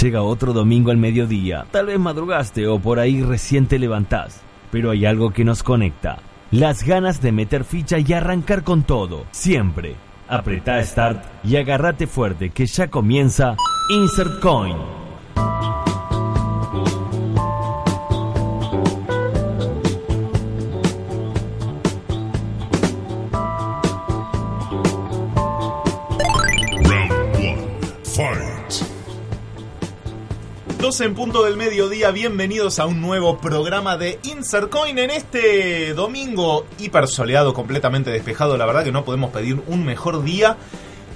Llega 0.00 0.22
otro 0.22 0.52
domingo 0.52 0.92
al 0.92 0.96
mediodía, 0.96 1.66
tal 1.72 1.86
vez 1.86 1.98
madrugaste 1.98 2.68
o 2.68 2.78
por 2.78 3.00
ahí 3.00 3.20
recién 3.22 3.66
te 3.66 3.80
levantás, 3.80 4.40
pero 4.70 4.90
hay 4.90 5.04
algo 5.06 5.32
que 5.32 5.44
nos 5.44 5.64
conecta. 5.64 6.18
Las 6.52 6.84
ganas 6.84 7.20
de 7.20 7.32
meter 7.32 7.64
ficha 7.64 7.98
y 7.98 8.12
arrancar 8.12 8.62
con 8.62 8.84
todo, 8.84 9.24
siempre. 9.32 9.96
Apretá 10.28 10.80
Start 10.84 11.24
y 11.42 11.56
agárrate 11.56 12.06
fuerte 12.06 12.50
que 12.50 12.66
ya 12.66 12.88
comienza 12.88 13.56
Insert 13.90 14.38
Coin. 14.40 14.97
12 30.98 31.04
en 31.04 31.14
punto 31.14 31.44
del 31.44 31.56
mediodía, 31.56 32.10
bienvenidos 32.10 32.80
a 32.80 32.86
un 32.86 33.00
nuevo 33.00 33.38
programa 33.38 33.96
de 33.96 34.18
Insert 34.24 34.68
Coin 34.68 34.98
en 34.98 35.10
este 35.10 35.94
domingo 35.94 36.66
hiper 36.76 37.06
soleado, 37.06 37.54
completamente 37.54 38.10
despejado. 38.10 38.56
La 38.56 38.66
verdad 38.66 38.82
que 38.82 38.90
no 38.90 39.04
podemos 39.04 39.30
pedir 39.30 39.62
un 39.68 39.84
mejor 39.84 40.24
día. 40.24 40.56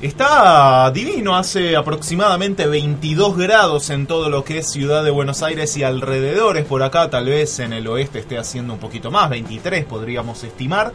Está 0.00 0.88
divino, 0.92 1.36
hace 1.36 1.74
aproximadamente 1.74 2.68
22 2.68 3.36
grados 3.36 3.90
en 3.90 4.06
todo 4.06 4.30
lo 4.30 4.44
que 4.44 4.58
es 4.58 4.70
Ciudad 4.70 5.02
de 5.02 5.10
Buenos 5.10 5.42
Aires 5.42 5.76
y 5.76 5.82
alrededores. 5.82 6.64
Por 6.64 6.84
acá, 6.84 7.10
tal 7.10 7.24
vez 7.24 7.58
en 7.58 7.72
el 7.72 7.88
oeste 7.88 8.20
esté 8.20 8.38
haciendo 8.38 8.74
un 8.74 8.78
poquito 8.78 9.10
más, 9.10 9.30
23 9.30 9.84
podríamos 9.84 10.44
estimar. 10.44 10.92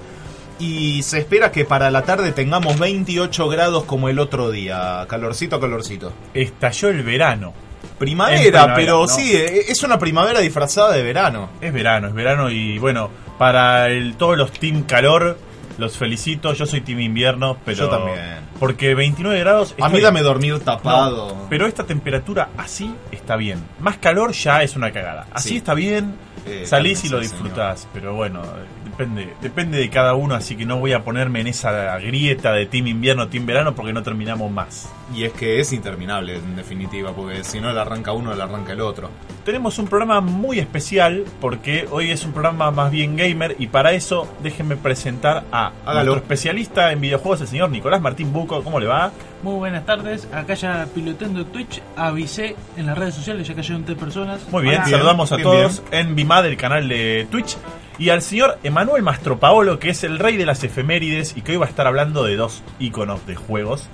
Y 0.59 1.03
se 1.03 1.19
espera 1.19 1.51
que 1.51 1.65
para 1.65 1.91
la 1.91 2.03
tarde 2.03 2.31
tengamos 2.31 2.79
28 2.79 3.49
grados 3.49 3.83
como 3.83 4.07
el 4.07 4.17
otro 4.17 4.49
día. 4.49 5.05
Calorcito, 5.09 5.59
calorcito. 5.59 6.13
Estalló 6.33 6.87
el 6.87 7.03
verano. 7.03 7.66
Primavera, 7.97 8.73
pero 8.75 9.01
¿no? 9.01 9.07
sí, 9.07 9.35
eh, 9.35 9.65
es 9.69 9.83
una 9.83 9.97
primavera 9.97 10.39
disfrazada 10.39 10.91
de 10.93 11.01
verano. 11.03 11.49
Es 11.61 11.73
verano, 11.73 12.07
es 12.07 12.13
verano 12.13 12.49
y 12.49 12.77
bueno, 12.79 13.09
para 13.37 13.87
el, 13.89 14.15
todos 14.15 14.37
los 14.37 14.51
team 14.51 14.83
calor, 14.83 15.37
los 15.77 15.97
felicito. 15.97 16.53
Yo 16.53 16.65
soy 16.65 16.81
team 16.81 16.99
invierno, 16.99 17.57
pero. 17.65 17.77
Yo 17.77 17.89
también. 17.89 18.19
Porque 18.59 18.95
29 18.95 19.39
grados. 19.39 19.75
A 19.79 19.89
mí 19.89 19.99
dame 19.99 20.21
dormir 20.21 20.59
tapado. 20.59 21.27
No, 21.35 21.47
pero 21.49 21.67
esta 21.67 21.83
temperatura 21.85 22.49
así 22.57 22.93
está 23.11 23.35
bien. 23.35 23.63
Más 23.79 23.97
calor 23.97 24.31
ya 24.31 24.63
es 24.63 24.75
una 24.75 24.91
cagada. 24.91 25.27
Así 25.31 25.49
Sí. 25.49 25.57
está 25.57 25.73
bien. 25.73 26.15
Eh, 26.47 26.65
salís 26.65 27.03
y 27.05 27.09
lo 27.09 27.19
disfrutás. 27.19 27.87
Pero 27.93 28.15
bueno, 28.15 28.41
depende, 28.85 29.33
depende 29.41 29.77
de 29.77 29.89
cada 29.89 30.15
uno. 30.15 30.35
Así 30.35 30.55
que 30.55 30.65
no 30.65 30.77
voy 30.77 30.93
a 30.93 31.03
ponerme 31.03 31.41
en 31.41 31.47
esa 31.47 31.97
grieta 31.99 32.53
de 32.53 32.65
team 32.65 32.87
invierno, 32.87 33.27
team 33.27 33.45
verano, 33.45 33.75
porque 33.75 33.93
no 33.93 34.03
terminamos 34.03 34.51
más. 34.51 34.89
Y 35.13 35.23
es 35.23 35.31
que 35.33 35.59
es 35.59 35.71
interminable, 35.71 36.35
en 36.35 36.55
definitiva, 36.55 37.13
porque 37.13 37.43
si 37.43 37.61
no 37.61 37.71
le 37.71 37.79
arranca 37.79 38.11
uno, 38.11 38.35
le 38.35 38.43
arranca 38.43 38.73
el 38.73 38.81
otro. 38.81 39.09
Tenemos 39.45 39.79
un 39.79 39.87
programa 39.87 40.19
muy 40.19 40.59
especial 40.59 41.23
porque 41.39 41.87
hoy 41.89 42.11
es 42.11 42.25
un 42.25 42.33
programa 42.33 42.69
más 42.71 42.91
bien 42.91 43.15
gamer 43.15 43.55
y 43.57 43.67
para 43.67 43.93
eso 43.93 44.27
déjenme 44.43 44.75
presentar 44.75 45.45
a 45.53 45.71
Hágalo. 45.85 46.11
nuestro 46.11 46.23
especialista 46.23 46.91
en 46.91 46.99
videojuegos, 46.99 47.39
el 47.39 47.47
señor 47.47 47.69
Nicolás 47.69 48.01
Martín 48.01 48.33
Buco. 48.33 48.61
¿Cómo 48.61 48.77
le 48.81 48.87
va? 48.87 49.13
Muy 49.43 49.53
buenas 49.53 49.85
tardes, 49.85 50.27
acá 50.33 50.55
ya 50.55 50.85
pilotando 50.93 51.45
Twitch, 51.45 51.81
avisé 51.95 52.55
en 52.75 52.87
las 52.87 52.97
redes 52.97 53.13
sociales, 53.15 53.47
ya 53.47 53.55
cayeron 53.55 53.85
tres 53.85 53.97
personas. 53.97 54.41
Muy 54.51 54.63
bien, 54.63 54.81
Hola. 54.81 54.89
Saludamos 54.89 55.31
a 55.31 55.35
bien, 55.37 55.47
todos 55.47 55.83
en 55.91 56.15
Vimad, 56.37 56.45
el 56.45 56.57
canal 56.57 56.87
de 56.87 57.27
Twitch. 57.31 57.57
Y 57.99 58.09
al 58.09 58.21
señor 58.21 58.59
Emanuel 58.63 59.01
Mastropaolo, 59.01 59.79
que 59.79 59.89
es 59.89 60.03
el 60.03 60.19
rey 60.19 60.37
de 60.37 60.45
las 60.45 60.63
efemérides 60.63 61.35
y 61.35 61.41
que 61.41 61.53
hoy 61.53 61.57
va 61.57 61.65
a 61.65 61.69
estar 61.69 61.87
hablando 61.87 62.23
de 62.23 62.35
dos 62.35 62.61
iconos 62.79 63.25
de 63.25 63.35
juegos. 63.35 63.89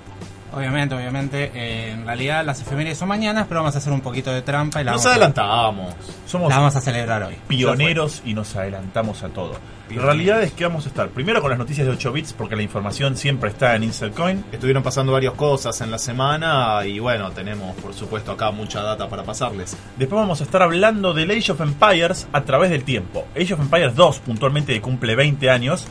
Obviamente, 0.52 0.94
obviamente. 0.94 1.50
eh, 1.54 1.92
en 1.92 2.04
realidad 2.06 2.44
las 2.44 2.60
efemérides 2.60 2.98
son 2.98 3.08
mañanas, 3.08 3.46
pero 3.48 3.60
vamos 3.60 3.74
a 3.74 3.78
hacer 3.78 3.92
un 3.92 4.02
poquito 4.02 4.30
de 4.30 4.42
trampa 4.42 4.82
y 4.82 4.84
la, 4.84 4.92
Nos 4.92 5.04
vamos, 5.04 5.94
a. 5.94 6.28
Somos 6.28 6.50
la 6.50 6.56
vamos 6.58 6.76
a 6.76 6.80
celebrar 6.80 7.22
hoy. 7.22 7.36
pioneros 7.48 8.22
y 8.26 8.34
nos 8.34 8.54
adelantamos 8.54 9.22
a 9.22 9.28
todo. 9.30 9.54
La 9.90 10.02
realidad 10.02 10.42
es 10.42 10.52
que 10.52 10.64
vamos 10.64 10.86
a 10.86 10.88
estar 10.88 11.08
primero 11.10 11.40
con 11.40 11.50
las 11.50 11.58
noticias 11.58 11.86
de 11.86 11.92
8 11.92 12.12
bits, 12.12 12.32
porque 12.32 12.56
la 12.56 12.62
información 12.62 13.16
siempre 13.16 13.50
está 13.50 13.76
en 13.76 13.84
Inselcoin. 13.84 14.44
Estuvieron 14.50 14.82
pasando 14.82 15.12
varias 15.12 15.34
cosas 15.34 15.80
en 15.82 15.90
la 15.90 15.98
semana 15.98 16.84
y 16.86 16.98
bueno, 16.98 17.30
tenemos 17.32 17.76
por 17.76 17.94
supuesto 17.94 18.32
acá 18.32 18.50
mucha 18.50 18.82
data 18.82 19.08
para 19.08 19.24
pasarles. 19.24 19.76
Después 19.96 20.20
vamos 20.20 20.40
a 20.40 20.44
estar 20.44 20.62
hablando 20.62 21.12
del 21.12 21.30
Age 21.30 21.52
of 21.52 21.60
Empires 21.60 22.26
a 22.32 22.42
través 22.42 22.70
del 22.70 22.84
tiempo. 22.84 23.26
Age 23.36 23.54
of 23.54 23.60
Empires 23.60 23.94
2 23.94 24.18
puntualmente 24.20 24.80
cumple 24.80 25.14
20 25.16 25.50
años. 25.50 25.86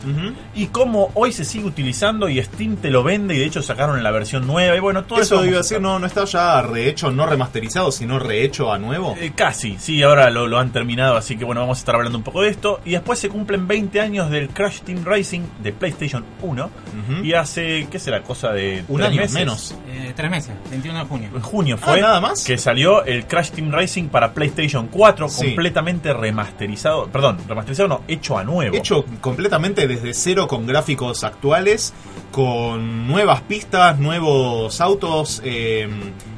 Y 0.54 0.66
cómo 0.66 1.10
hoy 1.14 1.32
se 1.32 1.44
sigue 1.44 1.66
utilizando 1.66 2.28
y 2.28 2.42
Steam 2.42 2.76
te 2.76 2.90
lo 2.90 3.02
vende 3.02 3.34
y 3.34 3.38
de 3.38 3.46
hecho 3.46 3.62
sacaron 3.62 4.02
la 4.02 4.10
versión 4.10 4.46
nueva. 4.46 4.76
Y 4.76 4.80
bueno, 4.80 5.04
todo 5.04 5.20
eso... 5.20 5.36
Eso 5.36 5.46
iba 5.46 5.56
a 5.56 5.62
decir, 5.62 5.80
no, 5.80 5.98
no 5.98 6.06
está 6.06 6.24
ya 6.24 6.60
rehecho, 6.62 7.10
no 7.10 7.26
remasterizado, 7.26 7.92
sino 7.92 8.18
rehecho 8.18 8.72
a 8.72 8.78
nuevo. 8.78 9.16
Eh, 9.20 9.32
casi, 9.34 9.76
sí, 9.78 10.02
ahora 10.02 10.30
lo, 10.30 10.46
lo 10.46 10.58
han 10.58 10.72
terminado, 10.72 11.16
así 11.16 11.36
que 11.36 11.44
bueno, 11.44 11.60
vamos 11.60 11.78
a 11.78 11.80
estar 11.80 11.94
hablando 11.94 12.18
un 12.18 12.24
poco 12.24 12.42
de 12.42 12.48
esto. 12.50 12.80
Y 12.84 12.92
después 12.92 13.18
se 13.18 13.28
cumplen 13.28 13.66
20 13.66 13.83
años 14.00 14.30
del 14.30 14.48
Crash 14.48 14.80
Team 14.80 15.04
Racing 15.04 15.42
de 15.62 15.72
PlayStation 15.72 16.24
1. 16.42 16.64
Ujú. 16.64 17.24
Y 17.24 17.32
hace, 17.34 17.86
¿qué 17.90 17.98
será? 17.98 18.22
Cosa 18.22 18.52
de... 18.52 18.84
Un 18.88 18.96
tres 18.98 19.08
año 19.10 19.16
meses. 19.20 19.34
menos. 19.34 19.74
Eh, 19.88 20.12
tres 20.16 20.30
meses, 20.30 20.52
21 20.70 20.98
de 21.00 21.04
junio. 21.04 21.28
En 21.34 21.40
junio 21.42 21.78
fue 21.78 21.98
Ah, 21.98 22.00
¿nada 22.02 22.20
más? 22.20 22.44
que 22.44 22.58
salió 22.58 23.04
el 23.04 23.26
Crash 23.26 23.50
Team 23.50 23.70
Racing 23.70 24.08
para 24.08 24.32
PlayStation 24.34 24.88
4 24.88 25.28
Sí. 25.28 25.46
completamente 25.46 26.12
remasterizado, 26.12 27.06
perdón, 27.08 27.38
remasterizado 27.48 27.88
no, 27.88 28.00
hecho 28.08 28.36
a 28.38 28.44
nuevo. 28.44 28.74
Hecho 28.76 29.04
completamente 29.20 29.86
desde 29.88 30.12
cero 30.14 30.46
con 30.48 30.66
gráficos 30.66 31.24
actuales, 31.24 31.92
con 32.32 33.06
nuevas 33.06 33.40
pistas, 33.42 33.98
nuevos 33.98 34.80
autos, 34.80 35.40
eh, 35.44 35.88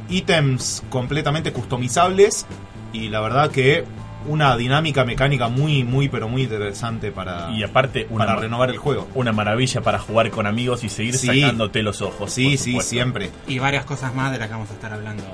ítems 0.08 0.82
completamente 0.90 1.52
customizables 1.52 2.46
y 2.92 3.08
la 3.08 3.20
verdad 3.20 3.50
que 3.50 3.84
una 4.28 4.56
dinámica 4.56 5.04
mecánica 5.04 5.48
muy, 5.48 5.84
muy, 5.84 6.08
pero 6.08 6.28
muy 6.28 6.42
interesante 6.42 7.12
para, 7.12 7.50
y 7.52 7.62
aparte 7.62 8.06
una, 8.10 8.26
para 8.26 8.40
renovar 8.40 8.70
el 8.70 8.78
juego. 8.78 9.08
una 9.14 9.32
maravilla 9.32 9.80
para 9.80 9.98
jugar 9.98 10.30
con 10.30 10.46
amigos 10.46 10.84
y 10.84 10.88
seguir 10.88 11.14
Sí. 11.16 11.26
sacándote 11.40 11.82
los 11.82 12.02
ojos. 12.02 12.32
Sí, 12.32 12.56
sí, 12.56 12.80
siempre. 12.80 13.30
Y 13.46 13.58
varias 13.58 13.84
cosas 13.84 14.14
más 14.14 14.32
de 14.32 14.38
las 14.38 14.48
que 14.48 14.54
vamos 14.54 14.70
a 14.70 14.74
estar 14.74 14.92
hablando 14.92 15.24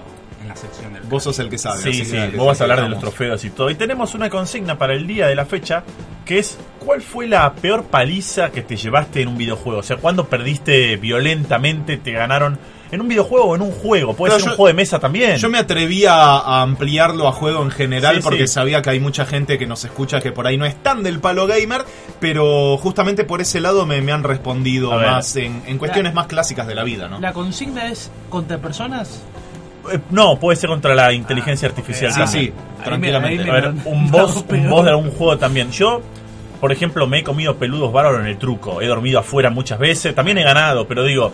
en 0.41 0.49
la 0.49 0.57
sección 0.57 0.93
del 0.93 1.03
Vos 1.05 1.23
sos 1.23 1.39
el 1.39 1.49
que 1.49 1.59
sabe. 1.59 1.83
Sí, 1.83 2.05
sí, 2.05 2.17
dale, 2.17 2.37
vos 2.37 2.49
vas 2.49 2.61
a 2.61 2.65
hablar 2.65 2.83
de 2.83 2.89
los 2.89 2.99
trofeos 3.01 3.45
y 3.45 3.51
todo. 3.51 3.71
Y 3.71 3.75
tenemos 3.77 4.15
una 4.15 4.29
consigna 4.29 4.77
para 4.79 4.95
el 4.95 5.07
día 5.07 5.27
de 5.29 5.35
la 5.37 5.45
fecha, 5.47 5.85
que 6.25 6.39
es 6.41 6.59
¿cuál 6.81 7.01
fue 7.01 7.29
la 7.29 7.53
peor 7.55 7.85
paliza 7.85 8.51
que 8.51 8.63
te 8.63 8.77
llevaste 8.77 9.23
en 9.23 9.29
un 9.29 9.39
videojuego? 9.39 9.79
O 9.81 9.83
sea, 9.85 9.99
¿cuándo 9.99 10.27
perdiste 10.27 10.97
violentamente, 10.97 11.97
te 11.97 12.11
ganaron 12.13 12.59
en 12.93 13.01
un 13.01 13.09
videojuego 13.09 13.47
o 13.47 13.57
en 13.57 13.63
un 13.63 13.73
juego? 13.73 14.15
Puede 14.15 14.31
Claro, 14.31 14.41
ser 14.41 14.49
un 14.51 14.53
yo- 14.53 14.57
juego 14.59 14.69
de 14.69 14.75
mesa 14.75 14.99
también. 15.01 15.37
Yo 15.39 15.49
me 15.49 15.59
atrevía 15.59 16.13
a 16.15 16.63
ampliarlo 16.63 17.27
a 17.27 17.33
juego 17.33 17.63
en 17.63 17.71
general 17.71 18.17
Sí, 18.17 18.21
porque 18.23 18.47
sí. 18.47 18.53
sabía 18.55 18.81
que 18.83 18.91
hay 18.91 19.01
mucha 19.01 19.25
gente 19.27 19.59
que 19.59 19.67
nos 19.67 19.85
escucha 19.85 20.21
que 20.21 20.31
por 20.31 20.47
ahí 20.47 20.57
no 20.57 20.65
es 20.67 20.77
tan 20.83 21.03
del 21.03 21.19
palo 21.19 21.47
gamer, 21.49 21.85
pero 22.21 22.77
justamente 22.77 23.25
por 23.25 23.41
ese 23.41 23.61
lado 23.61 23.87
me, 23.87 24.01
me 24.01 24.13
han 24.13 24.23
respondido 24.23 24.93
más 24.93 25.35
en, 25.37 25.63
en 25.67 25.79
cuestiones 25.79 26.15
más 26.15 26.27
clásicas 26.27 26.67
de 26.67 26.75
la 26.75 26.85
vida, 26.85 27.09
¿no? 27.09 27.19
La 27.19 27.33
consigna 27.33 27.89
es 27.89 28.11
contra 28.29 28.59
personas. 28.59 29.23
Eh, 29.93 29.99
No, 30.11 30.39
puede 30.39 30.57
ser 30.57 30.71
contra 30.71 30.95
la 30.95 31.13
inteligencia 31.13 31.67
artificial 31.69 32.13
Sí, 32.13 32.21
sí, 32.27 32.39
Ahí 32.39 32.53
tranquilamente. 32.85 33.45
me- 33.45 33.51
A 33.51 33.55
ver, 33.55 33.69
un 33.85 34.05
No, 34.11 34.19
boss, 34.19 34.45
un 34.49 34.69
boss 34.71 34.85
de 34.85 34.91
algún 34.91 35.11
juego 35.11 35.39
también. 35.39 35.71
Yo, 35.73 36.03
por 36.61 36.71
ejemplo, 36.71 37.07
me 37.09 37.19
he 37.21 37.25
comido 37.25 37.57
peludos 37.57 37.93
bárbaros 37.93 38.21
en 38.21 38.27
el 38.27 38.39
truco. 38.39 38.81
He 38.81 38.87
dormido 38.87 39.19
afuera 39.19 39.51
muchas 39.51 39.79
veces. 39.81 40.15
También 40.15 40.39
he 40.39 40.45
ganado, 40.45 40.87
pero 40.87 41.03
digo, 41.05 41.33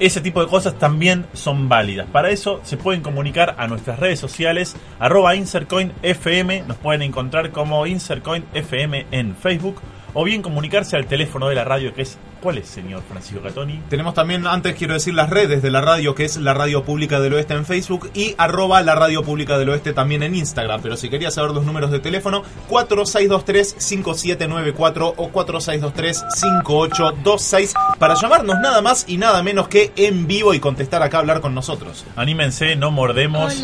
ese 0.00 0.20
tipo 0.20 0.40
de 0.40 0.48
cosas 0.48 0.78
también 0.78 1.26
son 1.32 1.68
válidas. 1.68 2.06
Para 2.10 2.30
eso 2.30 2.60
se 2.64 2.76
pueden 2.76 3.02
comunicar 3.02 3.54
a 3.58 3.66
nuestras 3.66 3.98
redes 3.98 4.18
sociales, 4.18 4.76
arroba. 4.98 5.34
Nos 5.34 6.76
pueden 6.78 7.02
encontrar 7.02 7.50
como 7.50 7.86
InsertCoinFM 7.86 9.06
en 9.10 9.36
Facebook. 9.36 9.80
O 10.14 10.24
bien 10.24 10.40
comunicarse 10.42 10.96
al 10.96 11.06
teléfono 11.06 11.48
de 11.48 11.56
la 11.56 11.64
radio 11.64 11.92
que 11.92 12.02
es... 12.02 12.16
¿Cuál 12.40 12.58
es, 12.58 12.68
señor 12.68 13.02
Francisco 13.08 13.42
Catoni? 13.42 13.80
Tenemos 13.88 14.14
también, 14.14 14.46
antes 14.46 14.74
quiero 14.74 14.94
decir, 14.94 15.14
las 15.14 15.30
redes 15.30 15.62
de 15.62 15.70
la 15.70 15.80
radio, 15.80 16.14
que 16.14 16.24
es 16.24 16.36
la 16.36 16.52
Radio 16.52 16.84
Pública 16.84 17.18
del 17.18 17.32
Oeste 17.32 17.54
en 17.54 17.64
Facebook 17.64 18.10
y 18.12 18.34
arroba 18.36 18.82
la 18.82 18.94
Radio 18.94 19.22
Pública 19.22 19.56
del 19.56 19.70
Oeste 19.70 19.94
también 19.94 20.22
en 20.22 20.34
Instagram. 20.34 20.82
Pero 20.82 20.98
si 20.98 21.08
querías 21.08 21.32
saber 21.32 21.52
los 21.52 21.64
números 21.64 21.90
de 21.90 22.00
teléfono, 22.00 22.42
4623-5794 22.68 25.14
o 25.16 25.32
4623-5826 25.32 27.72
para 27.98 28.14
llamarnos 28.14 28.60
nada 28.60 28.82
más 28.82 29.06
y 29.08 29.16
nada 29.16 29.42
menos 29.42 29.68
que 29.68 29.90
en 29.96 30.26
vivo 30.26 30.52
y 30.52 30.60
contestar 30.60 31.02
acá, 31.02 31.20
hablar 31.20 31.40
con 31.40 31.54
nosotros. 31.54 32.04
Anímense, 32.14 32.76
no 32.76 32.90
mordemos. 32.90 33.54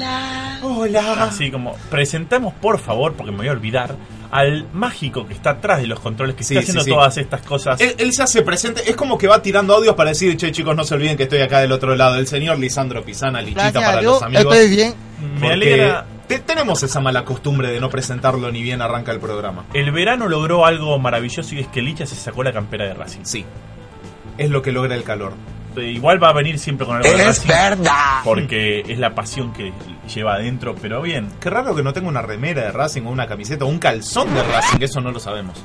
Hola. 0.62 1.22
Así 1.22 1.50
como, 1.50 1.74
presentamos 1.90 2.52
por 2.54 2.78
favor, 2.78 3.14
porque 3.14 3.32
me 3.32 3.38
voy 3.38 3.48
a 3.48 3.52
olvidar, 3.52 3.96
al 4.30 4.66
mágico 4.72 5.26
que 5.26 5.34
está 5.34 5.50
atrás 5.50 5.80
de 5.80 5.86
los 5.88 5.98
controles, 6.00 6.36
que 6.36 6.44
Sí, 6.44 6.54
está 6.54 6.60
haciendo 6.62 6.84
sí. 6.84 6.90
todas 6.90 7.16
estas 7.16 7.42
cosas. 7.42 7.80
Él, 7.80 7.94
él 7.98 8.12
se 8.12 8.22
hace 8.22 8.42
presente, 8.42 8.88
es 8.88 8.94
como 8.96 9.18
que 9.18 9.26
va 9.26 9.42
tirando 9.42 9.74
audios 9.74 9.94
para 9.96 10.10
decir, 10.10 10.36
che 10.36 10.52
chicos, 10.52 10.76
no 10.76 10.84
se 10.84 10.94
olviden 10.94 11.16
que 11.16 11.24
estoy 11.24 11.40
acá 11.40 11.58
del 11.60 11.72
otro 11.72 11.96
lado. 11.96 12.14
El 12.16 12.26
señor 12.28 12.58
Lisandro 12.58 13.04
Pisana, 13.04 13.40
Lichita 13.42 13.70
Gracias 13.70 13.84
para 13.84 14.02
los 14.02 14.22
amigos. 14.22 14.54
estoy 14.54 14.76
bien. 14.76 14.94
me 15.20 15.40
Porque 15.40 15.52
alegra. 15.52 16.06
te- 16.28 16.38
tenemos 16.38 16.82
esa 16.82 17.00
mala 17.00 17.24
costumbre 17.24 17.70
de 17.72 17.80
no 17.80 17.90
presentarlo 17.90 18.50
ni 18.52 18.62
bien 18.62 18.80
arranca 18.82 19.10
el 19.12 19.18
programa. 19.20 19.64
El 19.74 19.90
verano 19.90 20.28
logró 20.28 20.64
algo 20.64 20.98
maravilloso 20.98 21.54
y 21.54 21.60
es 21.60 21.66
que 21.68 21.82
Licha 21.82 22.06
se 22.06 22.14
sacó 22.14 22.42
la 22.44 22.52
campera 22.52 22.84
de 22.86 22.94
Racing. 22.94 23.24
Sí, 23.24 23.44
es 24.38 24.48
lo 24.48 24.62
que 24.62 24.70
logra 24.72 24.94
el 24.94 25.02
calor. 25.02 25.32
Eh, 25.76 25.82
igual 25.90 26.22
va 26.22 26.30
a 26.30 26.32
venir 26.32 26.58
siempre 26.58 26.86
con 26.86 26.96
algo 26.96 27.08
de 27.08 27.14
Es 27.16 27.26
Racing, 27.26 27.48
verdad. 27.48 28.20
Porque 28.24 28.80
es 28.88 28.98
la 28.98 29.14
pasión 29.14 29.52
que 29.52 29.72
lleva 30.12 30.34
adentro, 30.34 30.74
pero 30.80 31.00
bien. 31.02 31.28
Qué 31.40 31.50
raro 31.50 31.74
que 31.74 31.82
no 31.82 31.92
tenga 31.92 32.08
una 32.08 32.22
remera 32.22 32.62
de 32.62 32.72
Racing 32.72 33.02
o 33.06 33.10
una 33.10 33.26
camiseta 33.26 33.64
o 33.64 33.68
un 33.68 33.78
calzón 33.78 34.32
de 34.34 34.42
Racing, 34.42 34.78
eso 34.82 35.00
no 35.00 35.10
lo 35.12 35.20
sabemos. 35.20 35.62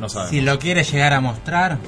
No 0.00 0.08
sabemos. 0.08 0.30
Si 0.30 0.40
lo 0.40 0.58
quiere 0.58 0.82
llegar 0.84 1.12
a 1.12 1.20
mostrar, 1.20 1.78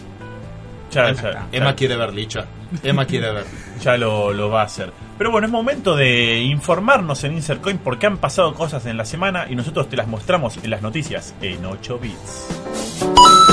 Ya, 0.90 1.08
Emma, 1.08 1.22
ya- 1.22 1.46
Emma 1.52 1.74
quiere 1.74 1.96
ver, 1.96 2.12
Licha. 2.12 2.44
Emma 2.82 3.06
quiere 3.06 3.32
ver. 3.32 3.44
ya 3.80 3.96
lo, 3.96 4.32
lo 4.32 4.50
va 4.50 4.62
a 4.62 4.64
hacer. 4.64 4.92
Pero 5.16 5.30
bueno, 5.30 5.46
es 5.46 5.52
momento 5.52 5.94
de 5.94 6.40
informarnos 6.40 7.22
en 7.24 7.34
Insercoin 7.34 7.78
porque 7.78 8.06
han 8.06 8.18
pasado 8.18 8.54
cosas 8.54 8.84
en 8.86 8.96
la 8.96 9.04
semana 9.04 9.46
y 9.48 9.54
nosotros 9.54 9.88
te 9.88 9.96
las 9.96 10.08
mostramos 10.08 10.56
en 10.62 10.68
las 10.70 10.82
noticias 10.82 11.34
en 11.40 11.64
8 11.64 11.98
bits. 11.98 13.51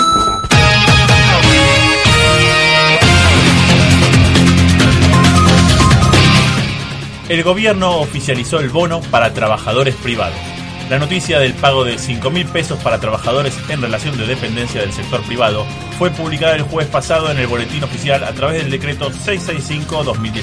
El 7.29 7.43
gobierno 7.43 7.99
oficializó 7.99 8.59
el 8.59 8.69
bono 8.69 9.01
para 9.11 9.35
trabajadores 9.35 9.93
privados. 9.93 10.39
La 10.89 10.97
noticia 10.97 11.37
del 11.37 11.53
pago 11.53 11.83
de 11.83 11.99
5 11.99 12.27
mil 12.31 12.47
pesos 12.47 12.79
para 12.79 12.99
trabajadores 12.99 13.55
en 13.69 13.83
relación 13.83 14.17
de 14.17 14.25
dependencia 14.25 14.81
del 14.81 14.91
sector 14.91 15.21
privado 15.21 15.63
fue 15.99 16.09
publicada 16.09 16.55
el 16.55 16.63
jueves 16.63 16.89
pasado 16.89 17.29
en 17.29 17.37
el 17.37 17.45
boletín 17.45 17.83
oficial 17.83 18.23
a 18.23 18.33
través 18.33 18.63
del 18.63 18.71
decreto 18.71 19.11
665-2019. 19.11 20.41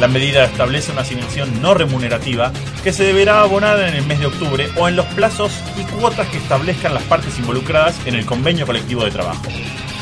La 0.00 0.08
medida 0.08 0.44
establece 0.44 0.92
una 0.92 1.02
asignación 1.02 1.60
no 1.60 1.74
remunerativa 1.74 2.52
que 2.82 2.94
se 2.94 3.04
deberá 3.04 3.42
abonar 3.42 3.78
en 3.80 3.94
el 3.94 4.06
mes 4.06 4.18
de 4.18 4.26
octubre 4.28 4.70
o 4.78 4.88
en 4.88 4.96
los 4.96 5.04
plazos 5.08 5.52
y 5.78 5.84
cuotas 5.84 6.26
que 6.28 6.38
establezcan 6.38 6.94
las 6.94 7.02
partes 7.02 7.38
involucradas 7.38 7.94
en 8.06 8.14
el 8.14 8.24
convenio 8.24 8.64
colectivo 8.64 9.04
de 9.04 9.10
trabajo. 9.10 9.42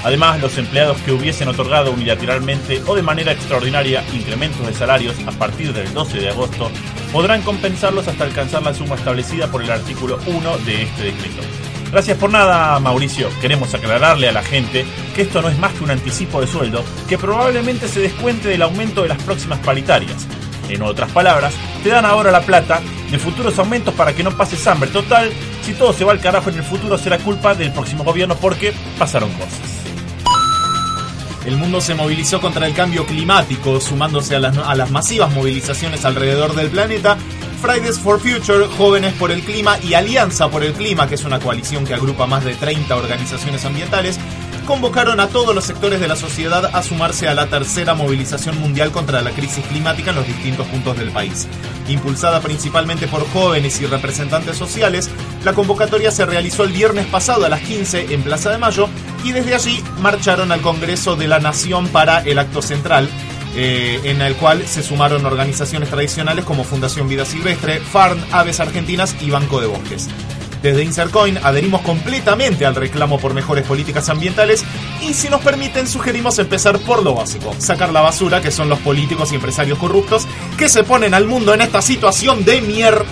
Además, 0.02 0.40
los 0.40 0.56
empleados 0.56 0.96
que 1.02 1.12
hubiesen 1.12 1.48
otorgado 1.48 1.92
unilateralmente 1.92 2.82
o 2.86 2.94
de 2.94 3.02
manera 3.02 3.32
extraordinaria 3.32 4.02
incrementos 4.14 4.66
de 4.66 4.72
salarios 4.72 5.14
a 5.26 5.32
partir 5.32 5.72
del 5.72 5.92
12 5.92 6.20
de 6.20 6.30
agosto 6.30 6.70
podrán 7.12 7.42
compensarlos 7.42 8.08
hasta 8.08 8.24
alcanzar 8.24 8.62
la 8.62 8.72
suma 8.72 8.94
establecida 8.94 9.48
por 9.48 9.62
el 9.62 9.70
artículo 9.70 10.18
1 10.26 10.58
de 10.58 10.82
este 10.82 11.02
decreto. 11.04 11.42
Gracias 11.90 12.16
por 12.18 12.30
nada, 12.30 12.78
Mauricio. 12.78 13.28
Queremos 13.40 13.74
aclararle 13.74 14.28
a 14.28 14.32
la 14.32 14.42
gente 14.42 14.86
que 15.14 15.22
esto 15.22 15.42
no 15.42 15.48
es 15.48 15.58
más 15.58 15.72
que 15.74 15.84
un 15.84 15.90
anticipo 15.90 16.40
de 16.40 16.46
sueldo 16.46 16.84
que 17.08 17.18
probablemente 17.18 17.88
se 17.88 18.00
descuente 18.00 18.48
del 18.48 18.62
aumento 18.62 19.02
de 19.02 19.08
las 19.08 19.22
próximas 19.22 19.58
paritarias. 19.58 20.26
En 20.68 20.82
otras 20.82 21.10
palabras, 21.10 21.52
te 21.82 21.88
dan 21.88 22.06
ahora 22.06 22.30
la 22.30 22.42
plata 22.42 22.80
de 23.10 23.18
futuros 23.18 23.58
aumentos 23.58 23.92
para 23.94 24.14
que 24.14 24.22
no 24.22 24.30
pases 24.36 24.64
hambre. 24.68 24.88
Total, 24.90 25.30
si 25.62 25.74
todo 25.74 25.92
se 25.92 26.04
va 26.04 26.12
al 26.12 26.20
carajo 26.20 26.48
en 26.48 26.58
el 26.58 26.62
futuro 26.62 26.96
será 26.96 27.18
culpa 27.18 27.56
del 27.56 27.72
próximo 27.72 28.04
gobierno 28.04 28.36
porque 28.36 28.72
pasaron 28.96 29.30
cosas. 29.32 29.79
El 31.44 31.56
mundo 31.56 31.80
se 31.80 31.94
movilizó 31.94 32.40
contra 32.40 32.66
el 32.66 32.74
cambio 32.74 33.06
climático, 33.06 33.80
sumándose 33.80 34.36
a 34.36 34.40
las, 34.40 34.90
masivas 34.90 35.32
movilizaciones 35.32 36.04
alrededor 36.04 36.54
del 36.54 36.68
planeta. 36.68 37.16
Fridays 37.62 37.98
for 37.98 38.20
Future, 38.20 38.66
Jóvenes 38.76 39.14
por 39.14 39.30
el 39.30 39.42
Clima 39.42 39.78
y 39.82 39.94
Alianza 39.94 40.50
por 40.50 40.62
el 40.64 40.72
Clima, 40.72 41.08
que 41.08 41.14
es 41.14 41.24
una 41.24 41.40
coalición 41.40 41.86
que 41.86 41.94
agrupa 41.94 42.26
más 42.26 42.44
de 42.44 42.54
30 42.54 42.94
organizaciones 42.94 43.64
ambientales, 43.64 44.18
convocaron 44.66 45.18
a 45.18 45.28
todos 45.28 45.54
los 45.54 45.64
sectores 45.64 46.00
de 46.00 46.08
la 46.08 46.16
sociedad 46.16 46.70
a 46.72 46.82
sumarse 46.82 47.28
a 47.28 47.34
la 47.34 47.48
tercera 47.48 47.94
movilización 47.94 48.60
mundial 48.60 48.92
contra 48.92 49.20
la 49.20 49.30
crisis 49.32 49.64
climática 49.66 50.10
en 50.10 50.16
los 50.16 50.26
distintos 50.26 50.66
puntos 50.68 50.96
del 50.96 51.10
país. 51.10 51.48
Impulsada 51.88 52.40
principalmente 52.40 53.08
por 53.08 53.28
jóvenes 53.30 53.80
y 53.80 53.86
representantes 53.86 54.56
sociales, 54.56 55.10
la 55.44 55.54
convocatoria 55.54 56.10
se 56.10 56.24
realizó 56.24 56.64
el 56.64 56.72
viernes 56.72 57.06
pasado 57.06 57.46
a 57.46 57.48
las 57.48 57.60
15 57.62 58.14
en 58.14 58.22
Plaza 58.22 58.50
de 58.50 58.58
Mayo 58.58 58.88
y 59.24 59.32
desde 59.32 59.54
allí 59.54 59.82
marcharon 60.00 60.52
al 60.52 60.60
Congreso 60.60 61.16
de 61.16 61.28
la 61.28 61.38
Nación 61.38 61.88
para 61.88 62.20
el 62.20 62.38
acto 62.38 62.62
central, 62.62 63.08
eh, 63.56 64.00
en 64.04 64.22
el 64.22 64.34
cual 64.36 64.66
se 64.66 64.82
sumaron 64.82 65.26
organizaciones 65.26 65.88
tradicionales 65.88 66.44
como 66.44 66.64
Fundación 66.64 67.08
Vida 67.08 67.24
Silvestre, 67.24 67.80
FARN, 67.80 68.24
Aves 68.32 68.60
Argentinas 68.60 69.16
y 69.20 69.30
Banco 69.30 69.60
de 69.60 69.66
Bosques. 69.66 70.08
Desde 70.62 70.84
Insercoin 70.84 71.38
adherimos 71.42 71.80
completamente 71.80 72.66
al 72.66 72.74
reclamo 72.74 73.18
por 73.18 73.32
mejores 73.32 73.64
políticas 73.64 74.08
ambientales 74.10 74.62
y 75.00 75.14
si 75.14 75.30
nos 75.30 75.40
permiten 75.40 75.86
sugerimos 75.86 76.38
empezar 76.38 76.78
por 76.80 77.02
lo 77.02 77.14
básico, 77.14 77.54
sacar 77.58 77.90
la 77.92 78.02
basura 78.02 78.42
que 78.42 78.50
son 78.50 78.68
los 78.68 78.78
políticos 78.80 79.32
y 79.32 79.36
empresarios 79.36 79.78
corruptos 79.78 80.26
que 80.58 80.68
se 80.68 80.84
ponen 80.84 81.14
al 81.14 81.26
mundo 81.26 81.54
en 81.54 81.62
esta 81.62 81.82
situación 81.82 82.44
de 82.44 82.60
mier... 82.60 83.04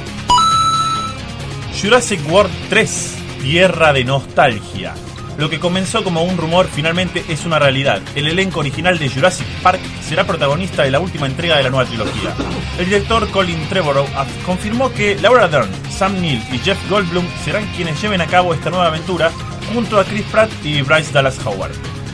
Jurassic 1.80 2.20
World 2.28 2.50
3, 2.68 3.14
Tierra 3.40 3.92
de 3.92 4.04
Nostalgia. 4.04 4.94
Lo 5.38 5.48
que 5.48 5.60
comenzó 5.60 6.02
como 6.02 6.24
un 6.24 6.36
rumor 6.36 6.66
finalmente 6.66 7.24
es 7.28 7.46
una 7.46 7.60
realidad. 7.60 8.02
El 8.16 8.26
elenco 8.26 8.58
original 8.58 8.98
de 8.98 9.08
Jurassic 9.08 9.46
Park 9.62 9.80
será 10.02 10.26
protagonista 10.26 10.82
de 10.82 10.90
la 10.90 10.98
última 10.98 11.28
entrega 11.28 11.56
de 11.56 11.62
la 11.62 11.70
nueva 11.70 11.88
trilogía. 11.88 12.34
El 12.76 12.86
director 12.86 13.30
Colin 13.30 13.68
Trevorrow 13.68 14.04
confirmó 14.44 14.92
que 14.92 15.14
Laura 15.14 15.46
Dern, 15.46 15.70
Sam 15.90 16.20
Neill 16.20 16.42
y 16.52 16.58
Jeff 16.58 16.76
Goldblum 16.90 17.24
serán 17.44 17.64
quienes 17.76 18.02
lleven 18.02 18.20
a 18.20 18.26
cabo 18.26 18.52
esta 18.52 18.70
nueva 18.70 18.88
aventura 18.88 19.30
junto 19.72 20.00
a 20.00 20.04
Chris 20.04 20.24
Pratt 20.24 20.50
y 20.64 20.82
Bryce 20.82 21.12
Dallas 21.12 21.38
Howard. 21.46 21.70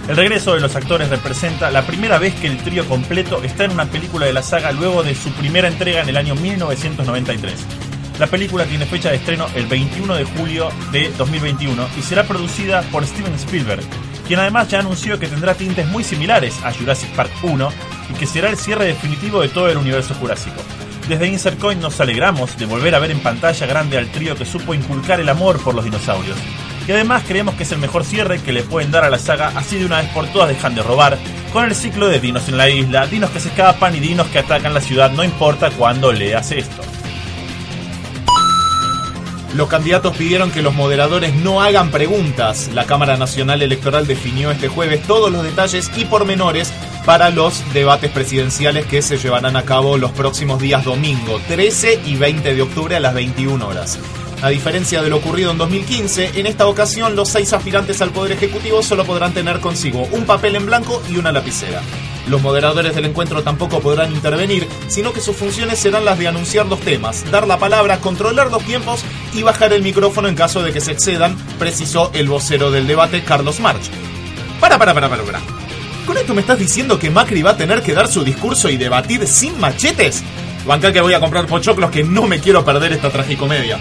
El 0.06 0.16
regreso 0.16 0.54
de 0.54 0.60
los 0.60 0.76
actores 0.76 1.08
representa 1.08 1.70
la 1.70 1.86
primera 1.86 2.18
vez 2.18 2.34
que 2.34 2.46
el 2.46 2.58
trío 2.58 2.86
completo 2.86 3.42
está 3.42 3.64
en 3.64 3.70
una 3.70 3.86
película 3.86 4.26
de 4.26 4.34
la 4.34 4.42
saga 4.42 4.70
luego 4.70 5.02
de 5.02 5.14
su 5.14 5.30
primera 5.32 5.66
entrega 5.66 6.02
en 6.02 6.10
el 6.10 6.18
año 6.18 6.34
1993. 6.34 7.54
La 8.18 8.28
película 8.28 8.64
tiene 8.64 8.86
fecha 8.86 9.10
de 9.10 9.16
estreno 9.16 9.46
el 9.56 9.66
21 9.66 10.14
de 10.14 10.24
julio 10.24 10.68
de 10.92 11.10
2021 11.18 11.88
y 11.98 12.02
será 12.02 12.22
producida 12.22 12.82
por 12.92 13.04
Steven 13.04 13.34
Spielberg, 13.34 13.82
quien 14.28 14.38
además 14.38 14.68
ya 14.68 14.78
anunció 14.78 15.18
que 15.18 15.26
tendrá 15.26 15.54
tintes 15.54 15.88
muy 15.88 16.04
similares 16.04 16.54
a 16.62 16.72
Jurassic 16.72 17.10
Park 17.16 17.32
1 17.42 17.68
y 18.10 18.14
que 18.14 18.26
será 18.26 18.50
el 18.50 18.56
cierre 18.56 18.86
definitivo 18.86 19.40
de 19.40 19.48
todo 19.48 19.68
el 19.68 19.78
universo 19.78 20.14
jurásico. 20.14 20.62
Desde 21.08 21.26
Insert 21.26 21.58
Coin 21.58 21.80
nos 21.80 22.00
alegramos 22.00 22.56
de 22.56 22.66
volver 22.66 22.94
a 22.94 23.00
ver 23.00 23.10
en 23.10 23.18
pantalla 23.18 23.66
grande 23.66 23.98
al 23.98 24.10
trío 24.10 24.36
que 24.36 24.46
supo 24.46 24.74
inculcar 24.74 25.18
el 25.18 25.28
amor 25.28 25.60
por 25.60 25.74
los 25.74 25.84
dinosaurios. 25.84 26.38
Y 26.86 26.92
además 26.92 27.24
creemos 27.26 27.56
que 27.56 27.64
es 27.64 27.72
el 27.72 27.78
mejor 27.78 28.04
cierre 28.04 28.40
que 28.40 28.52
le 28.52 28.62
pueden 28.62 28.92
dar 28.92 29.04
a 29.04 29.10
la 29.10 29.18
saga, 29.18 29.52
así 29.56 29.76
de 29.76 29.86
una 29.86 30.00
vez 30.00 30.10
por 30.10 30.26
todas 30.28 30.50
dejan 30.50 30.76
de 30.76 30.82
robar, 30.82 31.18
con 31.52 31.64
el 31.64 31.74
ciclo 31.74 32.08
de 32.08 32.20
dinos 32.20 32.48
en 32.48 32.58
la 32.58 32.70
isla, 32.70 33.06
dinos 33.06 33.30
que 33.30 33.40
se 33.40 33.48
escapan 33.48 33.96
y 33.96 34.00
dinos 34.00 34.28
que 34.28 34.38
atacan 34.38 34.72
la 34.72 34.80
ciudad, 34.80 35.10
no 35.10 35.24
importa 35.24 35.70
cuándo 35.70 36.12
leas 36.12 36.52
esto. 36.52 36.93
Los 39.54 39.68
candidatos 39.68 40.16
pidieron 40.16 40.50
que 40.50 40.62
los 40.62 40.74
moderadores 40.74 41.32
no 41.36 41.62
hagan 41.62 41.92
preguntas. 41.92 42.70
La 42.74 42.86
Cámara 42.86 43.16
Nacional 43.16 43.62
Electoral 43.62 44.04
definió 44.04 44.50
este 44.50 44.66
jueves 44.66 45.06
todos 45.06 45.30
los 45.30 45.44
detalles 45.44 45.92
y 45.96 46.06
pormenores 46.06 46.72
para 47.06 47.30
los 47.30 47.62
debates 47.72 48.10
presidenciales 48.10 48.84
que 48.86 49.00
se 49.00 49.16
llevarán 49.16 49.54
a 49.54 49.62
cabo 49.62 49.96
los 49.96 50.10
próximos 50.10 50.60
días 50.60 50.84
domingo, 50.84 51.40
13 51.46 52.00
y 52.04 52.16
20 52.16 52.52
de 52.52 52.62
octubre 52.62 52.96
a 52.96 53.00
las 53.00 53.14
21 53.14 53.64
horas. 53.64 54.00
A 54.42 54.48
diferencia 54.48 55.02
de 55.02 55.08
lo 55.08 55.18
ocurrido 55.18 55.52
en 55.52 55.58
2015, 55.58 56.32
en 56.34 56.46
esta 56.46 56.66
ocasión 56.66 57.14
los 57.14 57.28
seis 57.28 57.52
aspirantes 57.52 58.02
al 58.02 58.10
Poder 58.10 58.32
Ejecutivo 58.32 58.82
solo 58.82 59.04
podrán 59.04 59.34
tener 59.34 59.60
consigo 59.60 60.08
un 60.10 60.26
papel 60.26 60.56
en 60.56 60.66
blanco 60.66 61.00
y 61.08 61.16
una 61.16 61.30
lapicera. 61.30 61.80
Los 62.28 62.42
moderadores 62.42 62.94
del 62.94 63.04
encuentro 63.04 63.42
tampoco 63.42 63.80
podrán 63.80 64.12
intervenir, 64.12 64.66
sino 64.88 65.12
que 65.12 65.20
sus 65.20 65.36
funciones 65.36 65.78
serán 65.78 66.04
las 66.04 66.18
de 66.18 66.26
anunciar 66.26 66.66
los 66.66 66.80
temas, 66.80 67.30
dar 67.30 67.46
la 67.46 67.58
palabra, 67.58 68.00
controlar 68.00 68.50
los 68.50 68.64
tiempos 68.64 69.04
y 69.34 69.42
bajar 69.42 69.72
el 69.72 69.82
micrófono 69.82 70.28
en 70.28 70.34
caso 70.34 70.62
de 70.62 70.72
que 70.72 70.80
se 70.80 70.92
excedan, 70.92 71.36
precisó 71.58 72.10
el 72.14 72.28
vocero 72.28 72.70
del 72.70 72.86
debate, 72.86 73.22
Carlos 73.22 73.60
March. 73.60 73.90
Para, 74.60 74.78
para, 74.78 74.94
para, 74.94 75.08
para, 75.08 75.22
para. 75.22 75.40
¿Con 76.06 76.16
esto 76.16 76.34
me 76.34 76.40
estás 76.40 76.58
diciendo 76.58 76.98
que 76.98 77.10
Macri 77.10 77.42
va 77.42 77.50
a 77.50 77.56
tener 77.56 77.82
que 77.82 77.94
dar 77.94 78.08
su 78.08 78.24
discurso 78.24 78.68
y 78.68 78.76
debatir 78.76 79.26
sin 79.26 79.58
machetes? 79.58 80.22
Banca 80.66 80.92
que 80.92 81.00
voy 81.00 81.14
a 81.14 81.20
comprar 81.20 81.46
pochoclos 81.46 81.90
que 81.90 82.04
no 82.04 82.26
me 82.26 82.40
quiero 82.40 82.64
perder 82.64 82.92
esta 82.92 83.10
tragicomedia. 83.10 83.78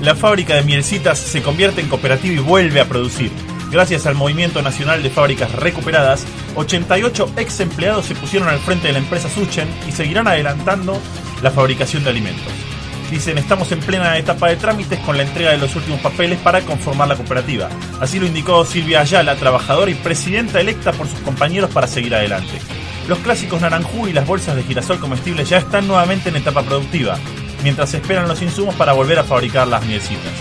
La 0.00 0.14
fábrica 0.14 0.54
de 0.54 0.62
mielcitas 0.62 1.18
se 1.18 1.42
convierte 1.42 1.80
en 1.80 1.88
cooperativa 1.88 2.34
y 2.34 2.38
vuelve 2.38 2.80
a 2.80 2.88
producir. 2.88 3.30
Gracias 3.70 4.06
al 4.06 4.14
Movimiento 4.14 4.62
Nacional 4.62 5.02
de 5.02 5.10
Fábricas 5.10 5.52
Recuperadas, 5.52 6.24
88 6.56 7.32
ex 7.36 7.60
empleados 7.60 8.06
se 8.06 8.14
pusieron 8.14 8.48
al 8.48 8.58
frente 8.58 8.88
de 8.88 8.94
la 8.94 8.98
empresa 8.98 9.28
Suchen 9.28 9.68
y 9.88 9.92
seguirán 9.92 10.26
adelantando 10.26 10.98
la 11.42 11.50
fabricación 11.50 12.02
de 12.02 12.10
alimentos. 12.10 12.69
Dicen, 13.10 13.38
estamos 13.38 13.72
en 13.72 13.80
plena 13.80 14.16
etapa 14.18 14.48
de 14.48 14.56
trámites 14.56 15.00
con 15.00 15.16
la 15.16 15.24
entrega 15.24 15.50
de 15.50 15.58
los 15.58 15.74
últimos 15.74 16.00
papeles 16.00 16.38
para 16.38 16.60
conformar 16.60 17.08
la 17.08 17.16
cooperativa. 17.16 17.68
Así 18.00 18.20
lo 18.20 18.26
indicó 18.26 18.64
Silvia 18.64 19.00
Ayala, 19.00 19.34
trabajadora 19.34 19.90
y 19.90 19.94
presidenta 19.94 20.60
electa 20.60 20.92
por 20.92 21.08
sus 21.08 21.18
compañeros 21.18 21.70
para 21.70 21.88
seguir 21.88 22.14
adelante. 22.14 22.60
Los 23.08 23.18
clásicos 23.18 23.60
naranjú 23.60 24.06
y 24.06 24.12
las 24.12 24.28
bolsas 24.28 24.54
de 24.54 24.62
girasol 24.62 25.00
comestibles 25.00 25.48
ya 25.48 25.58
están 25.58 25.88
nuevamente 25.88 26.28
en 26.28 26.36
etapa 26.36 26.62
productiva, 26.62 27.18
mientras 27.64 27.92
esperan 27.94 28.28
los 28.28 28.42
insumos 28.42 28.76
para 28.76 28.92
volver 28.92 29.18
a 29.18 29.24
fabricar 29.24 29.66
las 29.66 29.84
mielcitas. 29.84 30.32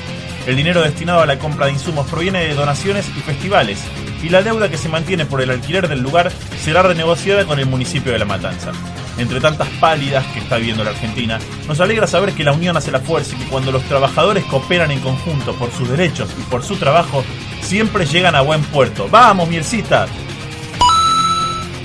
El 0.46 0.56
dinero 0.56 0.84
destinado 0.84 1.22
a 1.22 1.26
la 1.26 1.40
compra 1.40 1.66
de 1.66 1.72
insumos 1.72 2.08
proviene 2.08 2.46
de 2.46 2.54
donaciones 2.54 3.08
y 3.18 3.22
festivales, 3.22 3.80
y 4.22 4.30
la 4.30 4.44
deuda 4.44 4.70
que 4.70 4.78
se 4.78 4.90
mantiene 4.90 5.26
por 5.26 5.42
el 5.42 5.50
alquiler 5.50 5.88
del 5.88 6.02
lugar 6.02 6.32
será 6.62 6.84
renegociada 6.84 7.46
con 7.46 7.58
el 7.58 7.66
municipio 7.66 8.12
de 8.12 8.20
La 8.20 8.26
Matanza. 8.26 8.72
Entre 9.20 9.42
tantas 9.42 9.68
pálidas 9.82 10.26
que 10.28 10.40
está 10.40 10.56
viviendo 10.56 10.84
la 10.84 10.92
Argentina, 10.92 11.40
nos 11.68 11.80
alegra 11.82 12.08
saber 12.08 12.34
que 12.34 12.46
la 12.46 12.54
unión 12.54 12.78
hace 12.78 12.90
la 12.90 13.02
fuerza 13.02 13.36
y 13.36 13.40
que 13.40 13.50
cuando 13.50 13.70
los 13.72 13.84
trabajadores 13.84 14.46
cooperan 14.46 14.92
en 14.92 15.02
conjunto 15.02 15.54
por 15.56 15.72
sus 15.72 15.90
derechos 15.90 16.30
y 16.40 16.42
por 16.44 16.64
su 16.64 16.78
trabajo, 16.78 17.24
siempre 17.62 18.06
llegan 18.06 18.36
a 18.36 18.42
buen 18.42 18.62
puerto. 18.64 19.10
¡Vamos, 19.12 19.50
mielcitas! 19.50 20.10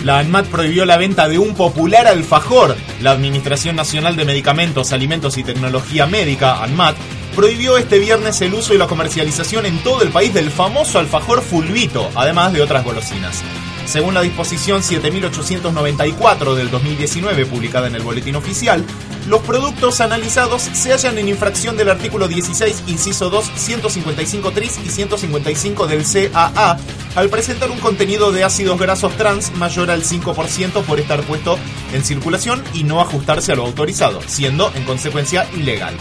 La 0.04 0.18
ANMAT 0.18 0.46
prohibió 0.46 0.84
la 0.84 0.96
venta 0.96 1.28
de 1.28 1.38
un 1.38 1.54
popular 1.54 2.06
alfajor. 2.06 2.76
La 3.00 3.10
Administración 3.10 3.74
Nacional 3.74 4.14
de 4.14 4.26
Medicamentos, 4.26 4.92
Alimentos 4.92 5.36
y 5.36 5.42
Tecnología 5.42 6.06
Médica, 6.06 6.62
ANMAT, 6.62 6.94
prohibió 7.34 7.78
este 7.78 7.98
viernes 7.98 8.40
el 8.42 8.54
uso 8.54 8.74
y 8.74 8.78
la 8.78 8.86
comercialización 8.86 9.66
en 9.66 9.78
todo 9.78 10.02
el 10.02 10.10
país 10.10 10.32
del 10.32 10.50
famoso 10.50 11.00
alfajor 11.00 11.42
fulvito, 11.42 12.10
además 12.14 12.52
de 12.52 12.62
otras 12.62 12.84
golosinas. 12.84 13.42
Según 13.86 14.14
la 14.14 14.22
disposición 14.22 14.82
7894 14.82 16.54
del 16.54 16.70
2019 16.70 17.46
publicada 17.46 17.86
en 17.86 17.94
el 17.94 18.02
Boletín 18.02 18.36
Oficial, 18.36 18.84
los 19.28 19.40
productos 19.42 20.00
analizados 20.00 20.62
se 20.62 20.92
hallan 20.92 21.18
en 21.18 21.28
infracción 21.28 21.76
del 21.76 21.90
artículo 21.90 22.28
16, 22.28 22.84
inciso 22.86 23.30
2, 23.30 23.52
155 23.56 24.50
tris 24.52 24.78
y 24.84 24.90
155 24.90 25.86
del 25.86 26.04
CAA 26.04 26.78
al 27.14 27.28
presentar 27.28 27.70
un 27.70 27.78
contenido 27.78 28.32
de 28.32 28.44
ácidos 28.44 28.78
grasos 28.78 29.16
trans 29.16 29.54
mayor 29.56 29.90
al 29.90 30.02
5% 30.02 30.82
por 30.82 30.98
estar 30.98 31.22
puesto 31.22 31.58
en 31.92 32.04
circulación 32.04 32.62
y 32.74 32.84
no 32.84 33.00
ajustarse 33.00 33.52
a 33.52 33.54
lo 33.54 33.64
autorizado, 33.64 34.20
siendo 34.26 34.72
en 34.74 34.84
consecuencia 34.84 35.46
ilegal. 35.54 35.94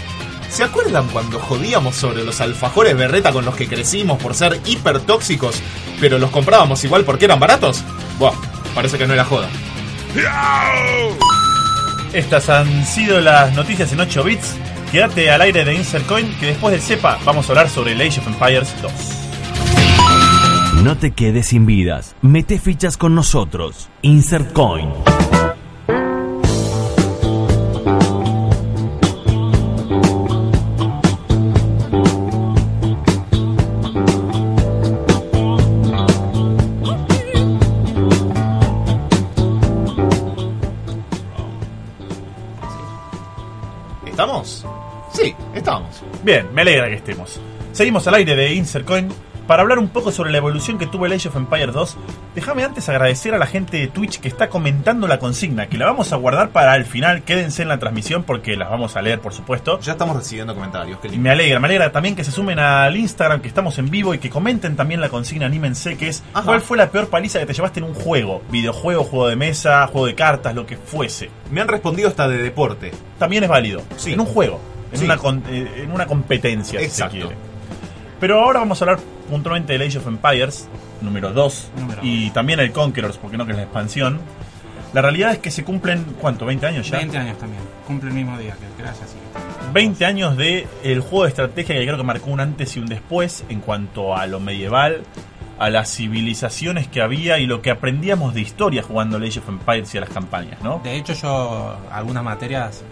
¿Se 0.54 0.64
acuerdan 0.64 1.08
cuando 1.08 1.40
jodíamos 1.40 1.96
sobre 1.96 2.24
los 2.24 2.40
alfajores 2.40 2.96
berreta 2.96 3.34
con 3.34 3.44
los 3.44 3.56
que 3.56 3.68
crecimos 3.68 4.22
por 4.22 4.36
ser 4.36 4.62
hipertóxicos, 4.68 5.60
pero 6.00 6.20
los 6.20 6.30
comprábamos 6.30 6.84
igual 6.84 7.04
porque 7.06 7.26
eran 7.26 7.40
baratos? 7.40 7.84
Buah, 8.20 8.36
parece 8.76 9.00
que 9.00 9.08
no 9.08 9.16
era 9.16 9.26
joda. 9.26 9.50
Estas 12.14 12.50
han 12.50 12.86
sido 12.86 13.20
las 13.20 13.52
noticias 13.56 13.92
en 13.94 14.02
8 14.02 14.24
bits. 14.24 14.56
Quédate 14.92 15.32
al 15.32 15.42
aire 15.42 15.66
de 15.66 15.74
Insert 15.74 16.06
Coin 16.06 16.32
que 16.40 16.46
después 16.46 16.72
del 16.72 16.84
CEPA 16.84 17.18
vamos 17.26 17.48
a 17.48 17.54
hablar 17.54 17.68
sobre 17.68 17.94
el 17.94 18.02
Age 18.02 18.20
of 18.20 18.28
Empires 18.28 18.76
2. 18.80 18.92
No 20.84 20.96
te 21.00 21.10
quedes 21.10 21.48
sin 21.48 21.66
vidas. 21.66 22.16
Mete 22.22 22.60
fichas 22.60 22.98
con 22.98 23.16
nosotros. 23.16 23.90
Insert 24.04 24.54
Coin. 24.54 24.92
Bien, 46.24 46.48
me 46.54 46.62
alegra 46.62 46.88
que 46.88 46.96
estemos. 46.96 47.40
Seguimos 47.72 48.08
al 48.08 48.16
aire 48.16 48.36
de 48.36 48.54
Insert 48.54 48.86
Coin 48.86 49.10
para 49.48 49.62
hablar 49.62 49.78
un 49.78 49.90
poco 49.90 50.10
sobre 50.14 50.32
la 50.32 50.38
evolución 50.38 50.78
que 50.78 50.88
tuvo 50.88 51.06
el 51.06 51.12
Age 51.12 51.28
of 51.28 51.36
Empires 51.36 51.74
2. 51.74 51.98
Déjame 52.34 52.64
antes 52.64 52.88
agradecer 52.88 53.34
a 53.34 53.38
la 53.38 53.46
gente 53.46 53.76
de 53.76 53.88
Twitch 53.88 54.22
que 54.22 54.30
está 54.30 54.48
comentando 54.48 55.06
la 55.06 55.20
consigna, 55.20 55.68
que 55.68 55.78
la 55.78 55.86
vamos 55.88 56.14
a 56.14 56.16
guardar 56.16 56.52
para 56.52 56.78
el 56.78 56.86
final. 56.86 57.24
Quédense 57.24 57.62
en 57.64 57.68
la 57.68 57.78
transmisión 57.78 58.24
porque 58.24 58.56
las 58.56 58.70
vamos 58.70 58.96
a 58.96 59.02
leer, 59.02 59.20
por 59.20 59.34
supuesto. 59.34 59.82
Ya 59.82 59.94
estamos 59.94 60.16
recibiendo 60.16 60.56
comentarios. 60.56 60.98
Qué 61.02 61.10
Y 61.10 61.12
lindo. 61.12 61.24
me 61.24 61.32
alegra, 61.32 61.60
me 61.60 61.68
alegra 61.68 61.92
también 61.92 62.16
que 62.16 62.24
se 62.24 62.32
sumen 62.32 62.58
al 62.58 62.96
Instagram, 62.96 63.42
que 63.42 63.50
estamos 63.50 63.78
en 63.80 63.90
vivo 63.90 64.14
y 64.14 64.20
que 64.20 64.30
comenten 64.30 64.78
también 64.78 65.02
la 65.02 65.10
consigna, 65.10 65.48
anímense, 65.48 65.98
que 65.98 66.08
es 66.08 66.24
Ajá. 66.34 66.46
cuál 66.46 66.62
fue 66.62 66.78
la 66.78 66.90
peor 66.90 67.08
paliza 67.10 67.40
que 67.40 67.46
te 67.46 67.54
llevaste 67.54 67.82
en 67.82 67.86
un 67.88 67.94
juego, 67.96 68.42
videojuego, 68.50 69.04
juego 69.04 69.28
de 69.28 69.36
mesa, 69.36 69.86
juego 69.88 70.08
de 70.08 70.16
cartas, 70.16 70.56
lo 70.56 70.66
que 70.66 70.78
fuese. 70.78 71.30
Me 71.52 71.60
han 71.60 71.68
respondido 71.68 72.08
hasta 72.08 72.30
de 72.30 72.38
deporte. 72.38 72.92
También 73.20 73.44
es 73.44 73.50
válido, 73.50 73.82
Sí. 73.98 74.14
en 74.14 74.22
un 74.22 74.26
juego, 74.26 74.62
en, 74.94 75.00
Sí. 75.00 75.06
una, 75.06 75.16
eh, 75.50 75.84
en 75.84 75.92
una 75.92 76.06
competencia, 76.06 76.80
Exacto. 76.82 77.16
si 77.16 77.22
se 77.22 77.28
quiere. 77.28 77.38
Pero 78.20 78.42
ahora 78.42 78.60
vamos 78.60 78.82
a 78.82 78.86
hablar 78.86 79.00
puntualmente 79.30 79.74
del 79.74 79.82
Age 79.88 79.98
of 79.98 80.08
Empires, 80.08 80.68
número 81.02 81.34
2, 81.34 81.72
Número 81.78 82.00
y 82.04 82.30
también 82.30 82.60
el 82.62 82.72
Conquerors, 82.72 83.18
porque 83.18 83.38
no 83.38 83.46
que 83.46 83.52
es 83.52 83.58
la 83.58 83.64
expansión. 83.64 84.20
La 84.94 85.02
realidad 85.02 85.32
es 85.34 85.40
que 85.40 85.50
se 85.52 85.64
cumplen, 85.64 86.06
¿cuánto? 86.22 86.46
¿20 86.46 86.64
años 86.68 86.88
ya? 86.90 86.98
20 87.00 87.18
años 87.18 87.38
también. 87.40 87.62
Cumple 87.88 88.10
el 88.10 88.16
mismo 88.16 88.38
día 88.38 88.54
que 88.54 88.82
gracias. 88.82 89.10
que- 89.10 89.74
20 89.74 90.06
años 90.06 90.38
de 90.38 90.68
el 90.84 91.00
juego 91.02 91.24
de 91.24 91.30
estrategia 91.30 91.76
que 91.76 91.84
creo 91.84 91.98
que 91.98 92.04
marcó 92.04 92.30
un 92.30 92.40
antes 92.40 92.78
y 92.78 92.80
un 92.80 92.86
después 92.86 93.44
en 93.50 93.60
cuanto 93.60 94.16
a 94.16 94.28
lo 94.28 94.40
medieval, 94.40 95.02
a 95.60 95.70
las 95.70 95.90
civilizaciones 95.96 96.88
que 96.88 97.02
había 97.02 97.38
y 97.40 97.46
lo 97.46 97.62
que 97.62 97.70
aprendíamos 97.72 98.34
de 98.34 98.42
historia 98.42 98.82
jugando 98.84 99.18
Age 99.18 99.40
of 99.40 99.50
Empires 99.50 99.94
y 99.94 99.98
a 99.98 100.02
las 100.02 100.10
campañas, 100.10 100.62
¿no? 100.62 100.80
De 100.84 100.96
hecho, 100.96 101.14
yo 101.14 101.78
algunas 101.92 102.24
materias, 102.24 102.84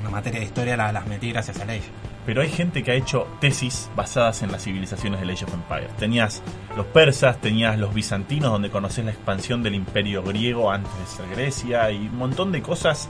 una 0.00 0.10
materia 0.10 0.40
de 0.40 0.46
historia 0.46 0.76
la- 0.76 0.92
las 0.92 1.06
metí 1.06 1.30
gracias 1.32 1.60
a 1.60 1.64
ley. 1.64 1.80
Pero 2.26 2.42
hay 2.42 2.50
gente 2.50 2.82
que 2.82 2.90
ha 2.90 2.94
hecho 2.94 3.26
tesis 3.40 3.88
basadas 3.96 4.42
en 4.42 4.52
las 4.52 4.62
civilizaciones 4.64 5.18
del 5.20 5.30
Age 5.30 5.44
of 5.46 5.54
Empires. 5.54 5.96
Tenías 5.96 6.42
los 6.76 6.84
persas, 6.86 7.40
tenías 7.40 7.78
los 7.78 7.94
bizantinos, 7.94 8.50
donde 8.52 8.68
conoces 8.70 9.02
la 9.04 9.12
expansión 9.12 9.62
del 9.62 9.74
imperio 9.74 10.22
griego 10.22 10.70
antes 10.70 10.92
de 10.98 11.06
ser 11.06 11.26
Grecia, 11.34 11.90
y 11.90 11.96
un 12.08 12.16
montón 12.18 12.52
de 12.52 12.60
cosas. 12.60 13.08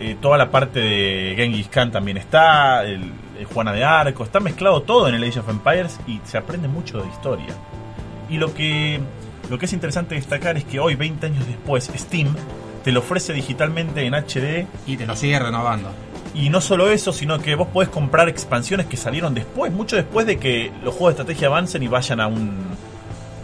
Eh, 0.00 0.16
toda 0.20 0.36
la 0.38 0.50
parte 0.50 0.80
de 0.80 1.34
Genghis 1.36 1.68
Khan 1.68 1.90
también 1.92 2.16
está, 2.16 2.84
el, 2.84 3.12
el 3.38 3.44
Juana 3.46 3.72
de 3.72 3.84
Arco, 3.84 4.22
está 4.24 4.38
mezclado 4.40 4.82
todo 4.82 5.08
en 5.08 5.14
el 5.16 5.24
Age 5.24 5.40
of 5.40 5.48
Empires 5.48 5.98
y 6.06 6.20
se 6.24 6.36
aprende 6.38 6.68
mucho 6.68 6.98
de 7.00 7.08
historia. 7.08 7.54
Y 8.28 8.38
lo 8.38 8.54
que, 8.54 9.00
lo 9.50 9.58
que 9.58 9.66
es 9.66 9.72
interesante 9.72 10.14
destacar 10.14 10.56
es 10.56 10.64
que 10.64 10.80
hoy, 10.80 10.94
20 10.94 11.26
años 11.26 11.46
después, 11.46 11.90
Steam 11.94 12.34
te 12.82 12.92
lo 12.92 13.00
ofrece 13.00 13.32
digitalmente 13.32 14.04
en 14.04 14.14
HD 14.14 14.66
Y 14.86 14.98
te 14.98 15.06
lo 15.06 15.16
sigue 15.16 15.38
renovando. 15.38 15.90
y 16.34 16.50
no 16.50 16.60
solo 16.60 16.90
eso, 16.90 17.12
sino 17.12 17.38
que 17.38 17.54
vos 17.54 17.68
podés 17.68 17.88
comprar 17.88 18.28
expansiones 18.28 18.86
que 18.86 18.96
salieron 18.96 19.34
después, 19.34 19.72
mucho 19.72 19.96
después 19.96 20.26
de 20.26 20.38
que 20.38 20.70
los 20.82 20.94
juegos 20.94 21.16
de 21.16 21.22
estrategia 21.22 21.48
avancen 21.48 21.82
y 21.82 21.88
vayan 21.88 22.20
a 22.20 22.26
un, 22.26 22.76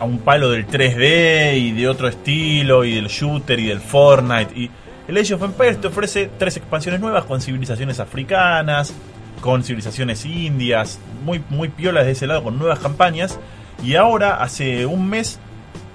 a 0.00 0.04
un 0.04 0.18
palo 0.18 0.50
del 0.50 0.66
3D 0.66 1.58
y 1.58 1.72
de 1.72 1.88
otro 1.88 2.08
estilo, 2.08 2.84
y 2.84 2.94
del 2.94 3.06
shooter 3.06 3.60
y 3.60 3.68
del 3.68 3.80
Fortnite. 3.80 4.58
Y 4.58 4.70
el 5.06 5.16
Age 5.18 5.34
of 5.34 5.42
Empires 5.42 5.80
te 5.80 5.88
ofrece 5.88 6.30
tres 6.38 6.56
expansiones 6.56 7.00
nuevas 7.00 7.24
con 7.24 7.40
civilizaciones 7.40 8.00
africanas, 8.00 8.94
con 9.40 9.62
civilizaciones 9.62 10.24
indias, 10.24 10.98
muy, 11.24 11.42
muy 11.50 11.68
piolas 11.68 12.06
de 12.06 12.12
ese 12.12 12.26
lado, 12.26 12.44
con 12.44 12.58
nuevas 12.58 12.78
campañas. 12.78 13.38
Y 13.82 13.96
ahora, 13.96 14.42
hace 14.42 14.86
un 14.86 15.08
mes, 15.08 15.38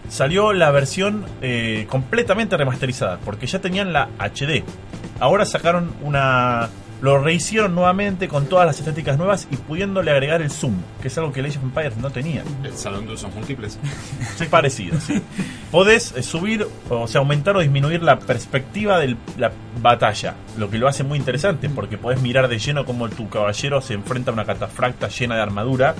salió 0.09 0.53
la 0.53 0.71
versión 0.71 1.25
eh, 1.41 1.87
completamente 1.89 2.57
remasterizada, 2.57 3.19
porque 3.23 3.47
ya 3.47 3.59
tenían 3.59 3.93
la 3.93 4.09
HD. 4.19 4.63
Ahora 5.19 5.45
sacaron 5.45 5.93
una... 6.01 6.69
Lo 7.01 7.19
rehicieron 7.19 7.75
nuevamente 7.75 8.29
con 8.29 8.47
todas 8.47 8.65
las 8.65 8.79
estéticas 8.79 9.17
nuevas 9.17 9.49
y 9.51 9.57
pudiéndole 9.57 10.11
agregar 10.11 10.41
el 10.41 10.49
zoom, 10.49 10.75
que 11.01 11.09
es 11.09 11.17
algo 11.17 11.31
que 11.31 11.41
Age 11.41 11.57
of 11.57 11.65
Empires 11.65 11.97
no 11.97 12.09
tenía. 12.09 12.41
El 12.63 12.73
salón 12.73 13.05
de 13.05 13.13
usos 13.13 13.35
múltiples. 13.35 13.77
Es 14.39 14.47
parecido, 14.47 14.99
sí. 15.01 15.21
Podés 15.71 16.13
eh, 16.15 16.23
subir, 16.23 16.65
o 16.89 17.05
sea, 17.07 17.19
aumentar 17.19 17.57
o 17.57 17.59
disminuir 17.59 18.01
la 18.01 18.17
perspectiva 18.17 18.97
de 18.97 19.17
la 19.37 19.51
batalla, 19.81 20.35
lo 20.57 20.69
que 20.69 20.77
lo 20.77 20.87
hace 20.87 21.03
muy 21.03 21.19
interesante, 21.19 21.69
porque 21.69 21.97
podés 21.97 22.21
mirar 22.21 22.47
de 22.47 22.57
lleno 22.57 22.85
como 22.85 23.09
tu 23.09 23.29
caballero 23.29 23.81
se 23.81 23.93
enfrenta 23.93 24.31
a 24.31 24.33
una 24.33 24.45
catafracta 24.45 25.09
llena 25.09 25.35
de 25.35 25.41
armadura. 25.41 25.95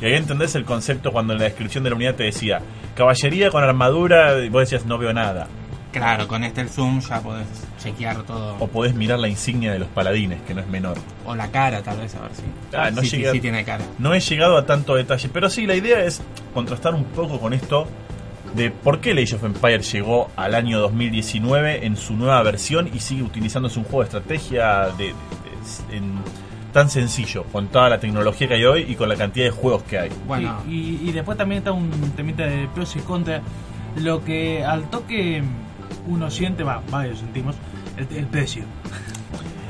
Y 0.00 0.04
ahí 0.06 0.14
entendés 0.14 0.54
el 0.54 0.64
concepto 0.64 1.10
cuando 1.12 1.32
en 1.32 1.38
la 1.38 1.44
descripción 1.46 1.82
de 1.84 1.90
la 1.90 1.96
unidad 1.96 2.14
te 2.14 2.24
decía, 2.24 2.60
caballería 2.94 3.50
con 3.50 3.64
armadura, 3.64 4.38
y 4.44 4.48
vos 4.48 4.60
decías, 4.60 4.84
no 4.86 4.98
veo 4.98 5.12
nada. 5.12 5.46
Claro, 5.92 6.28
con 6.28 6.44
este 6.44 6.60
el 6.60 6.68
zoom 6.68 7.00
ya 7.00 7.20
podés 7.22 7.46
chequear 7.82 8.22
todo. 8.24 8.56
O 8.58 8.66
podés 8.68 8.94
mirar 8.94 9.18
la 9.18 9.28
insignia 9.28 9.72
de 9.72 9.78
los 9.78 9.88
paladines, 9.88 10.42
que 10.42 10.52
no 10.52 10.60
es 10.60 10.66
menor. 10.66 10.98
O 11.24 11.34
la 11.34 11.50
cara, 11.50 11.82
tal 11.82 11.96
vez, 11.98 12.14
a 12.14 12.20
ver 12.20 12.30
si. 12.34 12.42
Ah, 12.76 12.90
no 12.90 13.00
sí, 13.00 13.08
sí, 13.08 13.16
llega- 13.16 13.32
sí 13.32 13.40
tiene 13.40 13.64
cara. 13.64 13.82
No 13.98 14.12
he 14.12 14.20
llegado 14.20 14.58
a 14.58 14.66
tanto 14.66 14.94
detalle, 14.94 15.30
pero 15.32 15.48
sí, 15.48 15.66
la 15.66 15.74
idea 15.74 16.00
es 16.04 16.20
contrastar 16.52 16.94
un 16.94 17.04
poco 17.04 17.40
con 17.40 17.54
esto 17.54 17.88
de 18.54 18.70
por 18.70 19.00
qué 19.00 19.12
Age 19.12 19.36
of 19.36 19.44
Empires 19.44 19.90
llegó 19.90 20.30
al 20.36 20.54
año 20.54 20.78
2019 20.80 21.86
en 21.86 21.96
su 21.96 22.14
nueva 22.14 22.42
versión 22.42 22.90
y 22.92 23.00
sigue 23.00 23.22
utilizándose 23.22 23.78
un 23.78 23.86
juego 23.86 24.00
de 24.00 24.04
estrategia 24.04 24.88
de, 24.98 25.04
de- 25.06 25.12
de- 25.88 25.96
en- 25.96 26.18
tan 26.76 26.90
sencillo, 26.90 27.44
con 27.44 27.68
toda 27.68 27.88
la 27.88 27.98
tecnología 27.98 28.48
que 28.48 28.52
hay 28.52 28.64
hoy 28.66 28.84
y 28.86 28.96
con 28.96 29.08
la 29.08 29.16
cantidad 29.16 29.46
de 29.46 29.50
juegos 29.50 29.82
que 29.84 29.98
hay. 29.98 30.10
Bueno, 30.26 30.62
y 30.68 31.10
después 31.10 31.38
también 31.38 31.60
está 31.60 31.72
un 31.72 31.90
temita 32.14 32.44
de 32.44 32.68
pros 32.68 32.94
y 32.96 32.98
contras. 32.98 33.40
Lo 33.96 34.22
que 34.22 34.62
al 34.62 34.90
toque 34.90 35.42
uno 36.06 36.30
siente, 36.30 36.64
va, 36.64 36.82
varios 36.90 37.20
sentimos, 37.20 37.56
el, 37.96 38.14
el 38.14 38.26
precio. 38.26 38.64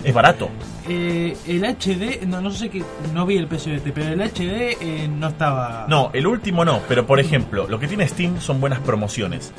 Es 0.02 0.14
barato. 0.14 0.50
Eh, 0.88 1.36
el 1.48 1.64
HD, 1.64 2.26
no, 2.26 2.40
no 2.40 2.50
sé 2.52 2.70
qué, 2.70 2.84
no 3.12 3.26
vi 3.26 3.36
el 3.36 3.48
precio 3.48 3.72
de 3.72 3.78
este, 3.78 3.92
pero 3.92 4.08
el 4.08 4.20
HD 4.20 4.76
eh, 4.80 5.08
no 5.08 5.28
estaba. 5.28 5.86
No, 5.88 6.10
el 6.12 6.26
último 6.26 6.64
no, 6.64 6.80
pero 6.88 7.06
por 7.06 7.18
ejemplo, 7.18 7.66
lo 7.68 7.80
que 7.80 7.88
tiene 7.88 8.06
Steam 8.06 8.40
son 8.40 8.60
buenas 8.60 8.78
promociones. 8.80 9.52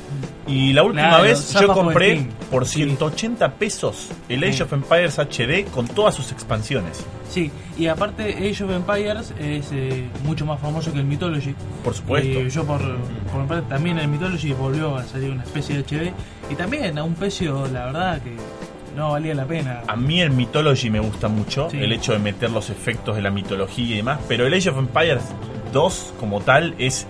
Y 0.48 0.72
la 0.72 0.82
última 0.82 1.08
Claro, 1.10 1.24
vez 1.24 1.52
yo 1.52 1.66
por 1.66 1.76
compré 1.76 2.16
Steam. 2.20 2.30
por 2.50 2.66
Sí. 2.66 2.74
180 2.76 3.52
pesos 3.54 4.08
el 4.28 4.42
Age 4.44 4.52
Sí. 4.54 4.62
of 4.62 4.72
Empires 4.72 5.18
HD 5.18 5.64
con 5.70 5.86
todas 5.86 6.14
sus 6.14 6.32
expansiones. 6.32 7.04
Sí, 7.28 7.50
y 7.76 7.86
aparte 7.86 8.30
Age 8.50 8.64
of 8.64 8.70
Empires 8.70 9.34
es 9.38 9.68
eh, 9.72 10.08
mucho 10.24 10.46
más 10.46 10.58
famoso 10.58 10.90
que 10.92 10.98
el 11.00 11.04
Mythology. 11.04 11.54
Por 11.84 11.92
supuesto. 11.94 12.40
Y 12.40 12.48
yo 12.48 12.64
por, 12.64 12.80
por 13.30 13.42
mi 13.42 13.46
parte 13.46 13.68
también 13.68 13.98
el 13.98 14.08
Mythology 14.08 14.52
volvió 14.52 14.96
a 14.96 15.04
salir 15.04 15.30
una 15.30 15.42
especie 15.44 15.76
de 15.76 15.82
HD 15.82 16.12
y 16.50 16.54
también 16.54 16.96
a 16.98 17.04
un 17.04 17.14
precio, 17.14 17.66
la 17.70 17.84
verdad, 17.86 18.22
que 18.22 18.32
no 18.96 19.10
valía 19.12 19.34
la 19.34 19.44
pena. 19.44 19.82
A 19.86 19.94
mí 19.96 20.22
el 20.22 20.30
Mythology 20.30 20.88
me 20.88 21.00
gusta 21.00 21.28
mucho, 21.28 21.68
Sí. 21.70 21.76
el 21.78 21.92
hecho 21.92 22.12
de 22.14 22.18
meter 22.20 22.50
los 22.50 22.70
efectos 22.70 23.14
de 23.16 23.20
la 23.22 23.30
mitología 23.30 23.94
y 23.94 23.96
demás, 23.98 24.18
pero 24.26 24.46
el 24.46 24.54
Age 24.54 24.70
of 24.70 24.78
Empires 24.78 25.22
2 25.74 26.14
como 26.18 26.40
tal 26.40 26.74
es 26.78 27.06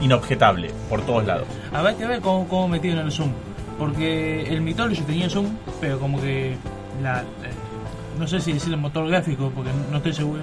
inobjetable 0.00 0.70
por 0.88 1.02
todos 1.02 1.26
lados. 1.26 1.46
Habrá 1.72 1.96
que 1.96 2.06
ver 2.06 2.20
cómo, 2.20 2.46
cómo 2.48 2.68
metieron 2.68 3.04
el 3.04 3.12
zoom. 3.12 3.30
Porque 3.78 4.42
el 4.48 4.60
Mythology 4.60 5.02
tenía 5.02 5.30
zoom, 5.30 5.56
pero 5.80 6.00
como 6.00 6.20
que 6.20 6.56
la, 7.02 7.20
eh, 7.20 7.24
no 8.18 8.26
sé 8.26 8.40
si 8.40 8.52
decir 8.52 8.72
el 8.72 8.80
motor 8.80 9.08
gráfico, 9.08 9.52
porque 9.54 9.70
no 9.90 9.98
estoy 9.98 10.12
seguro, 10.12 10.42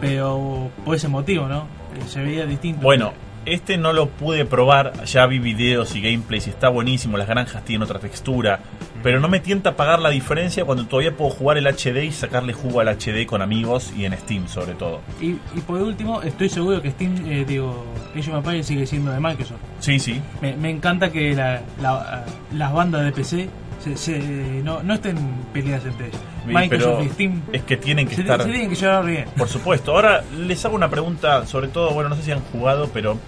pero 0.00 0.70
por 0.84 0.94
ese 0.94 1.08
motivo, 1.08 1.48
¿no? 1.48 1.60
Eh, 1.96 2.06
se 2.06 2.22
veía 2.22 2.44
distinto. 2.44 2.82
Bueno, 2.82 3.12
este 3.54 3.76
no 3.78 3.92
lo 3.92 4.08
pude 4.08 4.44
probar, 4.44 5.04
ya 5.04 5.26
vi 5.26 5.38
videos 5.38 5.94
y 5.96 6.00
gameplays 6.00 6.46
y 6.46 6.50
está 6.50 6.68
buenísimo, 6.68 7.16
las 7.16 7.28
granjas 7.28 7.64
tienen 7.64 7.82
otra 7.82 7.98
textura, 7.98 8.60
pero 9.02 9.20
no 9.20 9.28
me 9.28 9.40
tienta 9.40 9.76
pagar 9.76 9.98
la 10.00 10.10
diferencia 10.10 10.64
cuando 10.64 10.86
todavía 10.86 11.16
puedo 11.16 11.30
jugar 11.30 11.56
el 11.58 11.66
HD 11.66 12.04
y 12.04 12.12
sacarle 12.12 12.52
jugo 12.52 12.80
al 12.80 12.88
HD 12.88 13.26
con 13.26 13.42
amigos 13.42 13.92
y 13.96 14.04
en 14.04 14.16
Steam 14.18 14.48
sobre 14.48 14.74
todo. 14.74 15.00
Y, 15.20 15.26
y 15.56 15.60
por 15.66 15.80
último, 15.80 16.22
estoy 16.22 16.48
seguro 16.48 16.82
que 16.82 16.90
Steam, 16.90 17.16
eh, 17.26 17.44
digo, 17.46 17.84
Age 18.16 18.30
of 18.30 18.38
Empires 18.38 18.66
sigue 18.66 18.86
siendo 18.86 19.10
de 19.12 19.20
Microsoft. 19.20 19.60
Sí, 19.80 19.98
sí. 19.98 20.20
Me, 20.42 20.56
me 20.56 20.70
encanta 20.70 21.10
que 21.12 21.34
la- 21.34 21.62
la- 21.80 22.24
las 22.52 22.72
bandas 22.72 23.04
de 23.04 23.12
PC 23.12 23.48
se, 23.78 23.96
se- 23.96 24.18
no, 24.64 24.82
no 24.82 24.94
estén 24.94 25.16
peleadas 25.52 25.86
entre 25.86 26.08
ellas. 26.08 26.20
Sí, 26.46 26.52
Microsoft 26.54 26.94
pero 26.98 27.04
y 27.04 27.08
Steam 27.10 27.42
es 27.52 27.62
que 27.62 27.76
tienen 27.76 28.08
que 28.08 28.14
se, 28.16 28.20
estar... 28.22 28.42
se 28.42 28.48
tienen 28.48 28.68
que 28.70 28.76
llevar 28.76 29.04
bien. 29.06 29.24
Por 29.36 29.48
supuesto. 29.48 29.92
Ahora 29.92 30.22
les 30.36 30.64
hago 30.64 30.74
una 30.74 30.88
pregunta, 30.90 31.46
sobre 31.46 31.68
todo, 31.68 31.92
bueno, 31.92 32.08
no 32.10 32.16
sé 32.16 32.22
si 32.22 32.32
han 32.32 32.40
jugado, 32.40 32.88
pero 32.92 33.18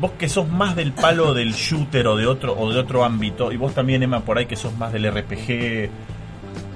vos 0.00 0.12
que 0.18 0.28
sos 0.28 0.48
más 0.48 0.74
del 0.76 0.92
palo 0.92 1.34
del 1.34 1.52
shooter 1.52 2.06
o 2.08 2.16
de 2.16 2.26
otro 2.26 2.54
o 2.58 2.72
de 2.72 2.78
otro 2.78 3.04
ámbito, 3.04 3.52
y 3.52 3.56
vos 3.56 3.74
también 3.74 4.02
Emma 4.02 4.20
por 4.20 4.38
ahí 4.38 4.46
que 4.46 4.56
sos 4.56 4.76
más 4.76 4.92
del 4.92 5.10
RPG, 5.10 5.90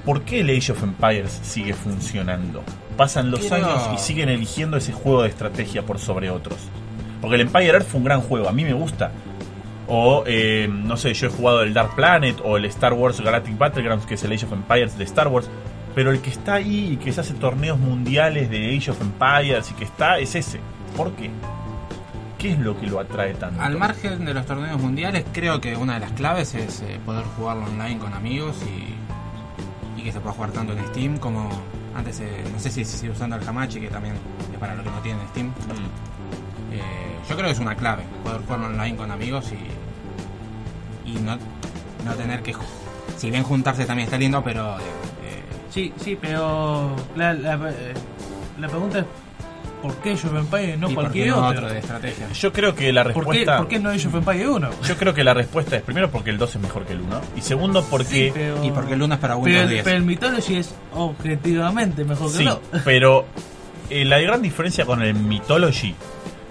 ¿por 0.05 0.21
qué 0.23 0.41
el 0.41 0.49
Age 0.49 0.71
of 0.71 0.83
Empires 0.83 1.39
sigue 1.43 1.73
funcionando? 1.73 2.63
Pasan 2.97 3.31
los 3.31 3.39
Quiero- 3.41 3.55
años 3.55 3.89
y 3.93 3.97
siguen 3.97 4.29
eligiendo 4.29 4.77
ese 4.77 4.93
juego 4.93 5.23
de 5.23 5.29
estrategia 5.29 5.81
por 5.83 5.99
sobre 5.99 6.29
otros. 6.29 6.57
Porque 7.21 7.35
el 7.35 7.41
Empire 7.41 7.67
Earth 7.67 7.87
fue 7.87 7.99
un 7.99 8.05
gran 8.05 8.21
juego, 8.21 8.49
a 8.49 8.51
mí 8.51 8.63
me 8.65 8.73
gusta. 8.73 9.11
O, 9.95 10.23
eh, 10.25 10.67
no 10.67 10.97
sé, 10.97 11.13
yo 11.13 11.27
he 11.27 11.29
jugado 11.29 11.61
el 11.61 11.71
Dark 11.71 11.93
Planet 11.95 12.41
o 12.43 12.57
el 12.57 12.65
Star 12.65 12.93
Wars 12.93 13.21
Galactic 13.21 13.55
Battlegrounds, 13.59 14.07
que 14.07 14.15
es 14.15 14.23
el 14.23 14.31
Age 14.31 14.47
of 14.47 14.53
Empires 14.53 14.97
de 14.97 15.03
Star 15.03 15.27
Wars. 15.27 15.47
Pero 15.93 16.09
el 16.09 16.19
que 16.19 16.31
está 16.31 16.55
ahí 16.55 16.93
y 16.93 16.97
que 16.97 17.13
se 17.13 17.21
hace 17.21 17.35
torneos 17.35 17.77
mundiales 17.77 18.49
de 18.49 18.75
Age 18.75 18.89
of 18.89 18.99
Empires 19.01 19.69
y 19.69 19.75
que 19.75 19.83
está 19.83 20.17
es 20.17 20.33
ese. 20.33 20.59
¿Por 20.97 21.11
qué? 21.11 21.29
¿Qué 22.39 22.53
es 22.53 22.57
lo 22.57 22.75
que 22.79 22.87
lo 22.87 22.99
atrae 22.99 23.35
tanto? 23.35 23.61
Al 23.61 23.77
margen 23.77 24.25
de 24.25 24.33
los 24.33 24.47
torneos 24.47 24.81
mundiales, 24.81 25.25
creo 25.31 25.61
que 25.61 25.75
una 25.77 25.93
de 25.93 25.99
las 25.99 26.13
claves 26.13 26.55
es 26.55 26.81
eh, 26.81 26.99
poder 27.05 27.23
jugarlo 27.37 27.65
online 27.65 27.99
con 27.99 28.15
amigos 28.15 28.55
y, 28.65 30.01
y 30.01 30.03
que 30.03 30.11
se 30.11 30.19
pueda 30.19 30.33
jugar 30.33 30.49
tanto 30.53 30.73
en 30.73 30.83
Steam 30.87 31.19
como 31.19 31.51
antes, 31.95 32.19
eh, 32.19 32.43
no 32.51 32.59
sé 32.59 32.71
si 32.71 32.83
se 32.83 32.97
sigue 32.97 33.11
usando 33.11 33.35
el 33.35 33.47
Hamachi, 33.47 33.79
que 33.79 33.89
también 33.89 34.15
es 34.51 34.57
para 34.57 34.73
los 34.73 34.83
que 34.83 34.89
no 34.89 34.99
tienen 35.01 35.27
Steam. 35.27 35.49
Mm. 35.49 36.73
Eh, 36.73 36.81
yo 37.29 37.35
creo 37.35 37.45
que 37.45 37.51
es 37.51 37.59
una 37.59 37.75
clave, 37.75 38.03
poder 38.23 38.41
jugarlo 38.41 38.65
online 38.65 38.97
con 38.97 39.11
amigos 39.11 39.51
y, 39.51 39.82
y 41.13 41.19
no, 41.21 41.37
no 42.05 42.13
tener 42.15 42.41
que... 42.41 42.53
Si 43.17 43.29
bien 43.29 43.43
juntarse 43.43 43.85
también 43.85 44.05
está 44.07 44.17
lindo, 44.17 44.43
pero... 44.43 44.77
eh, 44.77 44.81
eh, 45.23 45.43
Sí, 45.69 45.93
sí, 45.97 46.17
pero 46.19 46.95
la, 47.15 47.33
la, 47.33 47.53
eh, 47.69 47.93
la 48.59 48.67
pregunta 48.67 48.99
es: 48.99 49.05
¿por 49.81 49.95
qué 49.97 50.11
Age 50.11 50.27
of 50.27 50.35
Empires 50.35 50.77
no 50.77 50.89
y 50.91 50.93
cualquier 50.93 51.27
no 51.29 51.47
otro? 51.47 51.61
otro 51.61 51.69
de 51.73 51.79
estrategia. 51.79 52.29
Yo 52.31 52.53
creo 52.53 52.75
que 52.75 52.93
la 52.93 53.03
¿Por 53.03 53.13
qué, 53.13 53.19
respuesta. 53.19 53.57
¿Por 53.57 53.67
qué 53.67 53.79
no 53.79 53.89
Age 53.89 54.07
of 54.07 54.15
Empires 54.15 54.47
1? 54.47 54.69
Yo 54.87 54.97
creo 54.97 55.13
que 55.15 55.23
la 55.23 55.33
respuesta 55.33 55.75
es 55.75 55.81
primero 55.81 56.11
porque 56.11 56.29
el 56.29 56.37
2 56.37 56.55
es 56.55 56.61
mejor 56.61 56.85
que 56.85 56.93
el 56.93 57.01
1. 57.01 57.21
Y 57.37 57.41
segundo 57.41 57.83
porque. 57.89 58.05
Sí, 58.27 58.31
pero, 58.33 58.63
Y 58.63 58.69
porque 58.71 58.93
el 58.93 59.01
1 59.01 59.13
es 59.15 59.19
para 59.19 59.33
pero, 59.33 59.43
Windows 59.45 59.63
el- 59.63 59.69
10. 59.69 59.83
pero 59.83 59.97
el 59.97 60.03
Mythology 60.03 60.55
es 60.57 60.75
objetivamente 60.93 62.03
mejor 62.05 62.31
que 62.31 62.37
Sí, 62.37 62.43
el 62.43 62.49
otro. 62.49 62.79
pero 62.85 63.25
eh, 63.89 64.05
la 64.05 64.19
gran 64.19 64.41
diferencia 64.41 64.85
con 64.85 65.01
el 65.01 65.15
Mythology, 65.15 65.95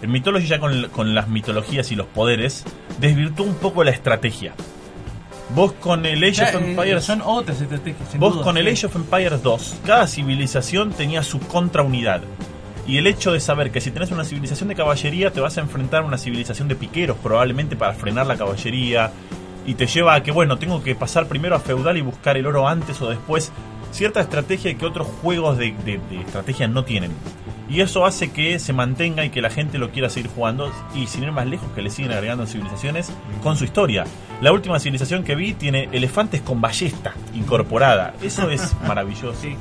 el 0.03 0.09
Mythology 0.09 0.47
ya 0.47 0.59
con, 0.59 0.89
con 0.89 1.15
las 1.15 1.29
mitologías 1.29 1.91
y 1.93 1.97
los 1.97 2.07
poderes, 2.09 2.65
desvirtuó 3.01 3.47
un 3.47 3.55
poco 3.55 3.85
la 3.85 3.93
estrategia. 3.93 4.53
Vos 5.55 5.73
con 5.73 6.07
el 6.07 6.23
Age 6.25 6.33
Ya, 6.33 6.49
of 6.49 6.55
eh, 6.55 6.71
Empires, 6.71 7.05
son 7.05 7.23
otras 7.23 7.61
estrategias. 7.61 8.19
vos 8.19 8.35
duda, 8.35 8.45
con 8.45 8.57
el. 8.57 8.67
Age 8.69 8.87
of 8.87 8.97
Empires 8.97 9.43
2, 9.43 9.77
cada 9.85 10.07
civilización 10.07 10.93
tenía 10.93 11.23
su 11.23 11.41
contraunidad. 11.41 12.23
Y 12.87 12.97
el 12.99 13.07
hecho 13.07 13.33
de 13.33 13.39
saber 13.39 13.71
que 13.71 13.81
si 13.81 13.91
tenés 13.91 14.11
una 14.11 14.25
civilización 14.25 14.69
de 14.69 14.75
caballería, 14.75 15.31
te 15.31 15.41
vas 15.41 15.57
a 15.59 15.61
enfrentar 15.61 16.03
a 16.03 16.07
una 16.07 16.19
civilización 16.19 16.69
de 16.69 16.75
piqueros, 16.75 17.17
probablemente 17.23 17.77
para 17.77 17.93
frenar 17.93 18.27
la 18.27 18.37
caballería. 18.37 19.13
Y 19.65 19.75
te 19.75 19.87
lleva 19.87 20.15
a 20.15 20.23
que, 20.25 20.33
bueno, 20.33 20.59
tengo 20.59 20.83
que 20.83 20.97
pasar 20.97 21.29
primero 21.29 21.55
a 21.55 21.61
feudal 21.61 21.97
y 21.97 22.01
buscar 22.01 22.37
el 22.37 22.47
oro 22.47 22.67
antes 22.67 23.01
o 23.01 23.09
después. 23.09 23.53
Cierta 23.93 24.21
estrategia 24.21 24.75
que 24.77 24.85
otros 24.87 25.07
juegos 25.23 25.57
de, 25.59 25.73
de- 25.85 26.01
de 26.11 26.21
estrategia 26.21 26.67
no 26.67 26.85
tienen. 26.85 27.13
Y 27.69 27.81
eso 27.81 28.05
hace 28.05 28.33
que 28.33 28.59
se 28.59 28.73
mantenga 28.75 29.25
y 29.25 29.31
que 29.31 29.41
la 29.41 29.49
gente 29.49 29.79
lo 29.79 29.91
quiera 29.93 30.11
seguir 30.11 30.31
jugando. 30.35 30.71
Y 30.95 31.07
sin 31.07 31.23
ir 31.23 31.33
más 31.33 31.47
lejos, 31.47 31.71
que 31.75 31.81
le 31.83 31.89
siguen 31.91 32.13
agregando 32.13 32.47
civilizaciones 32.47 33.11
con 33.43 33.57
su 33.57 33.65
historia. 33.65 34.05
La 34.43 34.53
última 34.53 34.79
civilización 34.81 35.23
que 35.25 35.35
vi 35.37 35.55
tiene 35.55 35.89
elefantes 35.93 36.41
con 36.43 36.61
ballesta 36.61 37.15
incorporada. 37.35 38.13
Eso 38.23 38.51
es 38.51 38.75
maravilloso. 38.89 39.35
Sí. 39.41 39.55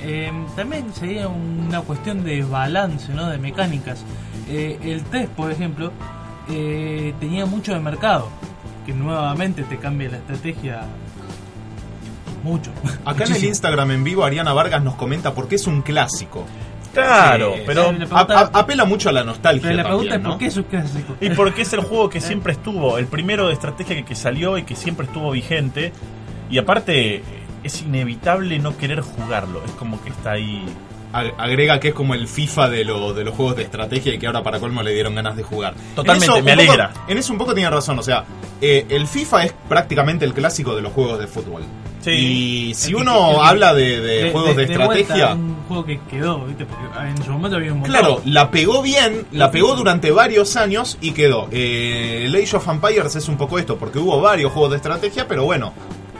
Eh, 0.00 0.30
también 0.54 0.94
sería 0.94 1.26
una 1.28 1.80
cuestión 1.82 2.22
de 2.24 2.42
balance, 2.44 3.12
¿no? 3.12 3.28
De 3.28 3.36
mecánicas. 3.38 4.04
Eh, 4.48 4.78
el 4.84 5.02
3, 5.02 5.28
por 5.36 5.50
ejemplo, 5.50 5.92
eh, 6.48 7.12
tenía 7.20 7.44
mucho 7.46 7.74
de 7.74 7.80
mercado. 7.80 8.28
Que 8.86 8.94
nuevamente 8.94 9.64
te 9.64 9.76
cambia 9.76 10.08
la 10.08 10.16
estrategia 10.18 10.80
mucho. 12.42 12.70
Acá 13.04 13.24
en 13.24 13.34
el. 13.36 13.44
Instagram 13.44 13.90
en 13.92 14.04
vivo 14.04 14.24
Ariana 14.24 14.52
Vargas 14.52 14.82
nos 14.82 14.94
comenta 14.94 15.34
por 15.34 15.48
qué 15.48 15.56
es 15.56 15.66
un 15.66 15.82
clásico. 15.82 16.46
Claro, 16.94 17.54
Eh, 17.54 17.62
pero... 17.66 17.92
A- 18.10 18.20
a- 18.20 18.50
apela 18.60 18.84
mucho 18.84 19.08
a 19.10 19.12
la 19.12 19.22
nostalgia. 19.22 19.62
Pero 19.68 19.76
la 19.76 19.84
pregunta 19.84 20.10
también, 20.20 20.20
es: 20.20 20.24
¿no? 20.24 20.30
¿por 20.30 20.38
qué 20.38 20.46
es 20.46 20.90
clásico? 20.90 21.16
Y 21.20 21.30
porque 21.30 21.62
es 21.62 21.72
el 21.72 21.80
juego 21.80 22.08
que 22.08 22.20
siempre 22.22 22.52
estuvo, 22.54 22.98
el 22.98 23.06
primero 23.06 23.46
de 23.48 23.52
estrategia 23.52 23.94
que, 23.96 24.04
que 24.04 24.14
salió 24.14 24.58
y 24.58 24.62
que 24.64 24.74
siempre 24.74 25.06
estuvo 25.06 25.30
vigente. 25.30 25.92
Y 26.50 26.58
aparte, 26.58 27.22
es 27.62 27.82
inevitable 27.82 28.58
no 28.58 28.76
querer 28.76 29.00
jugarlo. 29.02 29.62
Es 29.64 29.72
como 29.72 30.02
que 30.02 30.08
está 30.10 30.32
ahí. 30.32 30.64
Ag- 31.12 31.34
agrega 31.38 31.78
que 31.78 31.88
es 31.88 31.94
como 31.94 32.14
el 32.14 32.26
FIFA 32.26 32.68
de, 32.70 32.84
lo- 32.84 33.12
de 33.14 33.24
los 33.24 33.34
juegos 33.34 33.56
de 33.56 33.62
estrategia 33.64 34.14
y 34.14 34.18
que 34.18 34.26
ahora 34.26 34.42
para 34.42 34.58
colmo 34.58 34.82
le 34.82 34.92
dieron 34.94 35.14
ganas 35.14 35.36
de 35.36 35.42
jugar. 35.42 35.74
Totalmente, 35.94 36.24
eso, 36.24 36.42
me 36.42 36.52
un 36.52 36.58
poco- 36.58 36.70
alegra. 36.72 36.92
en 37.06 37.18
eso 37.18 37.32
un 37.32 37.38
poco 37.38 37.54
tiene 37.54 37.70
razón, 37.70 37.98
o 37.98 38.02
sea, 38.02 38.24
eh, 38.60 38.86
el 38.88 39.06
FIFA 39.06 39.44
es 39.44 39.54
prácticamente 39.68 40.24
el 40.24 40.34
clásico 40.34 40.74
de 40.74 40.82
los 40.82 40.92
juegos 40.92 41.18
de 41.18 41.26
fútbol. 41.26 41.62
Sí. 42.00 42.10
Y 42.10 42.74
si 42.74 42.90
que- 42.90 42.96
uno 42.96 43.30
que- 43.32 43.48
habla 43.48 43.74
de, 43.74 44.00
de 44.00 44.30
juegos 44.30 44.56
de, 44.56 44.64
estrategia, 44.64 45.34
un 45.34 45.56
juego 45.66 45.84
que 45.84 46.00
quedó, 46.08 46.44
¿viste? 46.44 46.64
Porque 46.64 46.84
en 47.08 47.22
su 47.24 47.32
momento 47.32 47.56
había 47.56 47.72
un 47.72 47.80
montón. 47.80 47.98
claro, 48.00 48.22
la 48.24 48.50
pegó 48.50 48.82
bien, 48.82 49.26
la 49.32 49.50
pegó 49.50 49.74
durante 49.74 50.10
varios 50.12 50.56
años 50.56 50.96
y 51.00 51.10
quedó. 51.10 51.48
Eh, 51.50 52.24
el 52.26 52.34
Age 52.36 52.56
of 52.56 52.68
Empires 52.68 53.16
es 53.16 53.28
un 53.28 53.36
poco 53.36 53.58
esto, 53.58 53.76
porque 53.76 53.98
hubo 53.98 54.20
varios 54.20 54.52
juegos 54.52 54.70
de 54.70 54.76
estrategia, 54.76 55.26
pero 55.26 55.44
bueno, 55.44 55.72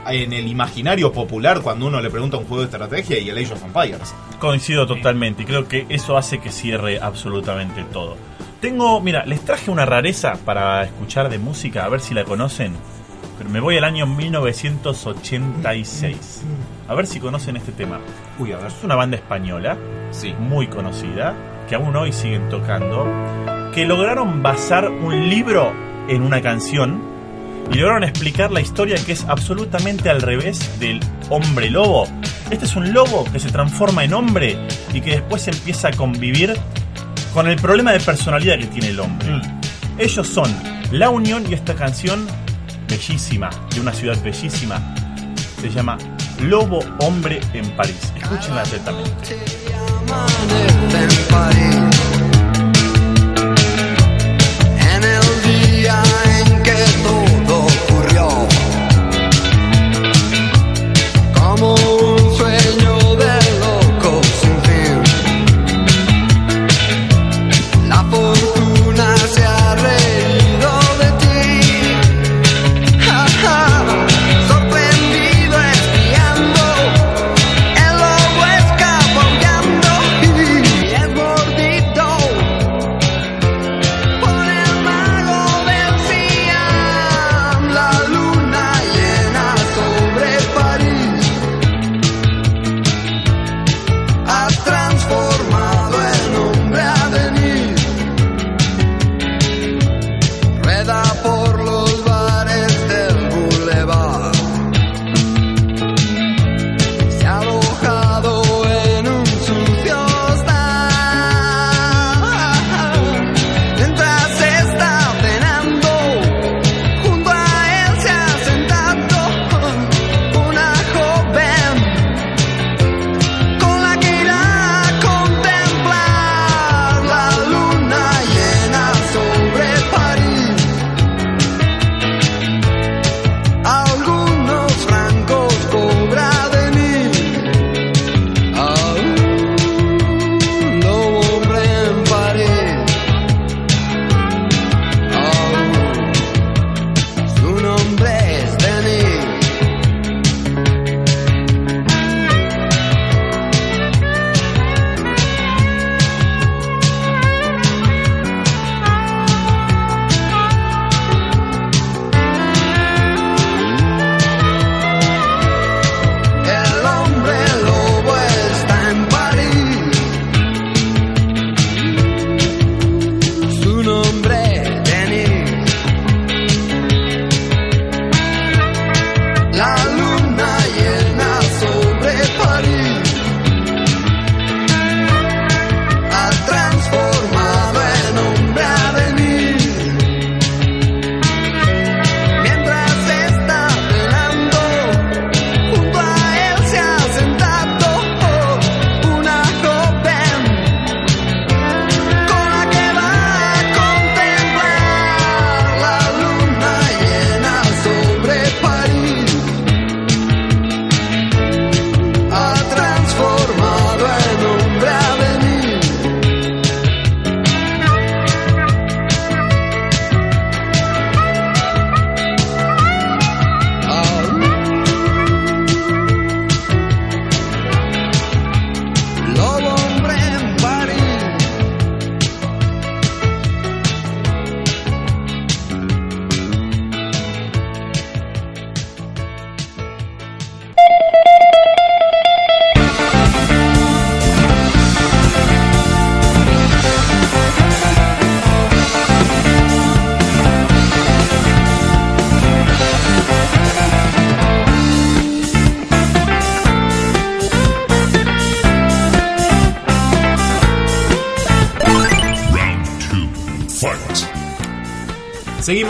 en 0.06 0.32
el 0.32 0.48
imaginario 0.48 1.12
popular, 1.12 1.60
cuando 1.60 1.86
uno 1.86 2.00
le 2.00 2.10
pregunta 2.10 2.36
un 2.38 2.44
juego 2.46 2.62
de 2.62 2.70
estrategia 2.70 3.18
y 3.18 3.28
el 3.28 3.38
Age 3.38 3.52
of 3.54 3.62
Empires. 3.64 4.14
Coincido 4.40 4.86
totalmente 4.86 5.42
y 5.42 5.46
creo 5.46 5.68
que 5.68 5.86
eso 5.88 6.16
hace 6.18 6.38
que 6.40 6.50
cierre 6.50 6.98
absolutamente 7.00 7.84
todo. 7.92 8.16
Tengo, 8.60 9.00
mira, 9.00 9.24
les 9.24 9.40
traje 9.44 9.70
una 9.70 9.86
rareza 9.86 10.34
para 10.44 10.82
escuchar 10.84 11.28
de 11.28 11.38
música, 11.38 11.84
a 11.84 11.88
ver 11.88 12.00
si 12.00 12.12
la 12.14 12.24
conocen. 12.24 12.72
Pero 13.38 13.50
me 13.50 13.60
voy 13.60 13.76
al 13.78 13.84
año 13.84 14.04
1986. 14.06 16.42
A 16.88 16.94
ver 16.94 17.06
si 17.06 17.20
conocen 17.20 17.56
este 17.56 17.70
tema. 17.70 18.00
Uy, 18.38 18.50
a 18.52 18.56
ver. 18.56 18.66
Es 18.66 18.82
una 18.82 18.96
banda 18.96 19.16
española, 19.16 19.78
Sí. 20.10 20.34
muy 20.40 20.66
conocida, 20.66 21.36
que 21.68 21.76
aún 21.76 21.94
hoy 21.94 22.12
siguen 22.12 22.48
tocando, 22.48 23.06
que 23.72 23.84
lograron 23.86 24.42
basar 24.42 24.90
un 24.90 25.28
libro 25.30 25.72
en 26.08 26.22
una 26.22 26.42
canción 26.42 27.00
y 27.70 27.74
lograron 27.76 28.02
explicar 28.02 28.50
la 28.50 28.60
historia 28.60 28.96
que 29.04 29.12
es 29.12 29.24
absolutamente 29.28 30.10
al 30.10 30.20
revés 30.22 30.80
del 30.80 30.98
hombre 31.30 31.70
lobo. 31.70 32.08
Este 32.50 32.64
es 32.64 32.74
un 32.74 32.92
lobo 32.92 33.24
que 33.30 33.38
se 33.38 33.52
transforma 33.52 34.02
en 34.02 34.14
hombre 34.14 34.56
y 34.92 35.00
que 35.00 35.12
después 35.12 35.46
empieza 35.46 35.86
a 35.88 35.92
convivir 35.92 36.54
con 37.38 37.46
el 37.46 37.54
problema 37.54 37.92
de 37.92 38.00
personalidad 38.00 38.58
que 38.58 38.66
tiene 38.66 38.88
el 38.88 38.98
hombre. 38.98 39.28
Mm. 39.30 39.42
Ellos 39.96 40.26
son 40.26 40.52
La 40.90 41.08
Unión 41.08 41.44
y 41.48 41.54
esta 41.54 41.72
canción 41.72 42.26
bellísima, 42.88 43.48
de 43.72 43.80
una 43.80 43.92
ciudad 43.92 44.20
bellísima, 44.24 44.82
se 45.60 45.70
llama 45.70 45.96
Lobo 46.40 46.80
Hombre 46.98 47.38
en 47.52 47.70
París. 47.76 48.12
Escúchenla 48.16 48.62
atentamente. 48.62 49.36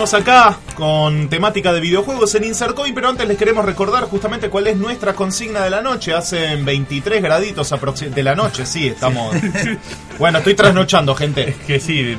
Seguimos 0.08 0.26
acá 0.26 0.58
con 0.74 1.28
temática 1.28 1.70
de 1.70 1.80
videojuegos 1.80 2.34
en 2.34 2.44
Insercoin, 2.44 2.94
pero 2.94 3.10
antes 3.10 3.28
les 3.28 3.36
queremos 3.36 3.62
recordar 3.62 4.04
justamente 4.04 4.48
cuál 4.48 4.66
es 4.66 4.76
nuestra 4.76 5.12
consigna 5.12 5.60
de 5.60 5.68
la 5.68 5.82
noche. 5.82 6.14
Hacen 6.14 6.64
23 6.64 7.22
graditos 7.22 7.74
de 8.14 8.22
la 8.22 8.34
noche, 8.34 8.64
sí, 8.64 8.88
estamos... 8.88 9.36
bueno, 10.18 10.38
estoy 10.38 10.54
trasnochando, 10.54 11.14
gente. 11.14 11.50
Es 11.50 11.56
que 11.56 11.78
sí, 11.78 12.16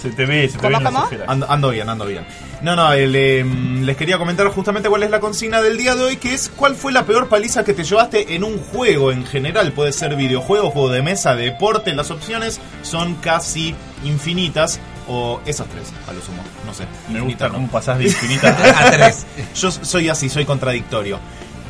se 0.00 0.10
te 0.12 0.24
ve, 0.24 0.48
se 0.48 0.56
te 0.56 0.62
¿Cómo, 0.62 0.70
las 0.70 0.82
cómo? 0.82 1.08
Ando, 1.26 1.50
ando 1.50 1.70
bien, 1.70 1.88
ando 1.90 2.06
bien. 2.06 2.24
No, 2.62 2.74
no, 2.74 2.90
el, 2.94 3.14
eh, 3.14 3.44
les 3.82 3.96
quería 3.98 4.16
comentar 4.16 4.46
justamente 4.48 4.88
cuál 4.88 5.02
es 5.02 5.10
la 5.10 5.20
consigna 5.20 5.60
del 5.60 5.76
día 5.76 5.94
de 5.96 6.04
hoy, 6.04 6.16
que 6.16 6.32
es 6.32 6.48
cuál 6.48 6.74
fue 6.74 6.90
la 6.90 7.04
peor 7.04 7.28
paliza 7.28 7.64
que 7.64 7.74
te 7.74 7.84
llevaste 7.84 8.34
en 8.34 8.44
un 8.44 8.58
juego 8.58 9.12
en 9.12 9.26
general. 9.26 9.72
Puede 9.72 9.92
ser 9.92 10.16
videojuego, 10.16 10.70
juego 10.70 10.88
de 10.88 11.02
mesa, 11.02 11.34
deporte. 11.34 11.92
Las 11.92 12.10
opciones 12.10 12.60
son 12.80 13.16
casi 13.16 13.74
infinitas. 14.04 14.80
O 15.06 15.40
esas 15.44 15.68
tres, 15.68 15.92
a 16.08 16.12
lo 16.12 16.20
sumo. 16.20 16.42
No 16.64 16.72
sé. 16.72 16.86
Me 17.10 17.20
gusta 17.20 17.48
no. 17.48 17.54
cómo 17.54 17.68
pasás 17.68 17.98
de 17.98 18.04
infinita 18.04 18.48
A 18.78 18.90
tres. 18.90 19.26
Yo 19.54 19.70
soy 19.70 20.08
así, 20.08 20.28
soy 20.28 20.44
contradictorio. 20.44 21.18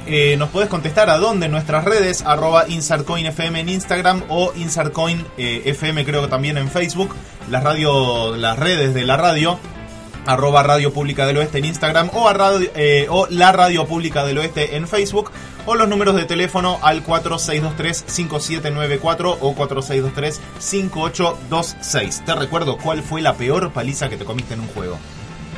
Eh, 0.06 0.36
nos 0.36 0.50
podés 0.50 0.68
contestar 0.68 1.08
a 1.08 1.16
dónde 1.16 1.46
en 1.46 1.52
nuestras 1.52 1.84
redes, 1.84 2.22
arroba 2.26 2.68
InsartCoinFM 2.68 3.60
en 3.60 3.68
Instagram 3.70 4.22
o 4.28 4.52
InsartCoin 4.54 5.24
eh, 5.38 5.62
FM 5.64 6.04
creo 6.04 6.20
que 6.20 6.28
también 6.28 6.58
en 6.58 6.68
Facebook, 6.68 7.14
las, 7.50 7.62
radio, 7.62 8.36
las 8.36 8.58
redes 8.58 8.92
de 8.92 9.04
la 9.06 9.16
radio, 9.16 9.58
arroba 10.26 10.62
Radio 10.62 10.92
Pública 10.92 11.26
del 11.26 11.38
Oeste 11.38 11.58
en 11.58 11.64
Instagram 11.64 12.10
o, 12.12 12.28
a 12.28 12.34
radio, 12.34 12.70
eh, 12.74 13.06
o 13.08 13.26
la 13.30 13.52
Radio 13.52 13.86
Pública 13.86 14.24
del 14.24 14.38
Oeste 14.38 14.76
en 14.76 14.86
Facebook 14.88 15.30
o 15.66 15.74
los 15.74 15.86
números 15.88 16.14
de 16.16 16.24
teléfono 16.24 16.78
al 16.82 17.04
4623-5794 17.04 19.36
o 19.40 19.54
4623-5826. 19.54 22.24
Te 22.24 22.34
recuerdo 22.34 22.76
cuál 22.78 23.02
fue 23.02 23.20
la 23.22 23.34
peor 23.34 23.70
paliza 23.72 24.08
que 24.08 24.16
te 24.16 24.24
comiste 24.24 24.54
en 24.54 24.60
un 24.60 24.68
juego. 24.68 24.98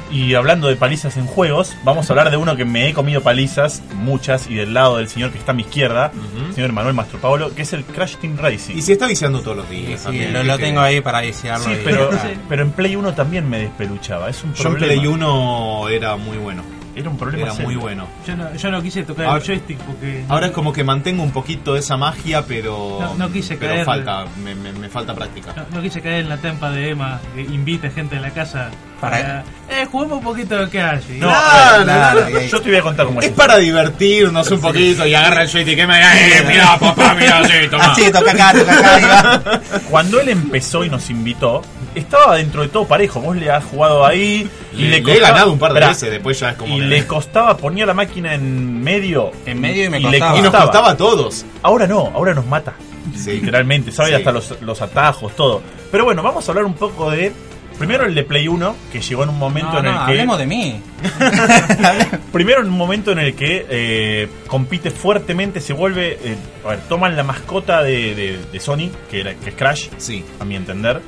Y 0.09 0.35
hablando 0.35 0.69
de 0.69 0.77
palizas 0.77 1.17
en 1.17 1.27
juegos, 1.27 1.75
vamos 1.83 2.09
a 2.09 2.13
hablar 2.13 2.31
de 2.31 2.37
uno 2.37 2.55
que 2.55 2.65
me 2.65 2.89
he 2.89 2.95
comido 2.95 3.23
palizas, 3.23 3.83
muchas, 3.97 4.49
y 4.49 4.55
del 4.55 4.73
lado 4.73 4.99
del 4.99 5.09
señor 5.09 5.33
que 5.33 5.39
está 5.39 5.51
a 5.51 5.55
mi 5.55 5.63
izquierda, 5.63 6.13
Ujú. 6.15 6.53
señor 6.55 6.71
Manuel 6.73 6.95
Mastro 6.95 7.19
Paolo, 7.19 7.53
que 7.53 7.63
es 7.63 7.73
el 7.73 7.85
Crash 7.85 8.15
Team 8.19 8.37
Racing. 8.39 8.77
Y 8.77 8.83
si 8.83 8.93
está 8.93 9.09
viciando 9.09 9.41
todos 9.41 9.57
los 9.57 9.69
días. 9.69 9.99
sí, 9.99 10.05
también, 10.07 10.47
lo, 10.47 10.59
tengo 10.59 10.79
ahí 10.81 11.01
para 11.01 11.23
desearlo. 11.23 11.65
Sí, 11.67 11.73
pero, 11.85 12.09
pero 12.49 12.63
en 12.63 12.71
Play 12.71 12.95
1 12.95 13.15
también 13.15 13.51
me 13.51 13.59
despeluchaba, 13.59 14.31
es 14.31 14.45
un 14.45 14.55
Yo 14.55 14.69
en 14.69 14.75
problema. 14.77 14.95
Play 15.03 15.07
1 15.09 15.89
era 15.89 16.15
muy 16.15 16.39
bueno. 16.39 16.63
Era 16.97 17.11
un 17.11 17.19
problema 17.19 17.43
Era 17.45 17.53
serio. 17.53 17.67
muy 17.69 17.77
bueno. 17.77 18.09
Yo 18.27 18.37
no, 18.37 18.55
yo 18.55 18.71
no 18.71 18.83
quise 18.83 19.03
tocar 19.03 19.27
Ahora- 19.27 19.39
el 19.39 19.47
joystick 19.47 19.79
porque. 19.81 20.25
Ahora 20.29 20.47
es 20.47 20.53
como 20.53 20.73
que 20.73 20.83
mantengo 20.83 21.23
un 21.23 21.31
poquito 21.31 21.77
esa 21.77 21.97
magia, 21.99 22.43
pero. 22.49 22.99
No- 23.01 23.15
no 23.17 23.31
quise 23.31 23.57
Pero 23.57 23.73
caer. 23.75 23.85
falta, 23.85 24.25
me, 24.43 24.55
me- 24.55 24.73
me 24.73 24.89
falta 24.89 25.15
práctica. 25.15 25.53
No, 25.55 25.77
no 25.77 25.83
quise 25.83 26.01
caer 26.01 26.21
en 26.23 26.31
la 26.31 26.39
tempa 26.39 26.71
de 26.71 26.91
Emma 26.91 27.21
que 27.35 27.43
invite 27.43 27.91
gente 27.91 28.17
a 28.17 28.21
la 28.21 28.31
casa 28.31 28.71
Para- 28.99 29.17
para. 29.19 29.45
Eh, 29.69 29.87
juguemos 29.93 30.19
un 30.19 30.25
poquito 30.25 30.57
de. 30.57 30.65
Y- 30.67 31.19
No, 31.21 31.29
Claro, 31.29 31.85
claro, 31.85 32.41
y 32.41 32.49
Yo 32.49 32.61
te 32.63 32.69
voy 32.71 32.79
a 32.79 32.83
contar 32.83 33.05
cómo 33.07 33.21
es. 33.21 33.27
Es 33.27 33.33
para 33.33 33.59
divertirnos 33.59 34.51
un 34.51 34.61
poquito 34.63 35.07
y 35.07 35.15
agarra 35.15 35.43
el 35.43 35.51
joystick 35.51 35.77
que 35.77 35.87
me 35.87 35.99
eh, 36.01 36.45
mira 36.49 36.79
papá, 36.79 37.15
mira, 37.15 37.45
sí, 37.47 37.69
toma. 37.71 37.93
Así, 37.93 38.11
toca 38.11 38.31
acá, 38.33 38.53
toca 38.59 38.73
acá. 38.97 39.61
y. 39.77 39.81
Cuando 39.91 40.19
él 40.21 40.31
empezó 40.31 40.83
y 40.85 40.89
nos 40.89 41.11
invitó, 41.11 41.63
estaba 42.01 42.37
dentro 42.37 42.63
de 42.63 42.69
todo 42.69 42.87
parejo. 42.87 43.21
Vos 43.21 43.37
le 43.37 43.51
has 43.51 43.65
jugado 43.65 44.05
ahí 44.07 44.49
y 44.73 44.77
Le, 44.77 44.83
le, 44.83 44.91
le 44.91 44.97
he 44.99 45.03
costaba- 45.03 45.29
ganado 45.33 45.53
un 45.53 45.59
par 45.59 45.73
de 45.73 45.81
veces, 45.81 46.11
después 46.11 46.39
ya 46.41 46.51
es 46.51 46.57
como. 46.57 46.77
Y 46.77 46.81
que- 46.81 46.87
le 46.87 47.07
costaba, 47.07 47.57
ponía 47.57 47.87
la 47.87 47.95
máquina 47.95 48.35
en 48.35 48.83
medio. 48.83 49.33
En 49.47 49.61
medio 49.61 49.85
y 49.85 49.89
me 49.91 50.01
le 50.01 50.19
costaba. 50.19 50.39
y 50.39 50.43
nos 50.43 50.55
costaba 50.55 50.91
a 50.91 50.97
todos. 50.97 51.45
Ahora 51.63 51.87
no, 51.87 52.11
ahora 52.15 52.35
nos 52.35 52.47
mata. 52.47 52.75
Sí. 53.17 53.33
Literalmente, 53.41 53.93
sabe 53.93 54.09
Sí. 54.11 54.15
hasta 54.17 54.33
los, 54.33 54.61
los 54.63 54.83
atajos, 54.83 55.35
todo. 55.37 55.63
Pero 55.91 56.05
bueno, 56.05 56.23
vamos 56.23 56.47
a 56.49 56.53
hablar 56.53 56.65
un 56.65 56.75
poco 56.75 57.11
de. 57.11 57.33
Primero 57.79 58.07
el 58.07 58.15
de 58.15 58.25
Play 58.25 58.49
1, 58.49 58.75
que 58.91 59.03
llegó 59.03 59.23
en 59.25 59.29
un 59.29 59.39
momento 59.39 59.75
No, 59.75 59.79
en 59.81 59.87
el 59.87 59.93
no, 59.93 59.99
que. 60.07 60.11
hablemos 60.13 60.39
de 60.39 60.47
mí. 60.47 60.81
Primero 62.33 62.61
en 62.63 62.69
un 62.69 62.77
momento 62.77 63.13
en 63.13 63.19
el 63.19 63.35
que 63.35 63.67
eh, 63.69 64.29
compite 64.47 64.91
fuertemente, 64.91 65.61
se 65.61 65.73
vuelve. 65.75 66.19
eh, 66.23 66.37
a 66.65 66.69
ver, 66.71 66.79
toman 66.89 67.17
la 67.17 67.23
mascota 67.23 67.83
de, 67.83 68.15
de- 68.15 68.39
de 68.51 68.61
Sony, 68.61 68.91
que, 69.11 69.21
era, 69.21 69.35
que 69.35 69.51
es 69.51 69.55
Crash, 69.57 69.89
Sí. 69.99 70.25
a 70.41 70.45
mi 70.47 70.57
entender. 70.57 71.01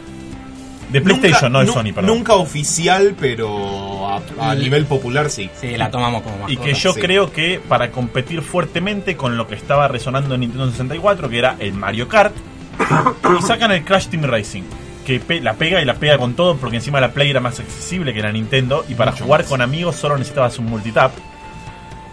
De 0.90 1.00
PlayStation, 1.02 1.52
no 1.52 1.60
de 1.60 1.66
Sony, 1.66 1.92
perdón. 1.94 2.06
Nunca 2.06 2.34
oficial, 2.34 3.14
pero 3.20 4.08
a, 4.08 4.20
a 4.40 4.54
nivel 4.54 4.86
popular 4.86 5.28
sí. 5.30 5.50
Sí, 5.60 5.76
la 5.76 5.90
tomamos 5.90 6.22
como 6.22 6.38
mascota. 6.38 6.52
Y 6.52 6.56
que 6.56 6.74
yo 6.74 6.92
sí. 6.94 7.00
creo 7.00 7.30
que 7.30 7.60
para 7.68 7.90
competir 7.90 8.40
fuertemente 8.42 9.16
con 9.16 9.36
lo 9.36 9.46
que 9.46 9.54
estaba 9.54 9.86
resonando 9.88 10.34
en 10.34 10.40
Nintendo 10.40 10.70
64, 10.70 11.28
que 11.28 11.38
era 11.38 11.56
el 11.58 11.74
Mario 11.74 12.08
Kart, 12.08 12.34
y 13.38 13.42
sacan 13.42 13.72
el 13.72 13.84
Crash 13.84 14.06
Team 14.06 14.22
Racing, 14.24 14.62
que 15.04 15.20
pe- 15.20 15.40
la 15.42 15.54
pega 15.54 15.82
y 15.82 15.84
la 15.84 15.94
pega 15.94 16.16
con 16.16 16.34
todo, 16.34 16.56
porque 16.56 16.76
encima 16.76 17.00
la 17.00 17.12
Play 17.12 17.30
era 17.30 17.40
más 17.40 17.58
accesible 17.60 18.14
que 18.14 18.22
la 18.22 18.32
Nintendo, 18.32 18.84
y 18.88 18.94
para 18.94 19.10
Mucho 19.10 19.24
jugar 19.24 19.40
más. 19.40 19.48
con 19.48 19.60
amigos 19.60 19.96
solo 19.96 20.16
necesitabas 20.16 20.58
un 20.58 20.66
multitap, 20.66 21.12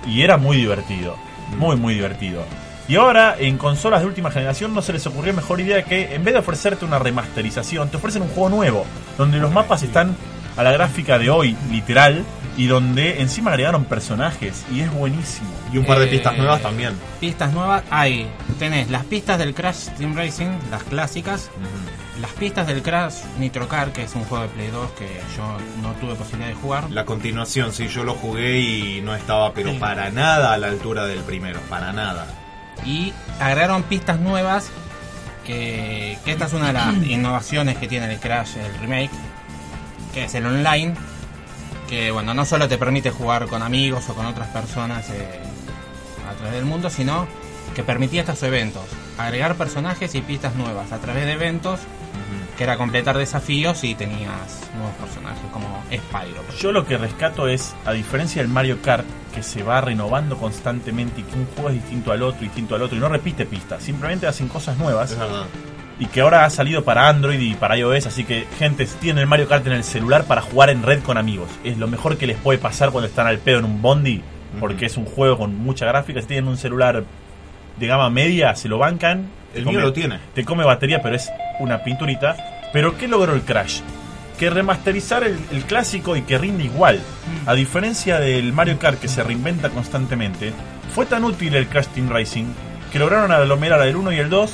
y 0.08 0.22
era 0.22 0.38
muy 0.38 0.58
divertido, 0.58 1.16
muy 1.58 1.76
muy 1.78 1.94
divertido. 1.94 2.44
Y 2.88 2.96
ahora, 2.98 3.36
en 3.40 3.58
consolas 3.58 4.02
de 4.02 4.06
última 4.08 4.30
generación, 4.30 4.74
no 4.74 4.82
se 4.82 4.94
les 4.94 5.06
ocurrió 5.08 5.34
mejor 5.34 5.60
idea 5.60 5.84
que, 5.84 6.14
en 6.14 6.24
vez 6.24 6.34
de 6.36 6.40
ofrecerte 6.40 6.86
una 6.86 7.00
remasterización, 7.00 7.90
te 7.90 7.98
ofrecen 7.98 8.22
un 8.22 8.30
juego 8.30 8.50
nuevo, 8.50 8.86
donde 9.18 9.40
los 9.40 9.52
mapas 9.52 9.82
están 9.84 10.16
a 10.56 10.64
la 10.64 10.72
gráfica 10.72 11.18
de 11.18 11.30
hoy, 11.32 11.58
literal, 11.72 12.24
y 12.58 12.68
donde 12.68 13.22
encima 13.22 13.50
agregaron 13.52 13.86
personajes, 13.86 14.64
y 14.72 14.82
es 14.82 14.94
buenísimo. 14.94 15.50
Y 15.74 15.78
un 15.80 15.86
par 15.86 15.98
de 16.00 16.06
Eh, 16.06 16.10
pistas 16.10 16.38
nuevas 16.38 16.62
también. 16.62 16.94
Pistas 17.20 17.52
nuevas, 17.52 17.84
hay. 17.90 18.28
Tenés 18.60 18.90
las 18.92 19.04
pistas 19.06 19.40
del 19.40 19.54
Crash 19.56 19.90
Team 19.98 20.16
Racing, 20.16 20.52
las 20.70 20.84
clásicas. 20.84 21.50
Las 22.22 22.32
pistas 22.32 22.66
del 22.68 22.82
Crash 22.82 23.16
Nitro 23.40 23.68
Car, 23.68 23.92
que 23.92 24.04
es 24.04 24.16
un 24.16 24.24
juego 24.26 24.44
de 24.44 24.50
Play 24.52 24.68
2 24.70 24.92
que 24.92 25.08
yo 25.36 25.58
no 25.82 25.92
tuve 26.00 26.16
posibilidad 26.16 26.48
de 26.50 26.56
jugar. 26.56 26.90
La 26.92 27.04
continuación, 27.04 27.74
sí, 27.74 27.88
yo 27.90 28.06
lo 28.06 28.14
jugué 28.14 28.60
y 28.60 29.02
no 29.02 29.14
estaba, 29.16 29.52
pero 29.54 29.72
Sí. 29.72 29.78
para 29.80 30.12
nada 30.12 30.54
a 30.54 30.58
la 30.58 30.68
altura 30.68 31.06
del 31.08 31.20
primero, 31.20 31.60
para 31.70 31.92
nada. 31.92 32.26
Y 32.84 33.14
agregaron 33.40 33.84
pistas 33.84 34.20
nuevas. 34.20 34.70
Que, 35.46 36.18
que 36.26 36.32
esta 36.32 36.46
es 36.46 36.54
una 36.54 36.68
de 36.68 36.74
las 36.74 36.96
innovaciones 37.08 37.78
que 37.78 37.88
tiene 37.88 38.12
el 38.12 38.20
Crash, 38.20 38.58
el 38.58 38.80
remake. 38.80 39.12
Que 40.14 40.26
es 40.26 40.36
el 40.36 40.46
online. 40.46 40.96
Que 41.88 42.12
bueno, 42.12 42.34
no 42.34 42.46
solo 42.46 42.68
te 42.68 42.78
permite 42.78 43.12
jugar 43.12 43.48
con 43.48 43.62
amigos 43.62 44.10
o 44.10 44.16
con 44.16 44.26
otras 44.26 44.48
personas 44.50 45.10
eh, 45.12 45.40
a 46.30 46.34
través 46.34 46.54
del 46.54 46.66
mundo, 46.66 46.90
sino 46.90 47.28
que 47.76 47.84
permitía 47.84 48.22
estos 48.22 48.42
eventos. 48.44 48.84
Agregar 49.18 49.56
personajes 49.56 50.16
y 50.16 50.22
pistas 50.22 50.56
nuevas 50.56 50.92
a 50.92 50.98
través 51.00 51.26
de 51.26 51.34
eventos. 51.34 51.80
Que 52.58 52.64
era 52.64 52.78
completar 52.78 53.18
desafíos 53.18 53.84
y 53.84 53.96
tenías 53.96 54.62
nuevos 54.76 54.96
personajes 54.96 55.42
como 55.52 55.84
Spyro. 55.94 56.42
Yo 56.60 56.72
lo 56.72 56.86
que 56.86 56.98
rescato 56.98 57.50
es, 57.50 57.76
a 57.86 57.92
diferencia 57.92 58.42
del 58.42 58.50
Mario 58.50 58.82
Kart, 58.82 59.06
que 59.34 59.44
se 59.44 59.62
va 59.62 59.82
renovando 59.82 60.38
constantemente 60.38 61.20
y 61.22 61.24
que 61.26 61.36
un 61.38 61.46
juego 61.48 61.70
es 61.70 61.76
distinto 61.76 62.14
al 62.14 62.24
otro, 62.24 62.40
distinto 62.42 62.76
al 62.76 62.82
otro, 62.84 62.96
y 62.96 63.02
no 63.02 63.10
repite 63.10 63.46
pistas, 63.46 63.84
simplemente 63.84 64.26
hacen 64.28 64.48
cosas 64.48 64.78
nuevas, 64.78 65.12
Es 65.12 65.20
verdad. 65.20 65.44
y 66.00 66.06
que 66.06 66.22
ahora 66.22 66.46
ha 66.46 66.50
salido 66.50 66.86
para 66.86 67.10
Android 67.10 67.42
y 67.42 67.56
para 67.56 67.76
iOS, 67.78 68.06
así 68.08 68.24
que 68.24 68.48
gente, 68.58 68.88
si 68.88 68.96
tienen 69.00 69.24
el 69.24 69.28
Mario 69.28 69.50
Kart 69.50 69.68
en 69.68 69.74
el 69.74 69.84
celular 69.84 70.24
para 70.24 70.42
jugar 70.42 70.70
en 70.70 70.82
red 70.84 71.04
con 71.04 71.18
amigos, 71.18 71.50
es 71.66 71.78
lo 71.78 71.88
mejor 71.88 72.18
que 72.18 72.26
les 72.28 72.38
puede 72.38 72.58
pasar 72.58 72.92
cuando 72.92 73.10
están 73.10 73.28
al 73.28 73.40
pedo 73.40 73.60
en 73.60 73.66
un 73.66 73.82
bondi, 73.82 74.22
porque 74.62 74.86
es 74.86 74.96
un 74.96 75.04
juego 75.06 75.38
con 75.38 75.54
mucha 75.58 75.86
gráfica, 75.86 76.22
si 76.22 76.28
tienen 76.28 76.48
un 76.48 76.56
celular 76.58 77.04
de 77.78 77.88
gama 77.88 78.10
media, 78.10 78.56
se 78.56 78.70
lo 78.70 78.78
bancan. 78.78 79.28
El 79.54 79.64
mío 79.66 79.74
come- 79.74 79.82
lo 79.82 79.94
tiene. 79.94 80.20
Te 80.34 80.46
come 80.46 80.64
batería, 80.64 81.02
pero 81.02 81.16
es 81.18 81.30
una 81.60 81.84
pinturita. 81.84 82.36
Pero 82.74 82.98
¿qué 82.98 83.08
logró 83.08 83.34
el 83.34 83.42
Crash? 83.42 83.82
Que 84.38 84.50
remasterizar 84.50 85.24
el, 85.24 85.40
el 85.52 85.64
clásico 85.64 86.16
y 86.16 86.24
que 86.24 86.38
rinde 86.38 86.66
igual. 86.66 87.00
A 87.46 87.54
diferencia 87.54 88.20
del 88.20 88.52
Mario 88.54 88.78
Kart 88.80 89.00
que 89.00 89.08
se 89.08 89.24
reinventa 89.24 89.70
constantemente, 89.70 90.52
fue 90.94 91.06
tan 91.06 91.24
útil 91.24 91.56
el 91.56 91.68
Crash 91.68 91.88
Team 91.88 92.10
Racing 92.10 92.46
que 92.92 93.00
lograron 93.00 93.32
aglomerar 93.32 93.82
el 93.88 93.96
1 93.96 94.12
y 94.14 94.18
el 94.18 94.30
2 94.30 94.52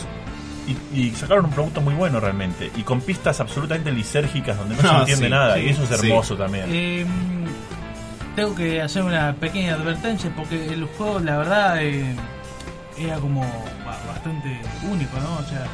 y, 0.93 0.99
y 1.01 1.11
sacaron 1.11 1.45
un 1.45 1.51
producto 1.51 1.81
muy 1.81 1.93
bueno 1.95 2.19
realmente. 2.19 2.71
Y 2.75 2.83
con 2.83 3.01
pistas 3.01 3.39
absolutamente 3.39 3.91
lisérgicas 3.91 4.57
donde 4.57 4.75
no 4.75 4.81
se 4.81 4.87
Ah, 4.87 4.99
entiende 4.99 5.25
sí, 5.25 5.31
nada. 5.31 5.55
sí, 5.55 5.61
y 5.61 5.69
eso 5.69 5.83
es 5.83 5.89
sí. 5.99 6.07
hermoso 6.07 6.35
también. 6.37 6.65
Eh, 6.69 7.05
tengo 8.35 8.55
que 8.55 8.81
hacer 8.81 9.03
una 9.03 9.33
pequeña 9.33 9.73
advertencia 9.75 10.31
porque 10.35 10.67
el 10.73 10.85
juego, 10.85 11.19
la 11.19 11.37
verdad, 11.37 11.81
eh, 11.83 12.15
era 12.97 13.15
como 13.17 13.41
ba- 13.85 13.99
bastante 14.07 14.59
único, 14.89 15.17
¿no? 15.19 15.37
O 15.37 15.43
sea, 15.43 15.65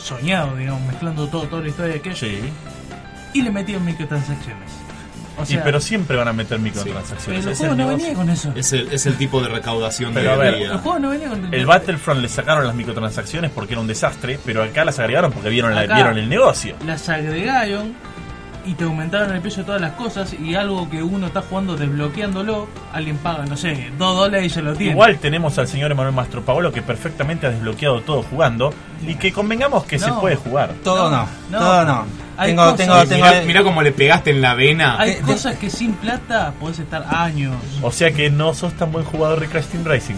soñado, 0.00 0.56
digamos, 0.56 0.82
mezclando 0.86 1.26
todo, 1.28 1.42
toda 1.44 1.62
la 1.62 1.68
historia 1.68 1.92
de 1.94 1.98
aquello. 2.00 2.16
Sí. 2.16 2.38
Y 3.34 3.42
le 3.42 3.50
metían 3.50 3.84
microtransacciones. 3.84 4.70
O 5.38 5.44
Y 5.50 5.56
pero 5.58 5.80
siempre 5.80 6.16
van 6.16 6.28
a 6.28 6.32
meter 6.32 6.58
pero 6.58 6.62
microtransacciones. 6.62 7.46
el 7.46 7.52
es 7.52 7.58
juego 7.58 7.72
el 7.72 7.78
no 7.78 7.86
negocio. 7.86 8.06
venía 8.08 8.18
con 8.18 8.30
eso. 8.30 8.52
Es 8.56 8.72
el, 8.72 8.92
es 8.92 9.06
el 9.06 9.16
tipo 9.16 9.40
de 9.40 9.48
recaudación 9.48 10.12
Pero 10.12 10.30
de 10.30 10.34
a 10.34 10.36
ver, 10.38 10.56
día. 10.56 10.72
El 10.72 10.78
juego 10.78 10.98
no 10.98 11.10
venía 11.10 11.28
con 11.28 11.54
El 11.54 11.66
Battlefront 11.66 12.20
le 12.20 12.28
sacaron 12.28 12.66
las 12.66 12.74
microtransacciones 12.74 13.50
porque 13.52 13.72
era 13.74 13.80
un 13.80 13.86
desastre, 13.86 14.38
pero 14.44 14.62
acá 14.62 14.84
las 14.84 14.98
agregaron 14.98 15.32
porque 15.32 15.48
vieron, 15.48 15.74
la- 15.74 15.86
vieron 15.94 16.18
el 16.18 16.28
negocio. 16.28 16.74
Las 16.84 17.08
agregaron 17.08 17.94
y 18.66 18.74
te 18.74 18.84
aumentaron 18.84 19.34
el 19.34 19.40
precio 19.40 19.62
de 19.62 19.66
todas 19.66 19.80
las 19.80 19.92
cosas 19.92 20.32
y 20.34 20.54
algo 20.54 20.88
que 20.90 21.02
uno 21.02 21.26
está 21.28 21.42
jugando 21.42 21.76
desbloqueándolo, 21.76 22.68
alguien 22.92 23.16
paga, 23.18 23.44
no 23.46 23.56
sé, 23.56 23.90
dos 23.98 24.16
dólares 24.16 24.46
y 24.46 24.50
se 24.50 24.62
lo 24.62 24.74
tiene. 24.74 24.92
Igual 24.92 25.18
tenemos 25.18 25.56
al 25.58 25.68
señor 25.68 25.90
Emanuel 25.92 26.14
Mastro 26.14 26.42
Paolo 26.42 26.72
que 26.72 26.82
perfectamente 26.82 27.46
ha 27.46 27.50
desbloqueado 27.50 28.00
todo 28.02 28.22
jugando 28.22 28.72
y 29.06 29.14
que 29.14 29.32
convengamos 29.32 29.84
que 29.84 29.98
se 29.98 30.12
puede 30.12 30.36
jugar. 30.36 30.72
Todo 30.84 31.10
no, 31.10 31.26
No, 31.50 31.58
todo 31.58 31.84
no. 31.84 32.06
Tengo, 32.40 32.62
cosas- 32.62 32.76
tengo, 32.78 33.04
tengo. 33.06 33.26
mirá, 33.26 33.42
mirá 33.42 33.62
cómo 33.62 33.82
le 33.82 33.92
pegaste 33.92 34.30
en 34.30 34.40
la 34.40 34.54
vena. 34.54 34.96
Hay 34.98 35.16
de- 35.16 35.20
cosas 35.20 35.56
que 35.56 35.68
sin 35.68 35.92
plata 35.92 36.54
podés 36.58 36.78
estar 36.78 37.04
años. 37.14 37.54
O 37.82 37.92
sea 37.92 38.12
que 38.12 38.30
no 38.30 38.54
sos 38.54 38.72
tan 38.74 38.90
buen 38.92 39.04
jugador 39.04 39.40
de 39.40 39.46
Crash 39.48 39.66
Team 39.66 39.84
Racing. 39.84 40.14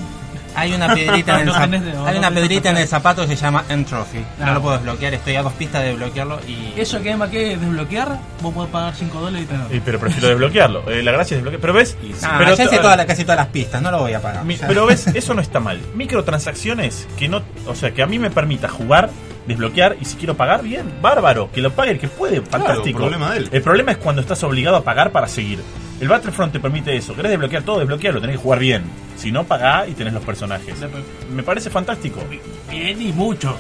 Hay 0.55 0.73
una 0.75 0.95
piedrita 0.95 1.41
en 1.41 1.49
el 1.49 1.55
zapato. 1.55 2.07
Hay 2.07 2.19
una 2.19 2.31
piedrita 2.31 2.71
en 2.71 2.77
el 2.77 2.89
zapato 2.89 3.23
que 3.27 3.37
se 3.37 3.43
llama 3.43 3.65
End 3.69 3.87
Trophy. 3.87 4.25
No 4.39 4.55
lo 4.55 4.63
puedo 4.63 4.77
desbloquear, 4.77 5.15
estoy 5.15 5.37
a 5.37 5.43
dos 5.43 5.53
pistas 5.55 5.83
de 5.83 5.89
desbloquearlo 5.89 6.41
y. 6.47 6.79
Eso 6.81 7.01
que 7.03 7.09
además 7.11 7.31
que 7.31 7.57
desbloquear, 7.57 8.19
vos 8.41 8.53
podés 8.55 8.71
pagar 8.71 8.95
5 8.95 9.21
dólares 9.21 9.43
y 9.45 9.47
tenerlo. 9.47 9.75
Eh, 9.75 9.83
pero 9.85 9.99
prefiero 9.99 10.29
desbloquearlo. 10.29 10.91
Eh, 10.91 11.03
la 11.03 11.13
gracia 11.13 11.37
es 11.37 11.39
desbloquear. 11.45 11.61
Pero 11.61 11.73
ves, 11.73 11.97
Ah, 12.23 12.35
pero 12.39 12.55
ya 12.55 12.65
hice 12.65 12.77
to- 12.77 12.83
toda 12.83 12.97
la- 12.97 13.07
casi 13.07 13.23
todas 13.25 13.37
las 13.39 13.47
pistas, 13.49 13.81
no 13.83 13.91
lo 13.91 13.99
voy 14.01 14.13
a 14.13 14.21
pagar. 14.21 14.45
Mi- 14.45 14.57
pero 14.57 14.87
ves, 14.87 15.07
eso 15.09 15.35
no 15.35 15.41
está 15.41 15.61
mal. 15.61 15.81
Microtransacciones 15.95 17.07
que 17.19 17.29
no, 17.29 17.43
o 17.67 17.75
sea, 17.75 17.93
que 17.93 18.03
a 18.03 18.07
mí 18.07 18.19
me 18.19 18.31
permita 18.31 18.69
jugar, 18.69 19.11
desbloquear 19.47 19.97
y 20.01 20.05
si 20.05 20.17
quiero 20.17 20.37
pagar, 20.37 20.63
bien, 20.63 20.93
bárbaro, 21.03 21.51
que 21.53 21.61
lo 21.61 21.73
pague 21.73 21.91
el 21.93 21.99
que 21.99 22.09
puede, 22.09 22.41
fantástico. 22.43 22.99
problema 23.01 23.33
de 23.33 23.39
él. 23.39 23.49
El 23.53 23.63
problema 23.63 23.93
es 23.93 23.99
cuando 23.99 24.21
estás 24.23 24.43
obligado 24.45 24.77
a 24.77 24.85
pagar 24.85 25.11
para 25.11 25.27
seguir. 25.27 25.61
El 26.03 26.09
Battlefront 26.09 26.53
te 26.53 26.61
permite 26.61 26.97
eso. 26.97 27.15
¿Querés 27.15 27.31
desbloquear 27.31 27.63
todo? 27.63 27.79
Desbloquearlo, 27.79 28.21
tenés 28.21 28.37
que 28.37 28.43
jugar 28.43 28.59
bien. 28.59 28.83
Si 29.17 29.31
no, 29.31 29.45
pagá 29.45 29.87
y 29.87 29.93
tenés 29.93 30.13
los 30.13 30.25
personajes. 30.25 30.75
Me 31.33 31.43
parece 31.45 31.71
fantástico. 31.71 32.21
Bien 32.71 33.01
y 33.01 33.13
mucho. 33.13 33.57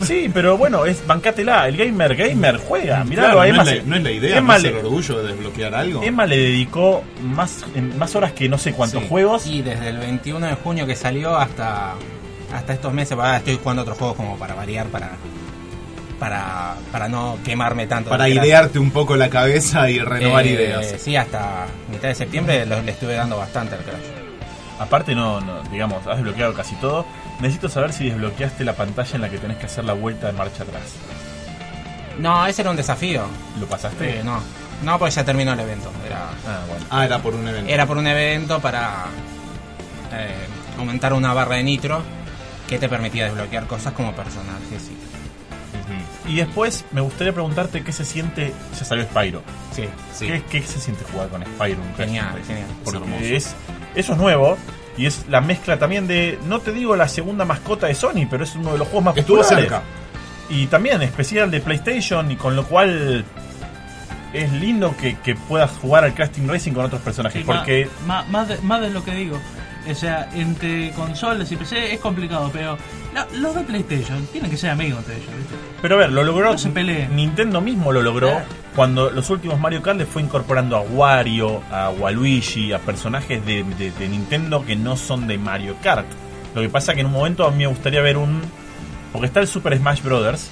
Sí, 0.00 0.30
pero 0.32 0.56
bueno, 0.56 0.84
es 0.86 1.06
bancátela. 1.06 1.68
El 1.68 1.76
gamer, 1.76 2.16
gamer, 2.16 2.56
juega. 2.56 3.04
Mirá, 3.04 3.24
Claro, 3.24 3.44
no, 3.46 3.62
no 3.84 3.96
es 3.96 4.02
la 4.02 4.10
idea, 4.10 4.38
Emma 4.38 4.54
no 4.54 4.56
es 4.56 4.62
le- 4.62 4.68
el 4.70 4.76
orgullo 4.86 5.22
de 5.22 5.28
desbloquear 5.32 5.74
algo. 5.74 6.02
Emma 6.02 6.26
le 6.26 6.38
dedicó 6.38 7.04
más, 7.22 7.64
más 7.98 8.16
horas 8.16 8.32
que 8.32 8.48
no 8.48 8.56
sé 8.58 8.72
cuántos 8.72 9.02
Sí. 9.02 9.08
juegos. 9.08 9.46
Y 9.46 9.60
desde 9.62 9.90
el 9.90 9.98
21 9.98 10.46
de 10.46 10.54
junio 10.54 10.86
que 10.86 10.96
salió 10.96 11.36
hasta 11.36 11.94
hasta 12.52 12.72
estos 12.72 12.92
meses, 12.92 13.16
estoy 13.36 13.58
jugando 13.62 13.82
otros 13.82 13.96
juegos 13.98 14.16
como 14.16 14.38
para 14.38 14.54
variar, 14.54 14.86
para 14.88 15.10
para, 16.22 16.76
para 16.92 17.08
no 17.08 17.36
quemarme 17.44 17.88
tanto. 17.88 18.08
Para 18.08 18.28
idearte 18.28 18.78
un 18.78 18.92
poco 18.92 19.16
la 19.16 19.28
cabeza 19.28 19.90
y 19.90 19.98
renovar 19.98 20.46
Eh, 20.46 20.52
ideas. 20.52 20.94
Sí, 21.02 21.16
hasta 21.16 21.66
mitad 21.90 22.06
de 22.06 22.14
septiembre 22.14 22.64
lo- 22.64 22.80
le 22.80 22.92
estuve 22.92 23.14
dando 23.14 23.38
bastante 23.38 23.74
al 23.74 23.80
Crash. 23.82 24.04
Aparte, 24.78 25.16
no, 25.16 25.40
no, 25.40 25.64
digamos, 25.64 26.06
has 26.06 26.18
desbloqueado 26.18 26.54
casi 26.54 26.76
todo. 26.76 27.04
Necesito 27.40 27.68
saber 27.68 27.92
si 27.92 28.04
desbloqueaste 28.08 28.64
la 28.64 28.74
pantalla 28.74 29.16
en 29.16 29.20
la 29.20 29.28
que 29.30 29.38
tenés 29.38 29.56
que 29.56 29.66
hacer 29.66 29.84
la 29.84 29.94
vuelta 29.94 30.28
de 30.28 30.32
marcha 30.34 30.62
atrás. 30.62 30.82
No, 32.20 32.46
ese 32.46 32.62
era 32.62 32.70
un 32.70 32.76
desafío. 32.76 33.24
¿Lo 33.58 33.66
pasaste? 33.66 34.20
Eh, 34.20 34.22
no, 34.22 34.40
no, 34.84 34.98
porque 35.00 35.12
ya 35.16 35.24
terminó 35.24 35.54
el 35.54 35.60
evento. 35.60 35.90
Era, 36.06 36.18
Ah, 36.46 36.60
bueno. 36.68 36.84
Ah, 36.88 37.04
era 37.04 37.18
por 37.18 37.34
un 37.34 37.48
evento. 37.48 37.68
era 37.68 37.84
por 37.84 37.96
un 37.98 38.06
evento 38.06 38.60
para 38.60 39.06
eh, 40.12 40.46
aumentar 40.78 41.14
una 41.14 41.34
barra 41.34 41.56
de 41.56 41.64
nitro 41.64 42.00
que 42.68 42.78
te 42.78 42.88
permitía 42.88 43.24
desbloquear 43.24 43.66
cosas 43.66 43.92
como 43.92 44.12
personajes. 44.14 44.88
Y, 44.88 45.01
Y 46.26 46.36
después 46.36 46.84
me 46.92 47.00
gustaría 47.00 47.32
preguntarte 47.32 47.82
qué 47.82 47.92
se 47.92 48.04
siente. 48.04 48.52
Ya 48.78 48.84
salió 48.84 49.04
Spyro. 49.04 49.42
sí, 49.74 49.84
Sí. 50.14 50.26
¿Qué, 50.26 50.42
qué 50.50 50.62
se 50.62 50.78
siente 50.80 51.04
jugar 51.12 51.28
con 51.28 51.42
Spyro? 51.44 51.80
Genial, 51.96 52.40
genial. 52.46 52.66
Porque 52.84 53.36
Es 53.36 53.54
eso 53.94 54.12
es 54.12 54.18
nuevo. 54.18 54.56
Y 54.96 55.06
es 55.06 55.24
la 55.28 55.40
mezcla 55.40 55.78
también 55.78 56.06
de, 56.06 56.38
no 56.46 56.60
te 56.60 56.70
digo 56.72 56.94
la 56.96 57.08
segunda 57.08 57.44
mascota 57.46 57.86
de 57.86 57.94
Sony, 57.94 58.26
pero 58.30 58.44
es 58.44 58.54
uno 58.54 58.72
de 58.72 58.78
los 58.78 58.88
juegos 58.88 59.04
más 59.06 59.16
Estuvo 59.16 59.38
populares. 59.38 59.64
cerca. 59.70 59.82
Y 60.50 60.66
también 60.66 61.00
especial 61.02 61.50
de 61.50 61.60
PlayStation, 61.60 62.30
y 62.30 62.36
con 62.36 62.54
lo 62.54 62.64
cual 62.66 63.24
es 64.34 64.52
lindo 64.52 64.94
que, 65.00 65.16
que 65.18 65.34
puedas 65.34 65.70
jugar 65.78 66.04
al 66.04 66.14
Team 66.14 66.46
Racing 66.48 66.72
con 66.72 66.84
otros 66.84 67.00
personajes. 67.00 67.40
Sí, 67.40 67.46
porque 67.46 67.88
más, 68.06 68.28
más, 68.28 68.48
de, 68.48 68.58
más 68.58 68.80
de 68.82 68.90
lo 68.90 69.02
que 69.02 69.12
digo. 69.12 69.38
O 69.90 69.94
sea, 69.96 70.28
entre 70.32 70.90
consolas 70.92 71.50
y 71.50 71.56
PC 71.56 71.94
es 71.94 71.98
complicado, 72.00 72.50
pero 72.52 72.78
la- 73.12 73.26
los 73.38 73.54
de 73.54 73.62
PlayStation 73.62 74.24
tienen 74.30 74.50
que 74.50 74.56
ser 74.56 74.70
amigos 74.70 75.00
entre 75.00 75.16
ellos, 75.16 75.28
¿viste? 75.36 75.54
Pero 75.82 75.96
a 75.96 75.98
ver, 75.98 76.12
lo 76.12 76.22
logró. 76.22 76.52
No 76.52 76.58
se 76.58 76.68
peleen. 76.70 77.16
Nintendo 77.16 77.60
mismo 77.60 77.90
lo 77.92 78.00
logró 78.00 78.30
Ah. 78.30 78.44
cuando 78.76 79.10
los 79.10 79.28
últimos 79.30 79.58
Mario 79.58 79.82
Kart 79.82 79.98
le 79.98 80.06
fue 80.06 80.22
incorporando 80.22 80.76
a 80.76 80.80
Wario, 80.82 81.62
a 81.72 81.90
Waluigi, 81.90 82.72
a 82.72 82.78
personajes 82.78 83.44
de, 83.44 83.64
de- 83.64 83.90
de 83.90 84.08
Nintendo 84.08 84.64
que 84.64 84.76
no 84.76 84.96
son 84.96 85.26
de 85.26 85.36
Mario 85.38 85.74
Kart. 85.82 86.06
Lo 86.54 86.62
que 86.62 86.68
pasa 86.68 86.94
que 86.94 87.00
en 87.00 87.06
un 87.06 87.12
momento 87.12 87.44
a 87.44 87.50
mí 87.50 87.58
me 87.58 87.66
gustaría 87.66 88.00
ver 88.02 88.16
un. 88.16 88.40
Porque 89.12 89.26
está 89.26 89.40
el 89.40 89.48
Super 89.48 89.76
Smash 89.76 90.02
Brothers, 90.02 90.48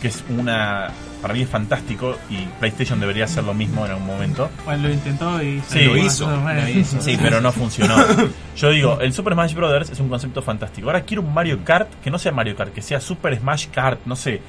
que 0.00 0.08
es 0.08 0.24
una. 0.30 0.90
Para 1.22 1.34
mí 1.34 1.42
es 1.42 1.48
fantástico 1.48 2.16
y 2.30 2.46
PlayStation 2.58 2.98
debería 2.98 3.24
hacer 3.24 3.44
lo 3.44 3.52
mismo 3.52 3.84
en 3.84 3.92
algún 3.92 4.06
momento. 4.06 4.48
Bueno, 4.64 4.84
lo 4.88 4.94
intentó 4.94 5.42
y 5.42 5.60
Sí, 5.68 5.84
lo 5.84 5.96
hizo, 5.96 6.30
lo 6.30 6.68
hizo. 6.68 7.00
Sí, 7.00 7.18
pero 7.20 7.40
no 7.42 7.52
funcionó. 7.52 7.94
Yo 8.56 8.70
digo, 8.70 8.98
el 9.00 9.12
Super 9.12 9.34
Smash 9.34 9.54
Brothers 9.54 9.90
es 9.90 10.00
un 10.00 10.08
concepto 10.08 10.40
fantástico. 10.40 10.88
Ahora 10.88 11.02
quiero 11.02 11.22
un 11.22 11.34
Mario 11.34 11.62
Kart 11.64 11.88
que 12.02 12.10
no 12.10 12.18
sea 12.18 12.32
Mario 12.32 12.56
Kart, 12.56 12.72
que 12.72 12.80
sea 12.82 13.00
Super 13.00 13.38
Smash 13.38 13.66
Kart, 13.68 14.00
no 14.06 14.16
sé. 14.16 14.40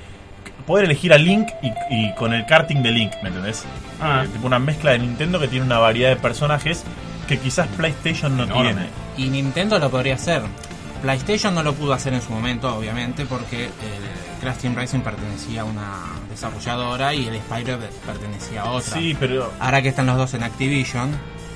Poder 0.65 0.86
elegir 0.86 1.12
a 1.12 1.17
Link 1.17 1.49
y, 1.62 1.67
y 1.93 2.15
con 2.15 2.34
el 2.34 2.45
karting 2.45 2.81
de 2.84 2.91
Link, 2.91 3.12
¿me 3.21 3.29
entendés? 3.29 3.65
Ah. 3.99 4.23
Eh, 4.23 4.29
tipo 4.29 4.47
una 4.47 4.60
mezcla 4.60 4.91
de 4.91 4.99
Nintendo 4.99 5.39
que 5.39 5.47
tiene 5.47 5.65
una 5.65 5.79
variedad 5.79 6.10
de 6.10 6.15
personajes 6.15 6.84
que 7.27 7.38
quizás 7.39 7.67
PlayStation 7.67 8.38
no 8.38 8.43
Enorme. 8.43 8.63
tiene. 8.73 8.88
Y 9.17 9.29
Nintendo 9.29 9.77
lo 9.79 9.89
podría 9.89 10.15
hacer. 10.15 10.41
PlayStation 11.01 11.53
no 11.55 11.63
lo 11.63 11.73
pudo 11.73 11.93
hacer 11.93 12.13
en 12.13 12.21
su 12.21 12.31
momento, 12.31 12.73
obviamente, 12.75 13.25
porque 13.25 13.69
Crash 14.41 14.58
Team 14.58 14.75
Racing 14.75 14.99
pertenecía 15.01 15.62
a 15.62 15.65
una 15.65 15.99
desarrolladora 16.30 17.13
y 17.13 17.27
el 17.27 17.38
Spyro 17.39 17.77
pertenecía 18.06 18.62
a 18.63 18.71
otra. 18.71 18.93
Sí, 18.97 19.15
pero 19.19 19.51
Ahora 19.60 19.82
que 19.82 19.89
están 19.89 20.08
los 20.08 20.17
dos 20.17 20.34
en 20.34 20.43
Activision, 20.43 21.12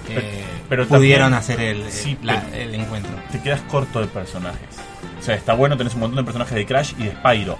Pero- 0.07 0.21
eh, 0.21 0.43
pero 0.69 0.87
pudieron 0.87 1.31
también- 1.31 1.39
hacer 1.39 1.59
el, 1.59 1.91
Sí, 1.91 2.17
la- 2.21 2.41
pero- 2.43 2.55
el 2.63 2.75
encuentro. 2.75 3.11
te 3.31 3.41
quedas 3.41 3.61
corto 3.61 3.99
de 3.99 4.07
personajes. 4.07 4.69
O 5.19 5.23
sea, 5.23 5.35
está 5.35 5.53
bueno, 5.53 5.75
tenés 5.77 5.95
un 5.95 6.01
montón 6.01 6.17
de 6.17 6.23
personajes 6.23 6.53
de 6.55 6.65
Crash 6.65 6.93
y 6.99 7.03
de 7.05 7.11
Spyro. 7.13 7.57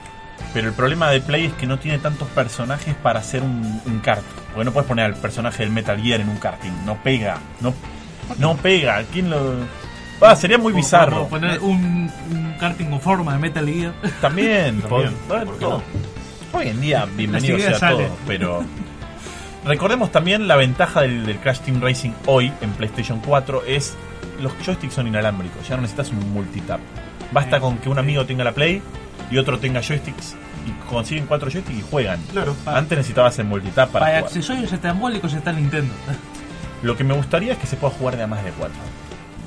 Pero 0.53 0.67
el 0.67 0.73
problema 0.73 1.09
de 1.09 1.19
Play 1.21 1.45
es 1.45 1.53
que 1.53 1.65
no 1.65 1.79
tiene 1.79 1.97
tantos 1.97 2.27
personajes 2.29 2.93
para 2.95 3.19
hacer 3.19 3.41
un, 3.41 3.81
un 3.85 3.99
kart. 3.99 4.23
Porque 4.53 4.63
no 4.65 4.71
puedes 4.71 4.87
poner 4.87 5.05
al 5.05 5.15
personaje 5.15 5.63
del 5.63 5.71
Metal 5.71 5.99
Gear 6.01 6.21
en 6.21 6.29
un 6.29 6.37
karting. 6.37 6.71
No 6.85 6.95
pega. 7.03 7.39
No, 7.61 7.73
no 8.37 8.55
pega. 8.57 9.03
¿Quién 9.11 9.29
lo.? 9.29 9.53
Ah, 10.21 10.35
sería 10.35 10.57
muy 10.57 10.73
bizarro. 10.73 11.27
poner 11.27 11.59
un, 11.59 12.09
un 12.31 12.53
karting 12.59 12.85
con 12.85 13.01
forma 13.01 13.33
de 13.33 13.39
Metal 13.39 13.65
Gear. 13.67 13.93
También. 14.21 14.81
También, 14.89 15.13
por- 15.27 15.45
¿por 15.45 15.57
qué. 15.59 15.65
Hoy 16.57 16.67
en 16.69 16.81
día, 16.81 17.05
bienvenido 17.15 17.57
sea 17.59 17.77
salen. 17.77 18.07
todo. 18.07 18.17
Pero. 18.27 18.63
Recordemos 19.65 20.11
también 20.11 20.47
la 20.47 20.55
ventaja 20.57 21.01
del, 21.01 21.25
del 21.25 21.37
Crash 21.39 21.59
Team 21.61 21.81
Racing 21.81 22.11
hoy 22.27 22.53
en 22.61 22.69
PlayStation 22.73 23.19
4 23.19 23.63
es 23.65 23.95
los 24.39 24.53
joysticks 24.63 24.93
son 24.93 25.07
inalámbricos, 25.07 25.67
ya 25.67 25.75
no 25.75 25.81
necesitas 25.81 26.11
un 26.11 26.31
multitap. 26.33 26.79
Basta 27.31 27.59
con 27.59 27.79
que 27.79 27.89
un 27.89 27.97
amigo 27.97 28.25
tenga 28.27 28.43
la 28.43 28.51
Play 28.51 28.79
y 29.31 29.37
otro 29.39 29.57
tenga 29.57 29.81
joysticks 29.81 30.35
y 30.67 30.71
consiguen 30.87 31.25
cuatro 31.25 31.49
joysticks 31.49 31.79
y 31.79 31.81
juegan. 31.89 32.21
Claro. 32.31 32.55
Antes 32.67 32.95
necesitabas 32.99 33.39
el 33.39 33.45
multitap 33.45 33.89
para 33.89 34.05
Para 34.05 34.17
jugar. 34.17 34.27
accesorios 34.27 34.71
estambólicos 34.71 35.33
está 35.33 35.51
Nintendo. 35.51 35.93
Lo 36.83 36.95
que 36.95 37.03
me 37.03 37.15
gustaría 37.15 37.53
es 37.53 37.57
que 37.57 37.65
se 37.65 37.75
pueda 37.75 37.91
jugar 37.95 38.17
de 38.17 38.23
a 38.23 38.27
más 38.27 38.43
de 38.45 38.51
cuatro. 38.51 38.77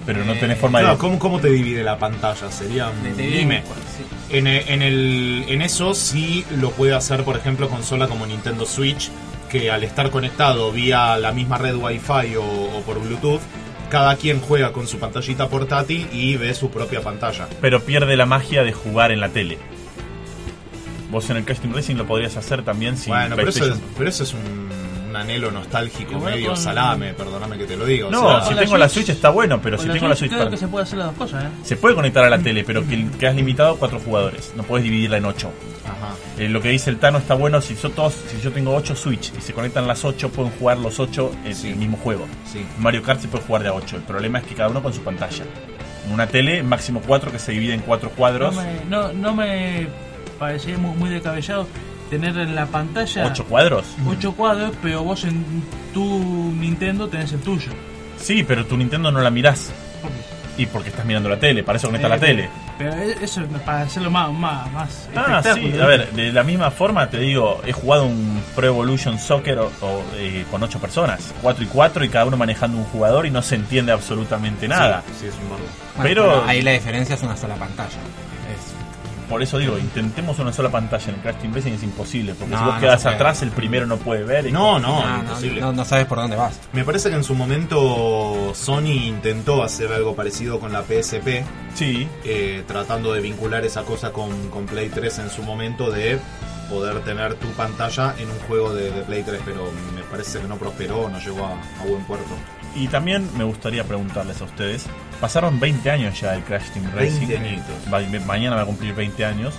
Pero 0.09 0.25
no 0.25 0.33
tenés 0.37 0.57
forma 0.57 0.79
Claro, 0.79 0.95
de... 0.95 1.01
¿cómo, 1.01 1.19
¿Cómo 1.19 1.39
te 1.39 1.51
divide 1.51 1.85
la 1.85 1.99
pantalla? 1.99 2.51
Sería 2.51 2.91
Dime. 3.15 3.63
sí. 3.95 4.05
En, 4.31 4.47
en, 4.47 4.81
el, 4.81 5.45
en 5.49 5.61
eso 5.61 5.95
sí 5.95 6.47
lo 6.59 6.71
puede 6.71 6.95
hacer, 6.95 7.25
por 7.25 7.37
ejemplo, 7.37 7.69
consola 7.69 8.09
como 8.09 8.27
Nintendo 8.27 8.65
Switch, 8.65 9.11
que 9.51 9.71
al 9.71 9.85
estar 9.85 10.11
conectado 10.11 10.73
vía 10.73 11.19
la 11.19 11.33
misma 11.33 11.59
red 11.59 11.75
Wi-Fi 11.77 12.37
o, 12.37 12.43
o 12.43 12.81
por 12.87 12.99
Bluetooth, 13.03 13.43
cada 13.91 14.17
quien 14.17 14.41
juega 14.41 14.73
con 14.73 14.87
su 14.87 14.99
pantallita 14.99 15.51
portátil 15.51 16.09
y 16.11 16.39
ve 16.39 16.55
su 16.55 16.71
propia 16.71 17.03
pantalla. 17.03 17.47
Pero 17.61 17.83
pierde 17.83 18.17
la 18.17 18.25
magia 18.25 18.65
de 18.65 18.73
jugar 18.73 19.13
en 19.13 19.21
la 19.21 19.29
tele. 19.29 19.59
Vos 21.11 21.29
en 21.29 21.37
el 21.37 21.45
Team 21.45 21.75
Racing 21.75 21.97
lo 21.97 22.07
podrías 22.07 22.35
hacer 22.39 22.63
también 22.63 22.97
si 22.97 23.11
bueno, 23.11 23.37
pero 23.37 23.51
eso, 23.51 23.71
es, 23.71 23.79
pero 23.97 24.09
eso 24.09 24.23
es 24.23 24.33
un, 24.33 24.71
un 25.09 25.17
anhelo 25.17 25.51
nostálgico, 25.51 26.19
medio 26.21 26.49
con- 26.49 26.57
salame, 26.57 27.15
perdóname 27.15 27.57
que 27.59 27.65
te 27.65 27.77
lo 27.77 27.85
diga. 27.87 28.07
o 28.09 28.11
No, 28.11 28.21
sea, 28.41 28.49
si 28.49 28.55
la 28.55 28.61
tengo 28.63 28.77
la 28.77 28.89
Switch- 28.89 29.09
está 29.09 29.31
bueno, 29.31 29.61
pero 29.63 29.79
si 29.79 29.87
la 29.89 29.95
tengo 29.95 30.09
la 30.09 30.17
Switch... 30.17 30.31
creo 30.31 30.41
para- 30.45 30.51
que 30.51 30.57
se 30.57 30.69
puede 30.69 30.83
hacer 30.85 30.99
las 30.99 31.09
dos 31.09 31.17
cosas, 31.17 31.45
¿eh? 31.45 31.49
Se 31.63 31.77
puede 31.77 31.95
conectar 31.95 32.25
a 32.25 32.31
la 32.31 32.39
tele, 32.39 32.65
pero 32.65 32.87
que 32.87 33.07
quedas 33.19 33.35
limitado 33.35 33.75
a 33.75 33.79
cuatro 33.79 33.99
jugadores. 34.01 34.53
No 34.57 34.63
puedes 34.65 34.85
dividirla 34.85 35.17
en 35.19 35.25
ocho. 35.25 35.51
ajá. 35.85 36.15
Eh, 36.39 36.49
lo 36.49 36.61
que 36.61 36.69
dice 36.69 36.91
el 36.91 36.99
Tano 36.99 37.19
está 37.19 37.35
bueno. 37.35 37.61
Si, 37.61 37.75
son 37.75 37.93
todos, 37.93 38.15
si 38.15 38.41
yo 38.41 38.53
tengo 38.53 38.75
8 38.75 38.95
Switch 38.95 39.33
y 39.37 39.41
se 39.41 39.53
conectan 39.53 39.87
las 39.89 40.05
8, 40.05 40.29
pueden 40.31 40.53
jugar 40.53 40.79
los 40.79 41.01
8 41.01 41.33
en 41.45 41.55
Sí. 41.55 41.71
el 41.71 41.77
mismo 41.77 41.97
juego. 41.97 42.27
Sí. 42.53 42.65
Mario 42.79 43.03
Kart 43.03 43.21
se 43.21 43.27
puede 43.29 43.43
jugar 43.45 43.63
de 43.63 43.69
a 43.71 43.73
8. 43.73 43.97
El 43.97 44.03
problema 44.03 44.39
es 44.39 44.45
que 44.47 44.55
cada 44.55 44.69
uno 44.69 44.81
con 44.83 44.93
su 44.93 45.01
pantalla. 45.03 45.45
En 46.07 46.13
una 46.13 46.27
tele, 46.29 46.63
máximo 46.63 47.03
4 47.07 47.33
que 47.33 47.39
se 47.41 47.53
divide 47.53 47.75
en 47.75 47.81
4 47.81 48.11
No 48.11 48.15
cuadros. 48.17 48.55
me, 48.55 48.85
no, 48.89 49.13
no 49.13 49.35
me 49.35 49.89
parecía 50.39 50.79
muy, 50.79 50.95
muy 50.97 51.11
descabellado 51.11 51.67
tener 52.11 52.37
en 52.39 52.55
la 52.55 52.67
pantalla 52.67 53.27
8 53.27 53.45
cuadros. 53.45 53.85
ocho 54.09 54.33
cuadros, 54.33 54.73
pero 54.83 55.03
vos 55.05 55.25
en 55.25 55.45
tu 55.95 56.05
Nintendo 56.55 57.09
tenés 57.09 57.33
el 57.33 57.41
tuyo. 57.41 57.71
Sí, 58.19 58.43
pero 58.47 58.65
tu 58.67 58.77
Nintendo 58.77 59.11
no 59.13 59.21
la 59.21 59.31
mirás. 59.31 59.71
¿Por 60.03 60.11
qué? 60.11 60.39
Y 60.63 60.67
porque 60.67 60.89
estás 60.89 61.05
mirando 61.05 61.29
la 61.29 61.39
tele, 61.39 61.63
para 61.63 61.79
eso 61.79 61.87
conecta 61.87 62.09
la 62.09 62.17
Eh, 62.17 62.21
tele. 62.21 62.51
Pero 62.77 62.93
eso 62.95 63.43
es 63.43 63.47
para 63.63 63.83
hacerlo 63.83 64.11
más, 64.11 64.33
más, 64.33 64.69
más 64.73 65.09
Ah, 65.15 65.41
sí, 65.55 65.73
a 65.81 65.87
ver, 65.87 66.11
de 66.13 66.33
la 66.33 66.43
misma 66.43 66.73
forma 66.73 67.09
te 67.09 67.19
digo, 67.19 67.61
he 67.65 67.73
jugado 67.73 68.07
un 68.07 68.43
Pro 68.57 68.67
Evolution 68.67 69.21
Soccer 69.21 69.57
o, 69.61 69.67
o, 69.83 70.03
eh, 70.17 70.45
con 70.51 70.61
ocho 70.65 70.81
personas, 70.81 71.33
4 71.43 71.63
y 71.63 71.67
4 71.69 72.05
y 72.05 72.09
cada 72.09 72.25
uno 72.25 72.37
manejando 72.37 72.77
un 72.77 72.85
jugador 72.87 73.25
y 73.27 73.31
no 73.31 73.41
se 73.41 73.55
entiende 73.55 73.93
absolutamente 73.93 74.67
nada. 74.67 75.05
Sí, 75.07 75.13
sí, 75.21 75.27
es 75.29 75.35
un. 75.35 75.49
Bueno, 75.49 75.63
Pero- 76.03 76.45
ahí 76.45 76.61
la 76.63 76.73
diferencia 76.73 77.15
es 77.15 77.23
una 77.23 77.37
sola 77.37 77.55
pantalla. 77.55 77.97
Por 79.29 79.43
eso 79.43 79.59
digo, 79.59 79.77
intentemos 79.79 80.39
una 80.39 80.53
sola 80.53 80.71
pantalla 80.71 81.05
en 81.09 81.15
el 81.17 81.21
Crash 81.21 81.37
Team 81.37 81.55
Racing 81.55 81.73
es 81.73 81.83
imposible, 81.83 82.35
porque 82.35 82.53
No, 82.53 82.59
si 82.59 82.65
vos 82.65 82.75
no 82.75 82.81
puede. 82.81 83.15
atrás 83.15 83.43
el 83.43 83.51
primero 83.51 83.87
no 83.87 83.97
puede 83.99 84.25
ver. 84.25 84.47
y- 84.47 84.53
No, 84.53 84.79
no, 84.79 85.01
no, 85.03 85.09
no, 85.17 85.19
imposible. 85.25 85.61
no- 85.61 85.73
no 85.73 85.85
sabes 85.85 86.07
por 86.07 86.19
dónde 86.19 86.37
vas. 86.37 86.59
Me 86.73 86.83
parece 86.85 87.11
que 87.11 87.17
en 87.17 87.25
su 87.25 87.35
momento 87.35 88.53
Sony 88.55 88.93
intentó 89.07 89.63
hacer 89.63 89.93
algo 89.93 90.15
parecido 90.15 90.59
con 90.59 90.73
la 90.73 90.83
PSP, 90.83 91.45
Sí, 91.75 92.09
eh, 92.25 92.65
tratando 92.67 93.13
de 93.13 93.21
vincular 93.21 93.65
esa 93.65 93.83
cosa 93.83 94.13
con, 94.13 94.49
con 94.51 94.67
Play 94.67 94.89
3 94.89 95.19
en 95.21 95.31
su 95.31 95.43
momento 95.43 95.91
de 95.91 96.19
poder 96.69 97.01
tener 97.05 97.35
tu 97.35 97.47
pantalla 97.49 98.15
en 98.19 98.29
un 98.31 98.39
juego 98.49 98.75
de, 98.75 98.91
de 98.91 99.03
Play 99.03 99.23
3, 99.23 99.41
pero 99.45 99.71
me 99.95 100.03
parece 100.03 100.41
que 100.41 100.49
no 100.49 100.57
prosperó, 100.57 101.09
no 101.09 101.19
llegó 101.21 101.45
a, 101.45 101.53
a 101.81 101.85
buen 101.87 102.03
puerto. 102.05 102.27
y 102.75 102.89
también 102.89 103.29
me 103.37 103.45
gustaría 103.45 103.85
preguntarles 103.85 104.41
a 104.41 104.45
ustedes, 104.45 104.87
pasaron 105.21 105.59
20 105.61 105.91
años 105.91 106.21
ya 106.21 106.35
el 106.35 106.43
Crash 106.43 106.71
Team 106.71 106.87
Racing. 106.95 107.27
20 107.29 107.37
añitos. 107.39 107.75
Va- 107.93 108.27
mañana 108.27 108.57
va 108.57 108.63
a 108.63 108.67
cumplir 108.67 108.95
20 108.95 109.25
años. 109.25 109.55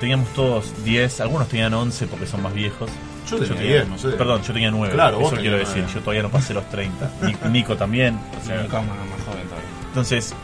Teníamos 0.00 0.28
todos 0.34 0.72
10, 0.84 1.20
algunos 1.20 1.48
tenían 1.48 1.72
11 1.72 2.06
porque 2.06 2.26
son 2.26 2.42
más 2.42 2.52
viejos. 2.52 2.90
Yo 3.30 3.38
tenía 3.38 3.60
10, 3.62 3.88
no 3.88 3.98
sé. 3.98 4.08
Perdón, 4.10 4.42
yo 4.42 4.52
tenía 4.52 4.70
9. 4.70 4.92
Claro, 4.94 5.20
eso 5.20 5.36
quiero 5.36 5.56
decir. 5.56 5.84
Yo 5.92 6.00
todavía 6.00 6.22
no 6.22 6.28
pasé 6.30 6.52
los 6.54 6.68
30. 6.68 7.10
Ni- 7.22 7.36
Nico 7.50 7.76
también. 7.76 8.14
o 8.42 8.46
sea, 8.46 8.62
Sí, 8.62 8.68
como 8.68 8.82
más 8.82 9.22
joven 9.24 9.44
todavía. 9.48 9.68
entonces, 9.88 10.34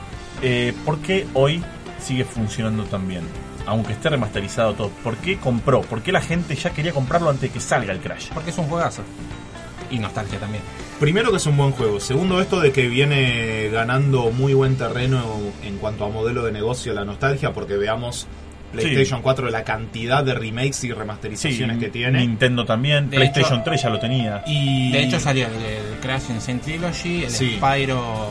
eh, 0.40 0.72
¿por 0.84 0.98
qué 1.00 1.26
hoy 1.34 1.62
sigue 2.00 2.24
funcionando 2.24 2.84
tan 2.84 3.06
bien? 3.06 3.22
Aunque 3.66 3.92
esté 3.92 4.08
remasterizado 4.08 4.74
todo. 4.74 4.88
¿Por 5.04 5.16
qué 5.18 5.38
compró? 5.38 5.82
¿Por 5.82 6.02
qué 6.02 6.10
la 6.10 6.20
gente 6.20 6.56
ya 6.56 6.70
quería 6.70 6.92
comprarlo 6.92 7.28
antes 7.30 7.42
de 7.42 7.50
que 7.50 7.60
salga 7.60 7.92
el 7.92 8.00
Crash? 8.00 8.30
Porque 8.34 8.50
es 8.50 8.58
un 8.58 8.66
juegazo. 8.66 9.02
Y 9.92 9.98
nostalgia 9.98 10.38
también. 10.40 10.64
Primero 10.98 11.31
que 11.31 11.37
es 11.37 11.46
un 11.46 11.57
buen 11.57 11.70
juego. 11.72 12.00
Segundo 12.00 12.40
esto 12.40 12.59
de 12.61 12.72
que 12.72 12.88
viene 12.88 13.68
ganando 13.70 14.31
muy 14.33 14.55
buen 14.55 14.76
terreno 14.76 15.22
en 15.62 15.76
cuanto 15.78 16.05
a 16.05 16.09
modelo 16.09 16.42
de 16.44 16.50
negocio 16.52 16.92
la 16.94 17.05
nostalgia, 17.05 17.52
porque 17.52 17.76
veamos 17.76 18.26
PlayStation 18.72 19.20
4 19.20 19.50
la 19.50 19.64
cantidad 19.64 20.24
de 20.24 20.33
remakes 20.35 20.83
y 20.85 20.92
remasterizaciones 20.92 21.76
que 21.78 21.90
tiene. 21.90 22.20
Nintendo 22.20 22.64
también. 22.64 23.11
De 23.11 23.18
PlayStation 23.18 23.57
hecho- 23.61 23.64
3 23.64 23.83
ya 23.83 23.90
lo 23.90 23.98
tenía. 24.00 24.42
Y 24.46 24.90
De 24.92 25.02
hecho 25.02 25.20
salió 25.20 25.46
el, 25.46 25.52
el 25.52 25.98
Crash 26.00 26.31
Insane 26.31 26.59
Trilogy, 26.61 27.24
el 27.24 27.31
Sí. 27.31 27.57
Spyro 27.59 28.31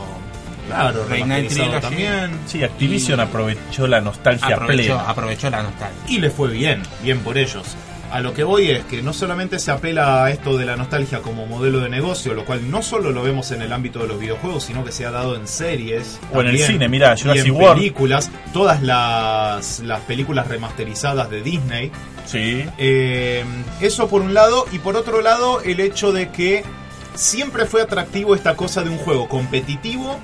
claro, 0.67 1.02
Trilogy. 1.02 1.80
también. 1.82 2.32
Sí, 2.47 2.63
Activision 2.63 3.19
Y- 3.19 3.24
aprovechó 3.24 3.86
la 3.88 4.02
nostalgia 4.02 4.56
aprovechó, 4.56 4.93
plena. 4.95 5.10
aprovechó 5.10 5.50
la 5.52 5.62
nostalgia. 5.63 6.02
Y 6.08 6.17
le 6.19 6.32
fue 6.32 6.50
bien, 6.50 6.82
bien 7.04 7.19
por 7.19 7.38
ellos. 7.38 7.76
A 8.12 8.19
lo 8.19 8.34
que 8.34 8.43
voy 8.43 8.69
es 8.69 8.84
que 8.84 9.02
no 9.02 9.13
solamente 9.13 9.58
se 9.58 9.71
apela 9.71 10.26
a 10.26 10.32
esto 10.32 10.58
de 10.58 10.65
la 10.65 10.76
nostalgia 10.76 11.21
como 11.21 11.45
modelo 11.45 11.80
de 11.80 11.88
negocio, 11.89 12.34
lo 12.34 12.43
cual 12.43 12.69
no 12.69 12.84
solo 12.84 13.12
lo 13.12 13.23
vemos 13.23 13.52
en 13.52 13.62
el 13.62 13.71
ámbito 13.71 14.00
de 14.00 14.08
los 14.08 14.19
videojuegos, 14.19 14.65
sino 14.65 14.83
que 14.83 14.92
se 14.92 15.06
ha 15.06 15.12
dado 15.12 15.38
en 15.38 15.48
series. 15.48 16.19
O 16.33 16.42
en 16.42 16.48
el 16.48 16.60
cine, 16.60 16.88
Jurassic 16.90 17.46
en 17.46 17.52
World. 17.52 17.75
películas, 17.75 18.29
todas 18.52 18.83
las, 18.83 19.79
las 19.79 20.02
películas 20.02 20.50
remasterizadas 20.50 21.29
de 21.29 21.42
Disney. 21.42 21.92
Sí. 22.25 22.65
Eh, 22.77 23.46
eso 23.79 24.10
por 24.10 24.21
un 24.21 24.33
lado, 24.33 24.65
y 24.73 24.79
por 24.79 24.98
otro 24.98 25.21
lado, 25.21 25.62
el 25.62 25.79
hecho 25.79 26.12
de 26.12 26.31
que 26.31 26.63
siempre 27.15 27.65
fue 27.65 27.81
atractivo 27.81 28.35
esta 28.35 28.56
cosa 28.58 28.83
de 28.83 28.90
un 28.90 28.98
juego 28.98 29.29
competitivo 29.29 30.19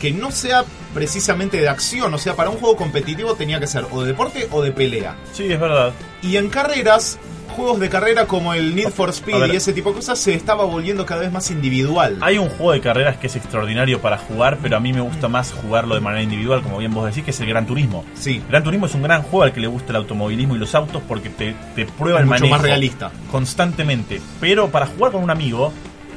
que 0.00 0.12
no 0.12 0.30
sea 0.30 0.64
precisamente 0.92 1.60
de 1.60 1.68
acción, 1.68 2.12
o 2.14 2.18
sea, 2.18 2.34
para 2.36 2.50
un 2.50 2.56
juego 2.56 2.76
competitivo 2.76 3.34
tenía 3.34 3.58
que 3.60 3.66
ser 3.66 3.86
o 3.90 4.02
de 4.02 4.08
deporte 4.08 4.48
o 4.50 4.62
de 4.62 4.72
pelea. 4.72 5.16
Sí, 5.32 5.50
es 5.52 5.58
verdad. 5.58 5.92
Y 6.22 6.36
en 6.36 6.48
carreras, 6.48 7.18
juegos 7.56 7.80
de 7.80 7.88
carrera 7.88 8.26
como 8.26 8.54
el 8.54 8.74
Need 8.74 8.90
for 8.90 9.10
Speed 9.10 9.52
y 9.52 9.56
ese 9.56 9.72
tipo 9.72 9.90
de 9.90 9.96
cosas 9.96 10.18
se 10.18 10.34
estaba 10.34 10.64
volviendo 10.64 11.04
cada 11.04 11.22
vez 11.22 11.32
más 11.32 11.50
individual. 11.50 12.18
Hay 12.20 12.38
un 12.38 12.48
juego 12.48 12.72
de 12.72 12.80
carreras 12.80 13.16
que 13.16 13.26
es 13.26 13.36
extraordinario 13.36 14.00
para 14.00 14.18
jugar, 14.18 14.58
pero 14.62 14.76
a 14.76 14.80
mí 14.80 14.92
me 14.92 15.00
gusta 15.00 15.28
más 15.28 15.52
jugarlo 15.52 15.94
de 15.94 16.00
manera 16.00 16.22
individual, 16.22 16.62
como 16.62 16.78
bien 16.78 16.92
vos 16.94 17.06
decís, 17.06 17.24
que 17.24 17.30
es 17.32 17.40
el 17.40 17.48
Gran 17.48 17.66
Turismo. 17.66 18.04
Sí, 18.14 18.42
Gran 18.48 18.62
Turismo 18.62 18.86
es 18.86 18.94
un 18.94 19.02
gran 19.02 19.22
juego 19.22 19.42
al 19.42 19.52
que 19.52 19.60
le 19.60 19.66
gusta 19.66 19.90
el 19.90 19.96
automovilismo 19.96 20.54
y 20.56 20.58
los 20.58 20.74
autos 20.74 21.02
porque 21.06 21.28
te, 21.28 21.54
te 21.74 21.86
prueba 21.86 22.18
es 22.18 22.22
el 22.22 22.26
mucho 22.26 22.40
manejo 22.40 22.56
más 22.56 22.62
realista. 22.62 23.10
constantemente. 23.30 24.20
Pero 24.40 24.68
para 24.68 24.86
jugar 24.86 25.12
con 25.12 25.22
un 25.22 25.30
amigo, 25.30 25.72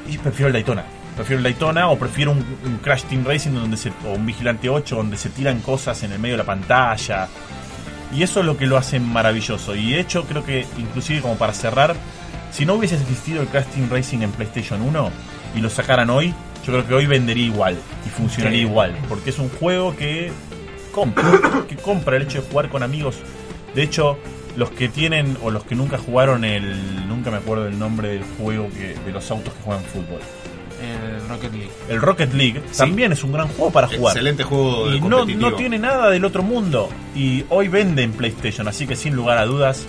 y 0.07 0.17
prefiero 0.17 0.47
el 0.47 0.53
Daytona. 0.53 0.85
Prefiero 1.17 1.39
el 1.39 1.43
Daytona 1.43 1.89
o 1.89 1.97
prefiero 1.97 2.31
un, 2.31 2.45
un 2.63 2.77
Crash 2.77 3.03
Team 3.03 3.25
Racing 3.25 3.51
donde 3.51 3.75
se, 3.75 3.89
o 4.05 4.13
un 4.13 4.25
Vigilante 4.25 4.69
8 4.69 4.95
donde 4.95 5.17
se 5.17 5.29
tiran 5.29 5.59
cosas 5.61 6.01
en 6.03 6.11
el 6.13 6.19
medio 6.19 6.35
de 6.35 6.39
la 6.39 6.45
pantalla. 6.45 7.27
Y 8.15 8.23
eso 8.23 8.39
es 8.39 8.45
lo 8.45 8.55
que 8.55 8.65
lo 8.67 8.77
hace 8.77 8.99
maravilloso. 8.99 9.75
Y 9.75 9.91
de 9.91 9.99
hecho 9.99 10.23
creo 10.23 10.45
que 10.45 10.65
inclusive 10.77 11.21
como 11.21 11.35
para 11.35 11.53
cerrar, 11.53 11.95
si 12.51 12.65
no 12.65 12.75
hubiese 12.75 12.95
existido 12.95 13.41
el 13.41 13.47
Crash 13.47 13.65
Team 13.65 13.89
Racing 13.89 14.19
en 14.21 14.31
PlayStation 14.31 14.81
1 14.81 15.11
y 15.55 15.59
lo 15.59 15.69
sacaran 15.69 16.09
hoy, 16.09 16.33
yo 16.65 16.71
creo 16.73 16.87
que 16.87 16.93
hoy 16.93 17.05
vendería 17.07 17.45
igual 17.45 17.77
y 18.05 18.09
funcionaría 18.09 18.59
Sí. 18.59 18.65
igual. 18.65 18.95
Porque 19.09 19.31
es 19.31 19.39
un 19.39 19.49
juego 19.49 19.95
que 19.95 20.31
compra, 20.93 21.23
que 21.67 21.75
compra 21.77 22.17
el 22.17 22.23
hecho 22.23 22.41
de 22.41 22.47
jugar 22.49 22.69
con 22.69 22.83
amigos. 22.83 23.17
De 23.73 23.83
hecho, 23.83 24.17
los 24.55 24.69
que 24.71 24.87
tienen 24.87 25.37
o 25.43 25.51
los 25.51 25.63
que 25.65 25.75
nunca 25.75 25.97
jugaron 25.97 26.43
el, 26.45 27.07
nunca 27.07 27.31
me 27.31 27.37
acuerdo 27.37 27.65
del 27.65 27.77
nombre 27.77 28.09
del 28.09 28.23
juego 28.37 28.69
que, 28.69 28.95
de 29.05 29.11
los 29.11 29.29
autos 29.31 29.53
que 29.53 29.61
juegan 29.63 29.83
fútbol. 29.83 30.19
El 30.81 31.27
Rocket 31.29 31.51
League. 31.53 31.71
El 31.89 32.01
Rocket 32.01 32.33
League 32.33 32.61
Sí. 32.71 32.77
también 32.79 33.11
es 33.11 33.23
un 33.23 33.31
gran 33.31 33.47
juego 33.47 33.71
para 33.71 33.87
jugar. 33.87 34.13
Excelente 34.15 34.43
juego 34.43 34.89
de 34.89 34.97
Y 34.97 35.01
no, 35.01 35.25
no 35.25 35.53
tiene 35.53 35.77
nada 35.79 36.09
del 36.09 36.23
otro 36.25 36.43
mundo. 36.43 36.89
Y 37.15 37.43
hoy 37.49 37.67
vende 37.67 38.03
en 38.03 38.11
PlayStation, 38.13 38.67
así 38.67 38.85
que 38.87 38.95
sin 38.95 39.15
lugar 39.15 39.37
a 39.39 39.45
dudas, 39.45 39.85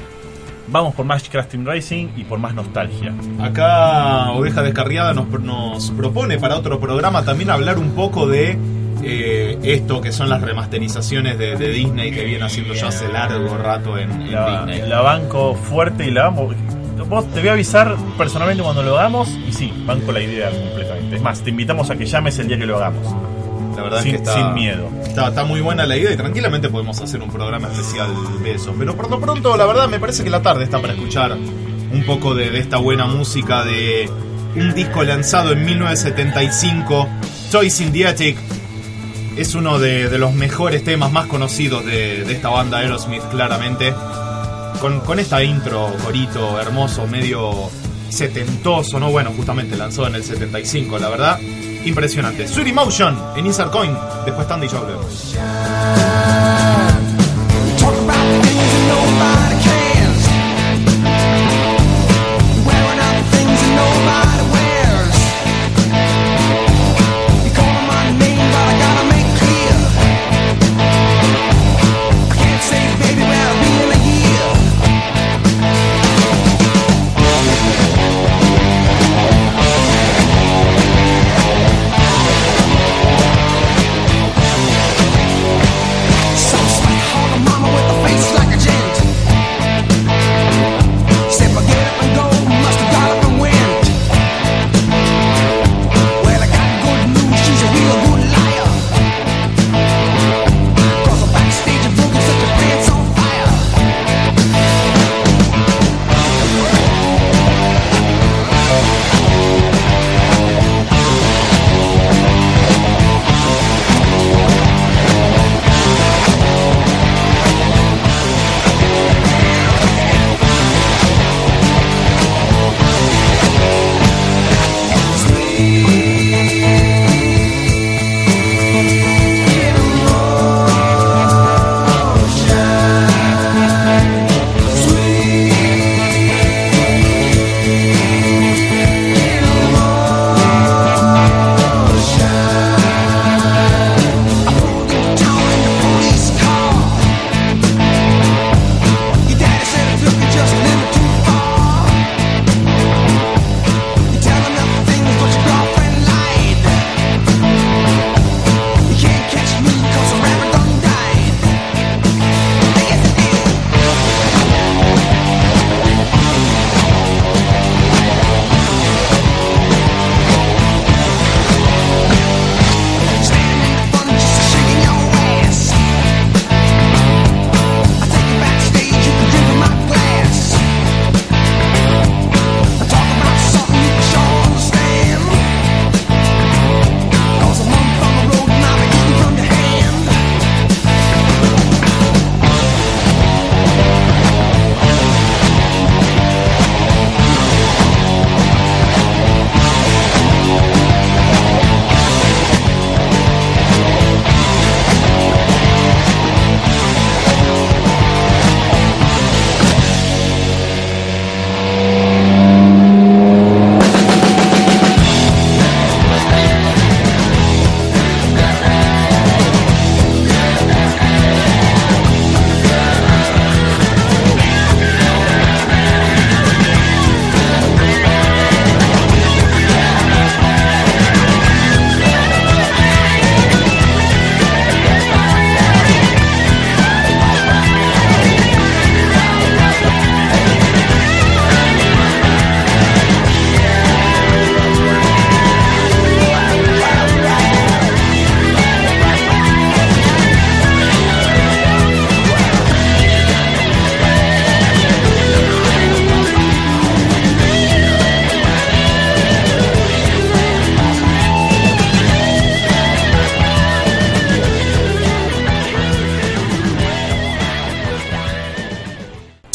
vamos 0.68 0.94
por 0.94 1.04
más 1.04 1.28
Crash 1.28 1.46
Team 1.46 1.64
Racing 1.66 2.08
y 2.16 2.24
por 2.24 2.38
más 2.38 2.54
nostalgia. 2.54 3.12
Acá 3.40 4.30
Oveja 4.32 4.62
Descarriada 4.62 5.12
nos, 5.14 5.28
nos 5.40 5.90
propone 5.92 6.38
para 6.38 6.56
otro 6.56 6.78
programa 6.80 7.24
también 7.24 7.50
hablar 7.50 7.78
un 7.78 7.90
poco 7.92 8.26
de 8.26 8.58
eh, 9.02 9.58
esto 9.62 10.00
que 10.00 10.10
son 10.12 10.28
las 10.28 10.42
remasterizaciones 10.42 11.38
de, 11.38 11.56
de 11.56 11.68
Disney 11.70 12.10
que 12.10 12.24
viene 12.24 12.44
haciendo 12.44 12.74
ya 12.74 12.88
hace 12.88 13.08
largo 13.08 13.56
rato 13.56 13.96
en, 13.96 14.10
en 14.10 14.32
La, 14.32 14.64
Disney. 14.66 14.88
la 14.88 15.00
banco 15.02 15.54
fuerte 15.54 16.06
y 16.06 16.10
la 16.10 16.24
vamos. 16.24 16.54
Vos 17.06 17.26
te 17.32 17.40
voy 17.40 17.48
a 17.48 17.52
avisar 17.52 17.96
personalmente 18.16 18.62
cuando 18.62 18.82
lo 18.82 18.98
hagamos 18.98 19.28
y 19.48 19.52
sí, 19.52 19.72
banco 19.86 20.12
la 20.12 20.20
idea 20.20 20.50
completamente. 20.50 21.16
Es 21.16 21.22
más, 21.22 21.40
te 21.40 21.50
invitamos 21.50 21.90
a 21.90 21.96
que 21.96 22.06
llames 22.06 22.38
el 22.38 22.48
día 22.48 22.58
que 22.58 22.66
lo 22.66 22.76
hagamos. 22.76 23.14
La 23.76 23.82
verdad 23.82 24.02
sin, 24.02 24.14
es 24.14 24.20
que 24.22 24.28
está, 24.28 24.34
sin 24.34 24.54
miedo. 24.54 24.90
Está, 25.04 25.28
está 25.28 25.44
muy 25.44 25.60
buena 25.60 25.86
la 25.86 25.96
idea 25.96 26.12
y 26.12 26.16
tranquilamente 26.16 26.68
podemos 26.68 27.00
hacer 27.00 27.22
un 27.22 27.30
programa 27.30 27.68
especial 27.68 28.08
de 28.42 28.54
eso. 28.54 28.74
Pero 28.78 28.96
por 28.96 29.10
lo 29.10 29.20
pronto, 29.20 29.56
la 29.56 29.66
verdad, 29.66 29.88
me 29.88 30.00
parece 30.00 30.24
que 30.24 30.30
la 30.30 30.42
tarde 30.42 30.64
está 30.64 30.80
para 30.80 30.94
escuchar 30.94 31.32
un 31.32 32.04
poco 32.04 32.34
de, 32.34 32.50
de 32.50 32.58
esta 32.58 32.78
buena 32.78 33.06
música 33.06 33.64
de 33.64 34.10
un 34.56 34.74
disco 34.74 35.02
lanzado 35.04 35.52
en 35.52 35.64
1975, 35.64 37.08
Toys 37.52 37.80
in 37.80 37.92
the 37.92 38.06
Attic. 38.06 38.38
Es 39.36 39.54
uno 39.54 39.78
de, 39.78 40.08
de 40.08 40.18
los 40.18 40.34
mejores 40.34 40.82
temas 40.82 41.12
más 41.12 41.26
conocidos 41.26 41.84
de, 41.86 42.24
de 42.24 42.32
esta 42.32 42.48
banda 42.48 42.78
Aerosmith, 42.78 43.22
claramente. 43.30 43.94
Con, 44.80 45.18
esta 45.18 45.42
intro, 45.42 45.92
corito, 46.04 46.60
hermoso, 46.60 47.06
medio 47.06 47.68
setentoso, 48.08 49.00
¿no? 49.00 49.10
Bueno, 49.10 49.32
justamente 49.36 49.76
lanzado 49.76 50.06
en 50.06 50.14
el 50.14 50.24
75, 50.24 50.98
la 50.98 51.08
verdad. 51.08 51.40
Impresionante. 51.84 52.46
Sweet 52.46 52.68
Emotion 52.68 53.18
en 53.36 53.46
Insert 53.46 53.72
Coin. 53.72 53.96
Después 54.24 54.46
Tandy 54.46 54.66
y 54.66 54.70
yo 54.70 54.78
hablemos. 54.78 55.34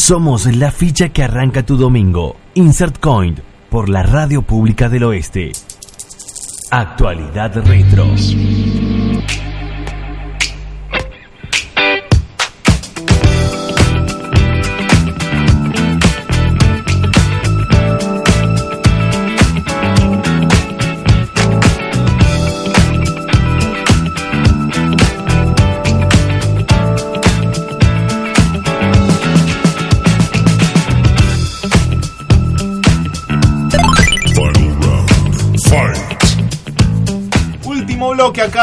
Somos 0.06 0.44
la 0.44 0.70
ficha 0.70 1.08
que 1.08 1.22
arranca 1.22 1.62
tu 1.62 1.78
domingo. 1.78 2.36
Insert 2.52 3.00
Coin 3.00 3.36
por 3.70 3.88
la 3.88 4.02
Radio 4.02 4.42
Pública 4.42 4.90
del 4.90 5.04
Oeste. 5.04 5.52
Actualidad 6.70 7.56
Retro. 7.66 8.04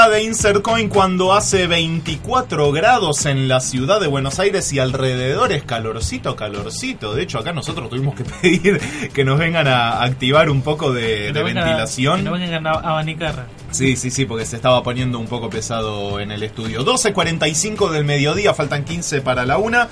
De 0.09 0.23
Insert 0.23 0.61
Coin 0.61 0.89
cuando 0.89 1.33
hace 1.33 1.67
24 1.67 2.71
grados 2.71 3.25
en 3.25 3.47
la 3.47 3.59
ciudad 3.59 3.99
de 3.99 4.07
Buenos 4.07 4.39
Aires 4.39 4.71
y 4.73 4.79
alrededor 4.79 5.51
es 5.51 5.63
calorcito, 5.63 6.35
calorcito. 6.35 7.13
De 7.13 7.23
hecho, 7.23 7.39
acá 7.39 7.53
nosotros 7.53 7.89
tuvimos 7.89 8.15
que 8.15 8.23
pedir 8.41 8.79
que 9.13 9.23
nos 9.23 9.37
vengan 9.39 9.67
a 9.67 10.01
activar 10.03 10.49
un 10.49 10.61
poco 10.61 10.91
de, 10.91 11.29
a- 11.29 11.31
ventilación. 11.43 12.17
que 12.17 12.23
no 12.23 12.31
vengan 12.33 12.67
a 12.67 12.71
abanicar. 12.71 13.47
Sí, 13.71 13.95
sí, 13.95 14.11
sí, 14.11 14.25
porque 14.25 14.45
se 14.45 14.55
estaba 14.57 14.83
poniendo 14.83 15.19
un 15.19 15.27
poco 15.27 15.49
pesado 15.49 16.19
en 16.19 16.31
el 16.31 16.43
estudio. 16.43 16.83
12.45 16.85 17.89
del 17.91 18.03
mediodía, 18.05 18.53
faltan 18.53 18.83
15 18.83 19.21
para 19.21 19.45
la 19.45 19.57
una. 19.57 19.87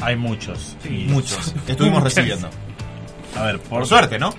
Hay 0.00 0.16
muchos. 0.16 0.78
Muchos, 0.88 1.54
estuvimos 1.68 2.02
recibiendo. 2.04 2.48
A 3.36 3.42
ver, 3.44 3.60
por, 3.60 3.80
Por 3.80 3.86
suerte, 3.86 4.18
¿no? 4.18 4.32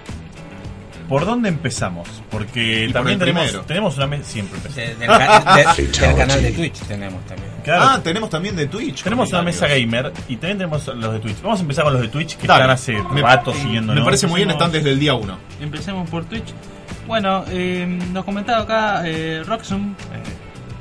¿Por 1.07 1.25
dónde 1.25 1.49
empezamos? 1.49 2.07
Porque 2.29 2.85
Y 2.89 2.93
también 2.93 3.19
tenemos, 3.19 3.65
tenemos 3.65 3.97
una 3.97 4.07
mesa. 4.07 4.23
Siempre 4.23 4.57
empezamos. 4.57 4.89
De- 4.89 4.95
del, 4.95 5.07
ca- 5.07 5.55
de- 5.75 5.83
del 6.07 6.15
canal 6.17 6.41
de 6.41 6.51
Twitch 6.51 6.79
tenemos 6.81 7.25
también. 7.25 7.49
Claro, 7.63 7.83
Ah, 7.85 7.99
tenemos 8.03 8.29
también 8.29 8.55
de 8.55 8.67
Twitch. 8.67 9.03
tenemos 9.03 9.29
una 9.31 9.41
mesa 9.41 9.67
gamer 9.67 10.11
y 10.27 10.35
también 10.37 10.57
tenemos 10.57 10.87
los 10.87 11.13
de 11.13 11.19
Twitch. 11.19 11.41
Vamos 11.41 11.59
a 11.59 11.61
empezar 11.61 11.83
con 11.85 11.93
los 11.93 12.01
de 12.01 12.07
Twitch 12.09 12.35
que 12.37 12.47
Dale. 12.47 12.61
están 12.63 12.73
hace 12.73 13.13
Me- 13.13 13.21
rato 13.21 13.53
Me 13.53 13.59
siguiéndonos. 13.61 14.03
parece 14.05 14.27
muy 14.27 14.37
bien, 14.37 14.51
están 14.51 14.71
desde 14.71 14.91
el 14.91 14.99
día 14.99 15.13
1. 15.13 15.37
Empecemos 15.61 16.09
por 16.09 16.25
Twitch. 16.25 16.53
Bueno, 17.07 17.43
eh, 17.49 17.85
nos 18.11 18.23
comentaba 18.25 18.63
acá 18.63 19.01
eh, 19.05 19.43
Roxum, 19.45 19.91
eh, 19.91 19.95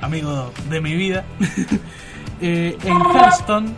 amigo 0.01 0.53
de 0.70 0.81
mi 0.81 0.95
vida, 0.95 1.25
eh, 2.41 2.77
en 2.85 2.97
Hearthstone, 3.01 3.70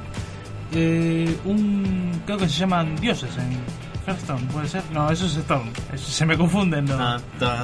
eh, 0.75 1.37
un 1.45 2.23
creo 2.27 2.39
que 2.39 2.49
se 2.49 2.59
llaman 2.59 2.97
dioses 2.97 3.31
en 3.39 3.59
Hearthstone, 4.07 4.47
puede 4.53 4.69
ser. 4.69 4.83
No, 4.93 5.11
eso 5.11 5.27
es 5.27 5.37
Storm. 5.37 5.71
Eso- 5.93 6.11
se 6.11 6.27
me 6.27 6.37
confunden 6.37 6.87
los, 6.87 7.01
Ah, 7.01 7.19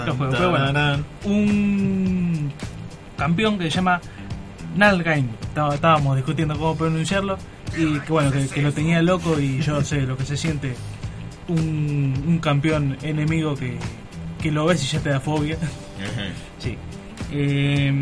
los 0.06 0.16
juegos. 0.16 0.36
Pero 0.36 0.50
bueno, 0.50 1.04
un 1.24 2.52
campeón 3.16 3.58
que 3.58 3.64
se 3.64 3.70
llama 3.76 4.00
Nalgain. 4.76 5.30
Estábamos 5.72 6.16
discutiendo 6.16 6.54
cómo 6.58 6.76
pronunciarlo 6.76 7.36
y 7.76 7.98
que 8.00 8.12
bueno, 8.12 8.30
que, 8.32 8.46
que 8.48 8.62
lo 8.62 8.72
tenía 8.72 9.02
loco 9.02 9.38
y 9.38 9.60
yo 9.60 9.82
sé 9.82 10.02
lo 10.02 10.16
que 10.16 10.24
se 10.24 10.36
siente 10.36 10.74
un, 11.48 12.24
un 12.26 12.38
campeón 12.38 12.96
enemigo 13.02 13.54
que, 13.56 13.76
que 14.40 14.50
lo 14.52 14.66
ves 14.66 14.82
y 14.84 14.86
ya 14.86 15.00
te 15.00 15.10
da 15.10 15.20
fobia. 15.20 15.56
Sí. 16.58 16.76
Eh, 17.32 17.92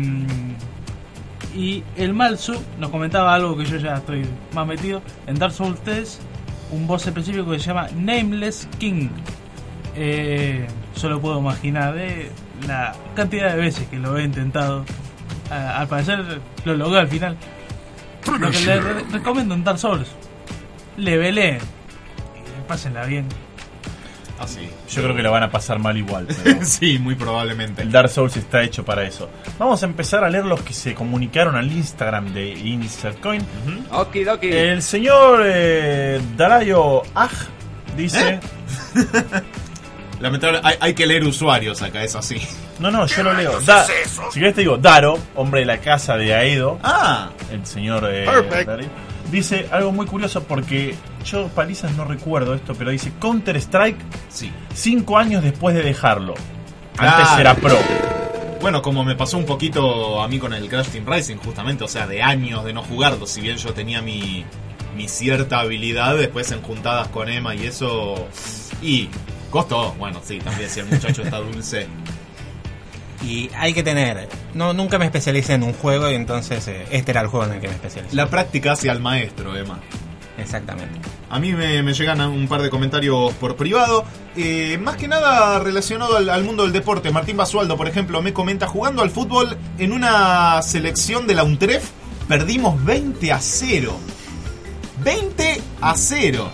y 1.55 1.83
el 1.97 2.13
Malsu 2.13 2.53
nos 2.79 2.89
comentaba 2.91 3.33
algo 3.33 3.57
que 3.57 3.65
yo 3.65 3.77
ya 3.77 3.95
estoy 3.95 4.23
más 4.53 4.67
metido. 4.67 5.01
En 5.27 5.37
Dark 5.39 5.51
Souls 5.53 5.79
3, 5.83 6.19
un 6.71 6.87
boss 6.87 7.07
específico 7.07 7.49
que 7.51 7.59
se 7.59 7.67
llama 7.67 7.87
Nameless 7.95 8.67
King. 8.77 9.09
Eh, 9.95 10.67
solo 10.95 11.19
puedo 11.19 11.39
imaginar 11.39 11.95
eh, 11.97 12.31
la 12.67 12.93
cantidad 13.15 13.51
de 13.51 13.57
veces 13.57 13.87
que 13.87 13.97
lo 13.97 14.17
he 14.17 14.23
intentado. 14.23 14.85
Al 15.49 15.87
parecer 15.87 16.41
lo 16.65 16.75
logré 16.75 16.99
al 16.99 17.07
final. 17.07 17.35
Lo 18.39 18.51
que 18.51 18.59
les 18.59 18.83
re- 18.83 19.03
recomiendo 19.11 19.55
en 19.55 19.63
Dark 19.63 19.79
Souls, 19.79 20.07
leveleen 20.97 21.57
y 21.57 22.67
pásenla 22.67 23.05
bien. 23.05 23.25
Así. 24.39 24.69
Yo 24.89 25.03
creo 25.03 25.15
que 25.15 25.21
lo 25.21 25.31
van 25.31 25.43
a 25.43 25.51
pasar 25.51 25.79
mal 25.79 25.97
igual. 25.97 26.25
pero 26.43 26.59
sí, 26.65 26.97
muy 26.97 27.15
probablemente. 27.15 27.81
el 27.81 27.91
Dark 27.91 28.09
Souls 28.09 28.37
está 28.37 28.63
hecho 28.63 28.85
para 28.85 29.03
eso. 29.03 29.29
Vamos 29.57 29.83
a 29.83 29.85
empezar 29.85 30.23
a 30.23 30.29
leer 30.29 30.45
los 30.45 30.61
que 30.61 30.73
se 30.73 30.93
comunicaron 30.95 31.55
al 31.55 31.71
Instagram 31.71 32.33
de 32.33 32.49
InsertCoin. 32.51 33.41
Okidoki. 33.91 34.47
El 34.49 34.81
señor 34.81 35.41
eh, 35.45 36.21
Darayo 36.37 37.01
Aj 37.13 37.31
dice... 37.97 38.29
¿Eh? 38.35 38.39
Lamentable, 40.19 40.59
hay, 40.63 40.75
hay 40.81 40.93
que 40.93 41.07
leer 41.07 41.23
usuarios 41.23 41.81
acá, 41.81 42.03
es 42.03 42.13
así. 42.13 42.41
No, 42.79 42.91
no, 42.91 43.05
yo 43.07 43.23
lo 43.23 43.33
leo. 43.33 43.59
Da- 43.61 43.85
si 43.85 44.39
querés 44.39 44.53
te 44.55 44.61
digo, 44.61 44.77
Daro, 44.77 45.17
hombre 45.35 45.61
de 45.61 45.65
la 45.65 45.77
casa 45.79 46.17
de 46.17 46.33
Aedo, 46.33 46.77
Ah, 46.83 47.29
el 47.51 47.65
señor 47.65 48.05
eh, 48.11 48.25
dice 49.31 49.67
algo 49.71 49.93
muy 49.93 50.05
curioso 50.05 50.43
porque 50.43 50.93
yo 51.25 51.47
palizas 51.49 51.95
no 51.95 52.05
recuerdo 52.05 52.53
esto, 52.53 52.73
pero 52.75 52.91
dice 52.91 53.11
Counter 53.19 53.55
Strike 53.57 53.99
sí. 54.29 54.51
cinco 54.73 55.17
años 55.17 55.43
después 55.43 55.75
de 55.75 55.83
dejarlo. 55.83 56.33
Antes 56.97 57.39
era 57.39 57.55
pro. 57.55 57.77
Bueno, 58.61 58.81
como 58.81 59.05
me 59.05 59.15
pasó 59.15 59.37
un 59.37 59.45
poquito 59.45 60.21
a 60.21 60.27
mí 60.27 60.37
con 60.37 60.53
el 60.53 60.67
Crash 60.67 60.89
Team 60.89 61.05
Racing, 61.05 61.37
justamente, 61.37 61.85
o 61.85 61.87
sea, 61.87 62.07
de 62.07 62.21
años 62.21 62.65
de 62.65 62.73
no 62.73 62.83
jugarlo, 62.83 63.25
si 63.25 63.39
bien 63.39 63.55
yo 63.55 63.73
tenía 63.73 64.01
mi, 64.01 64.43
mi 64.97 65.07
cierta 65.07 65.61
habilidad, 65.61 66.17
después 66.17 66.51
en 66.51 66.61
juntadas 66.61 67.07
con 67.07 67.29
Emma 67.29 67.55
y 67.55 67.65
eso... 67.65 68.27
Y 68.81 69.09
costó, 69.49 69.93
bueno, 69.93 70.19
sí, 70.23 70.39
también 70.39 70.69
si 70.69 70.81
el 70.81 70.87
muchacho 70.87 71.21
está 71.21 71.37
dulce. 71.39 71.87
Y 73.23 73.49
hay 73.55 73.73
que 73.73 73.83
tener. 73.83 74.29
No, 74.53 74.73
nunca 74.73 74.97
me 74.97 75.05
especialicé 75.05 75.53
en 75.53 75.63
un 75.63 75.73
juego 75.73 76.09
y 76.09 76.15
entonces 76.15 76.67
eh, 76.67 76.85
este 76.91 77.11
era 77.11 77.21
el 77.21 77.27
juego 77.27 77.45
en 77.45 77.53
el 77.53 77.61
que 77.61 77.67
me 77.67 77.73
especialicé. 77.73 78.15
La 78.15 78.27
práctica 78.27 78.73
hacia 78.73 78.91
el 78.91 78.99
maestro, 78.99 79.55
Emma. 79.55 79.79
Exactamente. 80.39 80.99
A 81.29 81.39
mí 81.39 81.53
me, 81.53 81.83
me 81.83 81.93
llegan 81.93 82.21
un 82.21 82.47
par 82.47 82.61
de 82.61 82.69
comentarios 82.69 83.33
por 83.33 83.55
privado. 83.55 84.05
eh, 84.35 84.77
más 84.81 84.95
que 84.95 85.07
nada 85.07 85.59
relacionado 85.59 86.17
al, 86.17 86.29
al 86.29 86.43
mundo 86.43 86.63
del 86.63 86.71
deporte. 86.71 87.11
Martín 87.11 87.37
Basualdo, 87.37 87.77
por 87.77 87.87
ejemplo, 87.87 88.21
me 88.21 88.33
comenta, 88.33 88.67
jugando 88.67 89.01
al 89.01 89.09
fútbol 89.09 89.57
en 89.77 89.91
una 89.91 90.61
selección 90.61 91.27
de 91.27 91.35
la 91.35 91.43
UNTREF, 91.43 91.83
perdimos 92.27 92.83
20 92.85 93.31
a 93.31 93.39
0. 93.39 93.97
20 95.03 95.61
a 95.81 95.95
0 95.95 96.51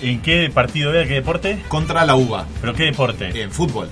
¿En 0.00 0.22
qué 0.22 0.50
partido 0.52 0.92
era? 0.92 1.06
¿Qué 1.06 1.14
deporte? 1.14 1.62
contra 1.68 2.04
la 2.04 2.14
UBA. 2.16 2.46
¿Pero 2.60 2.74
qué 2.74 2.84
deporte? 2.84 3.42
En 3.42 3.50
fútbol. 3.50 3.88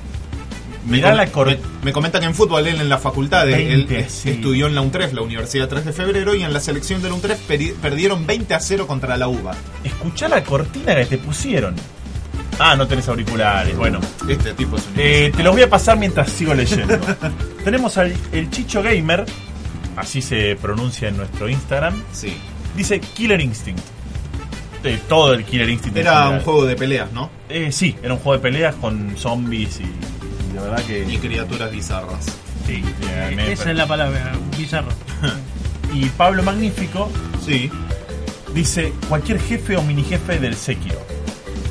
Me, 0.87 0.97
Mirá 0.97 1.15
la 1.15 1.27
me, 1.27 1.59
me 1.85 1.93
comenta 1.93 2.19
que 2.19 2.27
en 2.27 2.35
fútbol 2.35 2.67
él 2.67 2.81
en 2.81 2.89
la 2.89 2.99
facultad, 2.99 3.49
él- 3.49 3.55
él 3.55 3.77
20, 3.87 3.99
es- 4.01 4.13
sí. 4.13 4.31
estudió 4.31 4.67
en 4.67 4.75
la 4.75 4.81
UNTREF, 4.81 5.13
la 5.13 5.23
Universidad 5.23 5.69
3 5.69 5.85
de 5.85 5.93
Febrero, 5.93 6.35
y 6.35 6.43
en 6.43 6.53
la 6.53 6.59
selección 6.61 7.01
de 7.03 7.09
la 7.09 7.15
UNTREF 7.15 7.39
perdieron 7.81 8.27
20 8.27 8.55
a 8.55 8.61
0 8.61 8.87
contra 8.89 9.17
la 9.17 9.29
UBA. 9.29 9.55
Escuchá 9.85 10.29
la 10.29 10.43
cortina 10.43 10.95
que 10.97 11.05
te 11.07 11.19
pusieron. 11.19 11.77
Ah, 12.59 12.75
no 12.77 12.87
tenés 12.87 13.09
auriculares. 13.09 13.77
Bueno, 13.77 14.01
Este 14.29 14.53
tipo 14.55 14.77
es 14.77 14.83
un... 14.87 14.93
Eh, 14.97 15.33
te 15.37 15.43
los 15.43 15.53
voy 15.55 15.63
a 15.63 15.71
pasar 15.71 15.99
mientras 15.99 16.31
sigo 16.31 16.53
leyendo. 16.55 16.99
Tenemos 17.65 17.97
al 17.97 18.13
el 18.33 18.51
Chicho 18.51 18.83
Gamer, 18.83 19.25
así 19.97 20.21
se 20.21 20.57
pronuncia 20.61 21.09
en 21.09 21.17
nuestro 21.17 21.49
Instagram. 21.49 21.95
Sí. 22.13 22.37
Dice 22.77 23.01
Killer 23.01 23.41
Instinct. 23.41 23.81
Todo 25.09 25.33
el 25.33 25.45
Killer 25.45 25.69
Instinct. 25.71 25.97
Era 25.97 26.29
un 26.29 26.41
juego 26.41 26.67
de 26.67 26.75
peleas, 26.75 27.13
¿no? 27.13 27.31
Eh, 27.49 27.71
sí, 27.71 27.97
era 28.03 28.15
un 28.15 28.19
juego 28.21 28.37
de 28.39 28.43
peleas 28.51 28.75
con 28.75 29.17
zombies 29.17 29.79
y 29.81 29.85
la 30.63 30.71
verdad 30.71 30.85
que. 30.87 31.05
Y 31.09 31.19
criaturas 31.19 31.71
bizarras. 31.71 32.27
sí, 32.67 32.83
eh, 33.09 33.33
me- 33.35 33.53
Esa 33.53 33.71
es 33.71 33.77
la 33.77 33.87
palabra, 33.87 34.33
bizarro. 34.57 34.89
Y 35.95 36.07
Pablo 36.11 36.43
Magnífico 36.43 37.11
Sí, 37.45 37.71
dice: 38.55 38.93
cualquier 39.11 39.39
jefe 39.41 39.77
o 39.77 39.83
mini 39.83 40.03
jefe 40.05 40.39
del 40.39 40.57
Sekiro. 40.57 40.99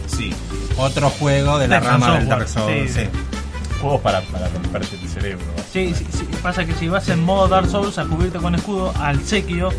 sí. 0.08 0.32
Otro 0.78 1.10
juego 1.10 1.60
de 1.60 1.68
la 1.68 1.80
Dark 1.80 1.88
rama 1.92 2.06
del 2.14 2.16
Software, 2.22 2.38
Dark 2.40 2.50
Souls. 2.50 2.92
sí. 2.92 3.02
sí. 3.02 3.08
Juegos 3.82 4.02
para, 4.02 4.22
para 4.22 4.48
romperte 4.48 4.96
el 5.02 5.10
cerebro. 5.10 5.46
Sí, 5.74 5.94
sí, 5.96 6.06
sí, 6.12 6.28
pasa 6.44 6.66
que 6.66 6.74
si 6.76 6.88
vas 6.88 7.10
en 7.10 7.24
modo 7.24 7.48
Dark 7.48 7.68
Souls 7.68 7.98
a 7.98 8.06
cubrirte 8.06 8.38
con 8.38 8.54
escudo 8.56 8.94
al 9.00 9.24
Sekiro, 9.24 9.70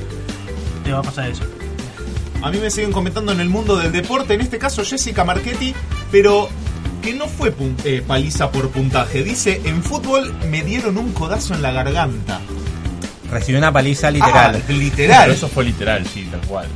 te 0.84 0.92
va 0.92 0.98
a 0.98 1.02
pasar 1.02 1.28
eso. 1.30 1.44
A 2.42 2.50
mí 2.50 2.58
me 2.58 2.68
siguen 2.70 2.90
comentando 2.92 3.30
en 3.32 3.38
el 3.40 3.48
mundo 3.48 3.76
del 3.76 3.92
deporte, 3.92 4.34
en 4.34 4.40
este 4.40 4.58
caso 4.58 4.84
Jessica 4.84 5.22
Marchetti, 5.24 5.72
pero 6.10 6.48
que 7.02 7.12
no 7.14 7.26
fue 7.28 7.52
eh, 7.84 8.02
paliza 8.06 8.50
por 8.50 8.70
puntaje. 8.70 9.22
Dice, 9.22 9.60
en 9.64 9.82
fútbol 9.82 10.32
me 10.48 10.62
dieron 10.62 10.96
un 10.96 11.12
codazo 11.12 11.54
en 11.54 11.62
la 11.62 11.72
garganta. 11.72 12.40
Recibió 13.30 13.58
una 13.58 13.72
paliza 13.72 14.10
literal. 14.10 14.62
Ah, 14.66 14.72
literal. 14.72 15.20
Pero 15.22 15.32
eso 15.32 15.48
fue 15.48 15.64
literal, 15.64 16.06
sí, 16.06 16.26
tal 16.30 16.40
cual. 16.42 16.66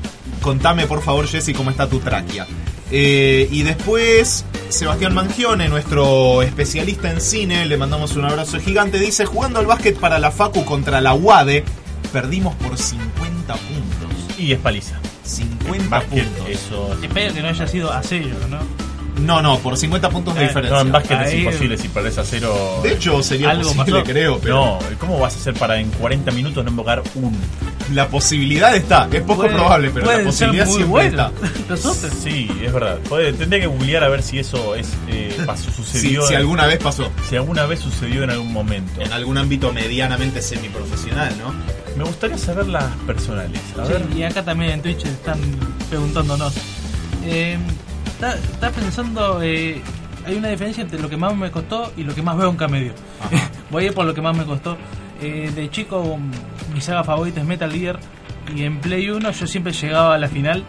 Contame 0.41 0.87
por 0.87 1.03
favor, 1.03 1.27
Jessy, 1.27 1.53
cómo 1.55 1.71
está 1.71 1.89
tu 1.89 1.99
tráquea. 2.01 2.47
Eh, 2.91 3.49
y 3.51 3.63
después, 3.63 4.45
Sebastián 4.69 5.13
Mangione, 5.15 5.69
nuestro 5.69 6.43
especialista 6.43 7.11
en 7.11 7.21
cine, 7.21 7.67
le 7.67 7.77
mandamos 7.77 8.17
un 8.17 8.25
abrazo 8.25 8.61
gigante. 8.61 8.99
Dice: 8.99 9.25
Jugando 9.27 9.59
al 9.59 9.67
básquet 9.67 9.99
para 9.99 10.19
la 10.19 10.31
Facu 10.31 10.65
contra 10.65 11.01
la 11.01 11.15
UADE, 11.15 11.65
perdimos 12.13 12.55
por 12.57 12.79
50 12.79 13.55
puntos. 13.55 14.39
Y 14.39 14.53
es 14.53 14.59
paliza. 14.59 14.99
50 15.25 15.89
Básquet, 15.89 16.25
puntos. 16.27 16.49
eso. 16.49 16.97
Espero 17.03 17.35
que 17.35 17.43
no 17.43 17.49
haya 17.49 17.67
sido 17.67 17.93
a 17.93 18.03
cero, 18.03 18.37
¿no? 18.49 18.86
No, 19.21 19.41
no, 19.41 19.59
por 19.61 19.77
50 19.77 20.11
puntos 20.11 20.35
de 20.35 20.45
Eh, 20.45 20.49
diferencia. 20.49 20.77
No, 20.77 20.83
en 20.83 20.93
básquet 20.93 21.21
es 21.23 21.29
Ahí- 21.33 21.39
imposible 21.41 21.79
si 21.79 21.89
perdés 21.89 22.19
a 22.19 22.25
cero. 22.25 22.81
De 22.83 22.93
hecho, 22.93 23.23
sería 23.23 23.51
Algo 23.51 23.73
posible, 23.75 24.01
pasó. 24.01 24.05
creo, 24.13 24.39
pero 24.41 24.55
No, 24.57 24.79
¿cómo 24.99 25.19
vas 25.19 25.35
a 25.35 25.39
hacer 25.39 25.55
para 25.55 25.79
en 25.81 25.91
40 25.91 26.31
minutos 26.33 26.63
no 26.65 26.71
invocar 26.71 27.03
un? 27.15 27.37
la 27.95 28.09
posibilidad 28.09 28.75
está. 28.75 29.09
Es 29.13 29.21
poco 29.23 29.43
Puede- 29.43 29.55
probable, 29.55 29.91
pero 29.91 30.07
la 30.07 30.13
pueden 30.13 30.33
ser 30.33 30.49
posibilidad 30.51 30.67
muy 30.67 30.75
siempre 30.75 30.91
buenos. 30.91 31.33
está. 31.33 31.69
Los 31.69 31.87
otros. 31.87 32.13
Sí, 32.23 32.49
es 32.63 32.73
verdad. 32.73 32.99
Puede- 33.09 33.33
tendría 33.33 33.61
que 33.61 33.67
googlear 33.69 34.05
a 34.05 34.09
ver 34.09 34.23
si 34.23 34.39
eso 34.39 34.75
es 34.75 34.89
eh, 35.09 35.37
pasó, 35.47 35.71
Si, 35.71 35.77
sucedió. 35.77 36.27
si 36.27 36.35
en- 36.35 36.41
alguna 36.41 36.67
vez 36.67 36.79
pasó. 36.79 37.11
si 37.29 37.37
alguna 37.37 37.65
vez 37.67 37.81
sucedió 37.81 38.23
en 38.25 38.31
algún 38.31 38.53
momento. 38.53 39.01
En 39.01 39.13
algún 39.13 39.39
ámbito 39.39 39.73
medianamente 39.73 40.43
semiprofesional, 40.43 41.33
¿no? 41.39 41.55
Me 41.97 42.05
gustaría 42.05 42.37
saber 42.39 42.67
las 42.67 42.85
personales. 43.07 43.61
A 43.79 43.85
ver. 43.87 44.05
Sí, 44.13 44.19
y 44.19 44.23
acá 44.25 44.45
también 44.45 44.73
en 44.73 44.83
Twitch 44.83 45.05
están 45.07 45.39
preguntándonos. 45.89 46.53
Eh, 47.25 47.57
está, 48.17 48.35
está 48.35 48.71
pensando, 48.71 49.43
eh, 49.43 49.81
hay 50.25 50.37
una 50.37 50.49
diferencia 50.49 50.83
entre 50.83 50.99
lo 50.99 51.09
que 51.09 51.17
más 51.17 51.37
me 51.37 51.51
costó 51.51 51.93
y 51.97 52.03
lo 52.03 52.15
que 52.15 52.23
más 52.23 52.37
veo 52.37 52.51
en 52.51 52.57
Camedio. 52.57 52.93
Ajá. 53.21 53.51
Voy 53.71 53.85
a 53.85 53.87
ir 53.89 53.95
por 53.95 54.07
lo 54.07 54.15
que 54.15 54.23
más 54.23 54.37
me 54.37 54.45
costó. 54.45 54.77
Eh, 55.21 55.51
de 55.55 55.71
chico, 55.71 56.19
mi 56.73 56.81
saga 56.81 57.05
favorita 57.05 57.41
es 57.41 57.47
Metal 57.47 57.71
Gear. 57.71 57.99
Y 58.55 58.63
en 58.63 58.81
Play 58.81 59.11
1 59.11 59.31
yo 59.31 59.47
siempre 59.47 59.73
llegaba 59.73 60.15
a 60.15 60.19
la 60.19 60.29
final 60.29 60.65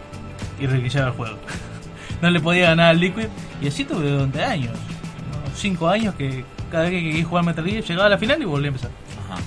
y 0.60 0.66
requisaba 0.66 1.08
el 1.08 1.12
juego. 1.12 1.38
no 2.22 2.30
le 2.30 2.40
podía 2.40 2.68
ganar 2.68 2.90
al 2.90 3.00
Liquid. 3.00 3.28
Y 3.62 3.68
así 3.68 3.84
tuve 3.84 4.10
durante 4.10 4.42
años. 4.42 4.76
5 5.54 5.88
años 5.88 6.14
que 6.14 6.44
cada 6.70 6.84
vez 6.84 6.92
que 6.92 7.02
quería 7.02 7.24
jugar 7.24 7.44
Metal 7.44 7.64
Gear 7.64 7.82
llegaba 7.82 8.06
a 8.06 8.10
la 8.10 8.18
final 8.18 8.42
y 8.42 8.44
volvía 8.44 8.66
a 8.66 8.68
empezar. 8.68 8.90
Ajá. 9.24 9.40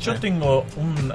Yo 0.00 0.14
tengo 0.20 0.66
un. 0.76 1.14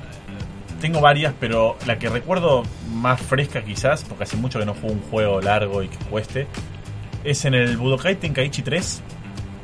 Tengo 0.79 1.01
varias, 1.01 1.33
pero 1.39 1.77
la 1.85 1.99
que 1.99 2.09
recuerdo 2.09 2.63
más 2.93 3.21
fresca 3.21 3.63
quizás, 3.63 4.03
porque 4.07 4.23
hace 4.23 4.37
mucho 4.37 4.59
que 4.59 4.65
no 4.65 4.73
juego 4.73 4.93
un 4.95 5.01
juego 5.09 5.41
largo 5.41 5.83
y 5.83 5.87
que 5.89 5.97
cueste, 6.05 6.47
es 7.23 7.43
en 7.45 7.53
el 7.53 7.77
Budokai 7.77 8.15
Tenkaichi 8.15 8.61
3. 8.61 9.01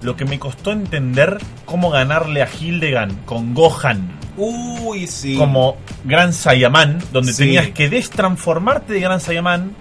Lo 0.01 0.16
que 0.16 0.26
me 0.26 0.38
costó 0.39 0.72
entender 0.72 1.38
cómo 1.66 1.89
ganarle 1.89 2.41
a 2.43 2.49
Hildegard 2.59 3.13
con 3.26 3.53
Gohan 3.53 4.11
Uy, 4.38 5.07
sí. 5.07 5.36
como 5.38 5.78
Gran 6.03 6.34
Saiyaman, 6.34 6.99
donde 7.13 7.32
Sí. 7.32 7.43
tenías 7.43 7.70
que 7.70 7.89
destransformarte 7.89 8.93
de 8.93 8.99
Gran 8.99 9.22
Saiyaman, 9.22 9.74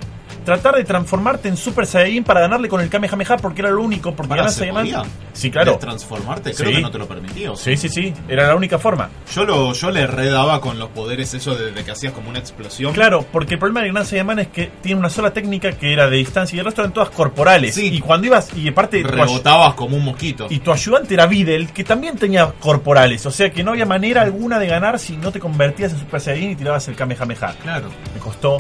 tratar 0.44 0.74
de 0.76 0.84
transformarte 0.84 1.48
en 1.48 1.56
Super 1.56 1.86
Saiyajin 1.86 2.24
para 2.24 2.40
ganarle 2.40 2.68
con 2.68 2.80
el 2.80 2.88
Kamehameha 2.88 3.36
porque 3.38 3.62
era 3.62 3.70
lo 3.70 3.82
único, 3.82 4.14
porque 4.14 4.28
Pará, 4.30 4.48
¿se 4.48 4.66
podía? 4.66 5.02
Sí, 5.32 5.50
claro. 5.50 5.76
transformarte, 5.78 6.52
creo 6.54 6.68
Sí. 6.70 6.76
que 6.76 6.82
no 6.82 6.90
te 6.90 6.98
lo 6.98 7.08
permitía. 7.08 7.52
¿o 7.52 7.56
Sí, 7.56 7.76
sí, 7.76 7.88
sí, 7.88 8.12
era 8.28 8.46
la 8.48 8.54
única 8.54 8.78
forma. 8.78 9.08
Yo 9.34 9.44
lo, 9.44 9.72
yo 9.72 9.90
le 9.90 10.06
redaba 10.06 10.60
con 10.60 10.78
los 10.78 10.90
poderes 10.90 11.32
eso 11.34 11.54
de, 11.54 11.72
de 11.72 11.84
que 11.84 11.90
hacías 11.90 12.12
como 12.12 12.30
una 12.30 12.38
explosión. 12.38 12.92
Claro, 12.92 13.24
porque 13.32 13.54
el 13.54 13.60
problema 13.60 13.80
de 13.82 13.90
Gran 13.90 14.04
Saiyaman 14.06 14.38
es 14.40 14.48
que 14.48 14.70
tiene 14.82 14.98
una 15.00 15.10
sola 15.10 15.32
técnica 15.32 15.72
que 15.72 15.92
era 15.92 16.08
de 16.08 16.16
distancia 16.18 16.56
y 16.56 16.58
el 16.60 16.64
resto 16.66 16.82
eran 16.82 16.92
todas 16.92 17.10
corporales. 17.10 17.74
Sí. 17.74 17.88
Y 17.92 18.00
cuando 18.00 18.26
ibas, 18.26 18.50
y 18.56 18.68
aparte 18.68 19.02
Rebotabas 19.02 19.74
como 19.74 19.96
un 19.96 20.04
mosquito. 20.04 20.46
y 20.50 20.58
tu 20.60 20.70
ayudante 20.72 21.14
era 21.14 21.26
Videl, 21.26 21.70
que 21.72 21.84
también 21.84 22.16
tenía 22.16 22.52
corporales. 22.60 23.24
O 23.26 23.30
sea 23.30 23.50
que 23.50 23.62
no 23.64 23.70
había 23.72 23.86
manera 23.86 24.22
alguna 24.22 24.58
de 24.58 24.66
ganar 24.66 24.98
si 24.98 25.16
no 25.16 25.32
te 25.32 25.40
convertías 25.40 25.92
en 25.92 25.98
Super 25.98 26.20
Saiyajin 26.20 26.50
y 26.50 26.56
tirabas 26.56 26.86
el 26.88 26.96
Kamehameha. 26.96 27.54
Claro. 27.62 27.88
Me 28.14 28.20
costó 28.20 28.58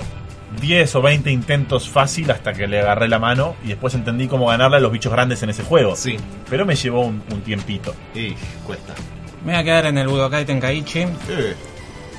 10 0.60 0.94
o 0.96 1.02
20 1.02 1.30
intentos 1.30 1.88
fácil 1.88 2.30
hasta 2.30 2.52
que 2.52 2.66
le 2.66 2.80
agarré 2.80 3.08
la 3.08 3.18
mano 3.18 3.56
y 3.64 3.68
después 3.68 3.94
entendí 3.94 4.28
cómo 4.28 4.46
ganarle 4.46 4.76
a 4.78 4.80
los 4.80 4.90
bichos 4.92 5.12
grandes 5.12 5.42
en 5.42 5.50
ese 5.50 5.62
juego. 5.62 5.96
Sí. 5.96 6.16
Pero 6.50 6.64
me 6.66 6.74
llevó 6.76 7.02
un, 7.02 7.22
un 7.30 7.40
tiempito. 7.42 7.94
Y 8.14 8.32
cuesta. 8.66 8.94
Me 9.44 9.52
voy 9.52 9.60
a 9.60 9.64
quedar 9.64 9.86
en 9.86 9.98
el 9.98 10.08
Budokai 10.08 10.44
Tenkaichi. 10.44 11.00
Eh, 11.28 11.54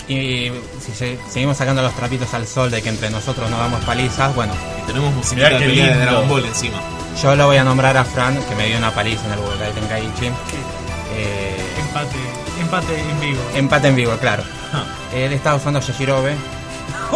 Y 0.08 0.52
si 0.80 0.92
se- 0.92 1.18
seguimos 1.30 1.58
sacando 1.58 1.82
los 1.82 1.94
trapitos 1.96 2.32
al 2.36 2.46
sol 2.46 2.70
de 2.70 2.82
que 2.84 2.90
entre 2.90 3.10
nosotros 3.10 3.50
no 3.50 3.58
damos 3.58 3.84
palizas, 3.86 4.36
bueno, 4.36 4.54
y 4.84 4.86
tenemos 4.86 5.12
musiquita 5.16 5.50
de 5.50 5.58
pelea. 5.66 5.98
Dragon 5.98 6.30
Ball 6.30 6.46
encima. 6.46 6.78
yo 7.24 7.36
lo 7.36 7.48
voy 7.48 7.58
a 7.58 7.64
nombrar 7.64 7.98
a 7.98 8.04
Fran, 8.06 8.38
que 8.48 8.56
me 8.56 8.68
dio 8.68 8.78
una 8.78 8.92
paliza 8.92 9.26
en 9.26 9.34
el 9.34 9.40
Budokai 9.40 9.72
Tenkaichi. 9.74 10.28
Eh, 11.18 11.58
Empate, 11.80 12.18
empate 12.62 13.00
en 13.00 13.20
vivo. 13.22 13.42
empate 13.56 13.88
en 13.88 13.96
vivo, 13.96 14.12
claro. 14.18 14.44
Él 15.16 15.32
estaba 15.34 15.56
usando 15.56 15.80
Yashirobe. 15.80 16.36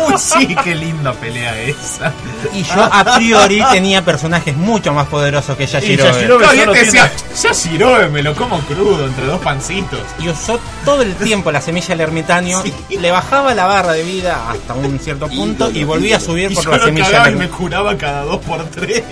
Uy, 0.08 0.14
sí, 0.18 0.56
qué 0.64 0.76
linda 0.76 1.14
pelea 1.14 1.60
esa. 1.62 2.12
Y 2.54 2.64
yo 2.64 2.84
a 2.92 3.16
priori 3.16 3.62
tenía 3.72 4.04
personajes 4.04 4.56
mucho 4.56 4.94
más 4.94 5.08
poderosos 5.08 5.56
que 5.58 5.66
Yashirobe. 5.68 6.12
Yashirobe- 6.12 6.38
Claro, 6.40 6.54
y 6.56 6.60
él 6.60 6.66
solo 6.66 6.72
te 6.74 6.80
decía, 6.86 7.12
tiene- 7.12 7.42
ya 7.42 7.52
Shirobe, 7.52 8.10
me 8.10 8.24
lo 8.24 8.36
como 8.36 8.60
crudo 8.62 9.06
entre 9.06 9.26
dos 9.26 9.40
pancitos. 9.42 10.00
y 10.20 10.30
usó 10.30 10.60
todo 10.86 11.02
el 11.02 11.16
tiempo 11.16 11.52
la 11.52 11.62
semilla 11.62 11.90
del 11.90 12.02
ermitaño, 12.02 12.62
Sí. 12.64 12.74
le 12.98 13.12
bajaba 13.12 13.54
la 13.54 13.66
barra 13.66 13.94
de 13.94 14.04
vida 14.04 14.50
hasta 14.50 14.74
un 14.74 15.00
cierto 15.00 15.28
punto 15.28 15.70
y 15.72 15.84
volvía 15.84 16.18
a 16.18 16.20
subir 16.20 16.52
Y 16.52 16.56
por 16.56 16.64
yo 16.64 16.72
la 16.72 16.78
lo 16.78 16.86
semilla 16.86 17.24
del 17.24 17.36
y 17.36 17.38
me 17.38 17.50
curaba 17.50 17.98
cada 17.98 18.24
dos 18.24 18.38
por 18.40 18.64
tres. 18.66 19.04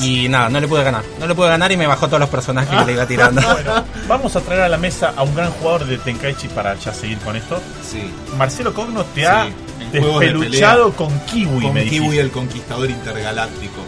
Y 0.00 0.28
nada, 0.28 0.48
no 0.48 0.60
le 0.60 0.68
pude 0.68 0.82
ganar. 0.84 1.02
No 1.18 1.26
le 1.26 1.34
pude 1.34 1.48
ganar 1.48 1.70
y 1.72 1.76
me 1.76 1.86
bajó 1.86 2.06
todos 2.06 2.20
los 2.20 2.28
personajes 2.28 2.78
que 2.78 2.84
le 2.86 2.92
iba 2.92 3.06
tirando. 3.06 3.40
Vamos 4.08 4.34
a 4.36 4.40
traer 4.40 4.62
a 4.62 4.68
la 4.68 4.76
mesa 4.78 5.12
a 5.16 5.22
un 5.22 5.34
gran 5.34 5.50
jugador 5.52 5.84
de 5.86 5.98
Tenkaichi 5.98 6.48
para 6.48 6.74
ya 6.76 6.92
seguir 6.92 7.18
con 7.18 7.36
esto. 7.36 7.60
Sí. 7.90 8.10
Marcelo 8.36 8.72
Cogno 8.74 9.04
te 9.04 9.20
Sí, 9.22 9.26
ha 9.26 9.46
en 9.92 10.02
juegos 10.02 10.20
de 10.20 10.26
despeluchado 10.32 10.92
con 10.92 11.20
Kiwi, 11.26 11.62
Con 11.62 11.74
me 11.74 11.84
Kiwi 11.84 11.98
dijiste. 11.98 12.20
el 12.20 12.30
conquistador 12.30 12.90
intergaláctico. 12.90 13.80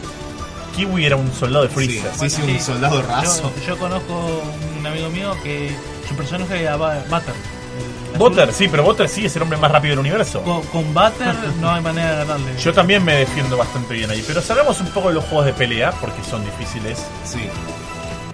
Kiwi 0.76 1.04
era 1.04 1.16
un 1.16 1.30
soldado 1.32 1.64
de 1.64 1.68
Sí, 1.68 1.74
Freezer. 1.74 2.10
sí, 2.18 2.30
sí, 2.30 2.42
un 2.42 2.60
soldado 2.60 3.02
raso. 3.02 3.52
Yo, 3.60 3.66
yo 3.68 3.78
conozco 3.78 4.42
un 4.78 4.86
amigo 4.86 5.10
mío 5.10 5.36
que 5.42 5.70
su 6.08 6.14
personaje 6.14 6.62
era 6.62 6.76
Ba- 6.76 7.04
Butter. 7.10 7.34
El 8.12 8.18
Butter, 8.18 8.52
sí, 8.52 8.68
pero 8.70 8.82
Butter 8.82 9.08
sí 9.08 9.24
es 9.26 9.34
el 9.36 9.42
hombre 9.42 9.58
más 9.58 9.70
rápido 9.70 9.92
del 9.92 9.98
universo. 10.00 10.42
con 10.42 10.92
Butter 10.94 11.34
no 11.60 11.70
hay 11.70 11.82
manera 11.82 12.10
de 12.12 12.16
ganarle. 12.26 12.56
Yo 12.62 12.72
también 12.72 13.04
me 13.04 13.14
defiendo 13.14 13.56
bastante 13.56 13.94
bien 13.94 14.10
ahí. 14.10 14.22
Pero 14.26 14.40
salgamos 14.42 14.80
un 14.80 14.88
poco 14.88 15.08
de 15.08 15.14
los 15.14 15.24
juegos 15.24 15.46
de 15.46 15.52
pelea, 15.54 15.92
porque 15.92 16.22
son 16.28 16.44
difíciles. 16.44 16.98
Sí. 17.24 17.40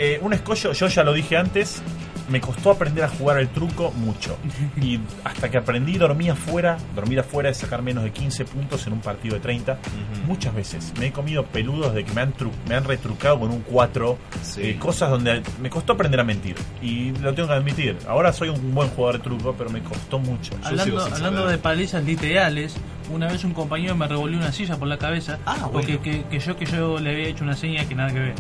Eh, 0.01 0.19
un 0.23 0.33
escollo, 0.33 0.73
yo 0.73 0.87
ya 0.87 1.03
lo 1.03 1.13
dije 1.13 1.37
antes, 1.37 1.83
me 2.29 2.41
costó 2.41 2.71
aprender 2.73 3.05
a 3.05 3.09
jugar 3.09 3.39
el 3.39 3.49
truco 3.49 3.91
mucho. 3.93 4.37
Y 4.81 5.01
hasta 5.25 5.51
que 5.51 5.59
aprendí 5.59 5.99
dormí 5.99 6.29
afuera, 6.29 6.77
dormir 6.95 7.21
afuera 7.21 7.49
es 7.51 7.57
sacar 7.59 7.83
menos 7.83 8.05
de 8.05 8.13
15 8.13 8.45
puntos 8.45 8.87
en 8.87 8.93
un 8.95 9.01
partido 9.01 9.35
de 9.35 9.41
30. 9.41 9.79
Muchas 10.27 10.55
veces 10.55 10.93
me 10.99 11.07
he 11.07 11.13
comido 11.13 11.45
peludos 11.47 11.95
de 11.95 12.05
que 12.05 12.13
me 12.13 12.21
han, 12.21 12.33
tru- 12.35 12.51
me 12.69 12.75
han 12.75 12.85
retrucado 12.85 13.41
con 13.41 13.51
un 13.51 13.61
4. 13.63 14.19
Sí. 14.43 14.61
eh, 14.63 14.77
cosas 14.79 15.11
donde 15.11 15.43
me 15.61 15.69
costó 15.71 15.95
aprender 15.95 16.21
a 16.21 16.25
mentir. 16.25 16.55
Y 16.83 17.11
lo 17.19 17.35
tengo 17.35 17.49
que 17.49 17.55
admitir. 17.55 17.97
Ahora 18.07 18.33
soy 18.33 18.49
un 18.51 18.75
buen 18.75 18.89
jugador 18.91 19.19
de 19.19 19.25
truco, 19.25 19.55
pero 19.57 19.71
me 19.71 19.81
costó 19.83 20.19
mucho. 20.19 20.53
Hablando, 20.63 21.47
de 21.47 21.59
palizas 21.59 22.05
literales, 22.05 22.77
una 23.13 23.27
vez 23.27 23.43
un 23.45 23.53
compañero 23.55 23.97
me 23.97 24.07
revolvió 24.07 24.39
una 24.39 24.53
silla 24.53 24.77
por 24.77 24.87
la 24.89 24.99
cabeza 24.99 25.39
Ah, 25.47 25.69
porque 25.73 25.97
bueno. 25.97 26.03
que, 26.03 26.25
que 26.25 26.39
yo 26.39 26.57
que 26.57 26.67
yo 26.67 26.99
le 26.99 27.11
había 27.11 27.29
hecho 27.29 27.43
una 27.45 27.57
seña 27.57 27.85
que 27.89 27.95
nada 27.95 28.13
que 28.13 28.19
ver. 28.21 28.35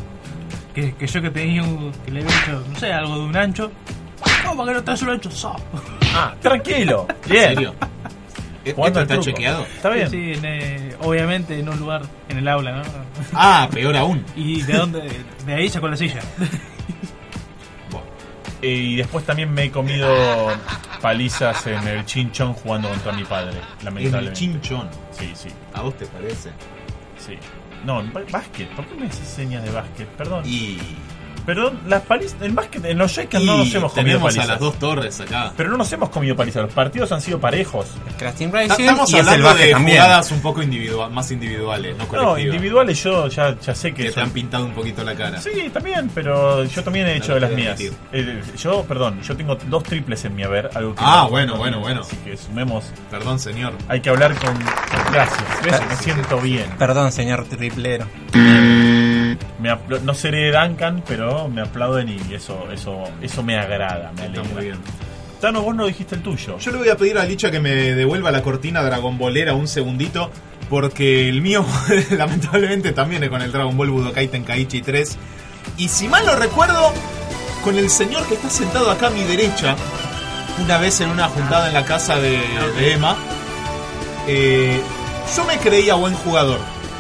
Que, 0.79 0.95
que 0.95 1.07
yo 1.09 1.21
que 1.23 1.31
tenía 1.31 1.63
un- 1.65 1.91
que 2.05 2.11
le 2.13 2.23
había 2.23 2.39
hecho, 2.41 2.65
no 2.73 2.79
sé, 2.79 2.93
algo 2.93 3.15
de 3.19 3.25
un 3.25 3.37
ancho. 3.37 3.73
¿Cómo 4.47 4.65
que 4.65 4.73
no 4.75 4.85
traes 4.85 5.03
un 5.03 5.09
ancho? 5.11 5.29
So. 5.29 5.57
Ah, 6.15 6.33
tranquilo. 6.41 7.07
¿En 7.25 7.31
Bien. 7.31 7.49
serio? 7.49 7.75
¿E- 8.65 8.73
Jugando 8.75 9.01
¿Esto 9.01 9.15
está 9.15 9.25
chequeado? 9.25 9.63
Está 9.65 9.91
bien. 9.91 10.09
Sí, 10.11 10.33
en, 10.35 10.45
eh, 10.45 10.97
obviamente 11.01 11.59
en 11.59 11.69
un 11.69 11.81
lugar, 11.81 12.03
en 12.29 12.39
el 12.39 12.47
aula, 12.47 12.71
¿no? 12.77 12.83
Ah, 13.33 13.69
peor 13.73 13.97
aún. 13.97 14.25
Y 14.37 14.63
de 14.63 14.73
dónde, 14.75 15.03
de 15.47 15.55
ahí 15.55 15.69
sacó 15.69 15.89
la 15.89 15.97
silla. 15.97 16.21
Bueno, 17.91 18.07
Eh, 18.63 18.69
y 18.75 18.97
después 18.97 19.25
también 19.25 19.53
me 19.53 19.65
he 19.65 19.71
comido 19.73 20.09
palizas 21.01 21.67
en 21.67 21.87
el 21.89 22.05
chinchón 22.05 22.55
jugando 22.55 22.89
contra 22.89 23.13
mi 23.13 23.25
padre, 23.25 23.51
en 23.53 23.57
el 23.79 23.85
lamentablemente. 23.85 24.39
chinchón. 24.39 24.89
Sí, 25.11 25.33
sí, 25.35 25.49
¿A 25.75 25.83
vos 25.83 25.97
te 25.97 26.07
parece? 26.07 26.51
sí. 27.19 27.37
No, 27.85 28.03
básquet. 28.31 28.69
¿Por 28.75 28.87
qué 28.87 28.95
me 28.95 29.07
haces 29.07 29.29
señas 29.29 29.65
de 29.65 29.71
básquet? 29.71 30.09
Perdón. 30.09 30.45
Pero 31.49 31.73
las 31.87 32.03
palizas, 32.03 32.37
en 32.43 32.55
básquet, 32.55 32.85
en 32.85 32.99
los 32.99 33.11
Shakers 33.11 33.43
no 33.43 33.57
nos 33.57 33.75
hemos 33.75 33.93
comido 33.93 34.05
tenemos 34.19 34.23
a 34.23 34.27
palizas. 34.27 34.49
las 34.49 34.61
dos 34.61 34.79
torres 34.79 35.19
acá. 35.19 35.51
Pero 35.57 35.71
no 35.71 35.79
nos 35.79 35.91
hemos 35.91 36.11
comido 36.11 36.37
palizas. 36.37 36.63
Los 36.65 36.75
partidos 36.75 37.11
han 37.11 37.23
sido 37.23 37.41
parejos. 37.41 37.87
Crash 38.19 38.35
Team 38.35 38.51
Ta- 38.51 38.59
Racing 38.59 38.85
Estamos 38.85 39.11
y 39.11 39.15
es 39.15 39.21
el 39.21 39.29
hablando 39.29 39.55
de 39.55 39.71
también. 39.71 39.97
jugadas 40.03 40.31
un 40.31 40.43
poco 40.43 40.63
individual, 40.63 41.11
más 41.11 41.31
individuales, 41.31 41.97
no 41.97 42.05
No, 42.05 42.09
colectivas. 42.11 42.41
individuales 42.55 43.03
yo 43.03 43.29
ya, 43.29 43.59
ya 43.59 43.75
sé 43.75 43.95
que, 43.95 44.03
que 44.03 44.09
te 44.11 44.15
son- 44.15 44.25
han 44.25 44.31
pintado 44.31 44.67
un 44.67 44.73
poquito 44.73 45.03
la 45.03 45.15
cara. 45.15 45.41
Sí, 45.41 45.71
también, 45.73 46.11
pero 46.15 46.65
yo 46.65 46.85
también 46.85 47.07
he 47.07 47.17
hecho 47.17 47.29
No 47.29 47.35
de 47.37 47.41
las 47.41 47.51
mías. 47.53 47.81
Eh, 48.13 48.43
yo, 48.59 48.83
perdón, 48.85 49.23
yo 49.23 49.35
tengo 49.35 49.55
dos 49.57 49.83
triples 49.85 50.23
en 50.27 50.37
mi 50.37 50.43
haber. 50.43 50.69
Algo 50.75 50.95
que 50.95 51.01
Ah, 51.03 51.23
no- 51.23 51.31
bueno, 51.31 51.53
no- 51.55 51.59
bueno, 51.61 51.81
bueno. 51.81 52.01
Así 52.03 52.17
que 52.19 52.37
sumemos. 52.37 52.85
Perdón, 53.11 53.39
señor. 53.39 53.73
Hay 53.89 54.03
que 54.03 54.11
hablar 54.11 54.35
con. 54.35 54.55
Gracias. 55.15 55.43
¿Ves? 55.65 55.81
Me 55.89 55.97
siento 55.97 56.39
bien. 56.43 56.67
Perdón, 56.79 57.11
señor 57.11 57.47
triplero. 57.47 58.07
Me 59.61 59.77
no 60.03 60.15
seré 60.15 60.53
Duncan, 60.53 61.03
pero 61.07 61.49
me 61.49 61.63
aplauden 61.63 62.09
y 62.09 62.35
eso, 62.35 62.69
eso, 62.73 63.05
eso 63.21 63.43
me 63.43 63.59
agrada, 63.59 64.13
me 64.17 64.27
Está 64.27 64.41
alegra. 64.41 64.55
muy 64.55 64.65
bien. 64.67 64.79
Tano, 65.41 65.63
vos 65.63 65.75
no 65.75 65.87
dijiste 65.87 66.15
el 66.17 66.23
tuyo. 66.23 66.59
Yo 66.59 66.71
le 66.73 66.79
voy 66.79 66.89
a 66.89 66.97
pedir 66.97 67.17
a 67.19 67.25
Licha 67.25 67.51
que 67.51 67.61
me 67.61 67.71
devuelva 67.71 68.31
la 68.33 68.43
cortina 68.43 68.83
Dragon 68.83 69.19
Ballera 69.19 69.55
un 69.55 69.69
segundito. 69.69 70.31
Porque 70.69 71.31
el 71.31 71.41
mío, 71.41 71.65
lamentablemente, 72.11 72.93
también 72.93 73.23
es 73.25 73.31
con 73.31 73.41
el 73.41 73.51
Dragon 73.51 73.75
Ball 73.75 73.89
Budokai 73.89 74.29
Tenkaichi 74.29 74.83
3. 74.83 75.17
Y 75.79 75.89
si 75.89 76.09
mal 76.09 76.27
no 76.27 76.37
recuerdo, 76.37 76.93
con 77.65 77.79
el 77.79 77.89
señor 77.89 78.27
que 78.27 78.35
está 78.35 78.51
sentado 78.51 78.91
acá 78.91 79.07
a 79.07 79.11
mi 79.11 79.23
derecha, 79.23 79.77
una 80.63 80.77
vez 80.77 81.01
en 81.01 81.09
una 81.09 81.27
juntada 81.29 81.69
en 81.69 81.75
la 81.75 81.87
casa 81.87 82.17
de, 82.21 82.39
de 82.79 82.93
Emma, 82.93 83.17
eh, 84.27 84.81
yo 85.35 85.45
me 85.45 85.57
creía 85.59 85.95
buen 85.95 86.15
jugador 86.15 86.59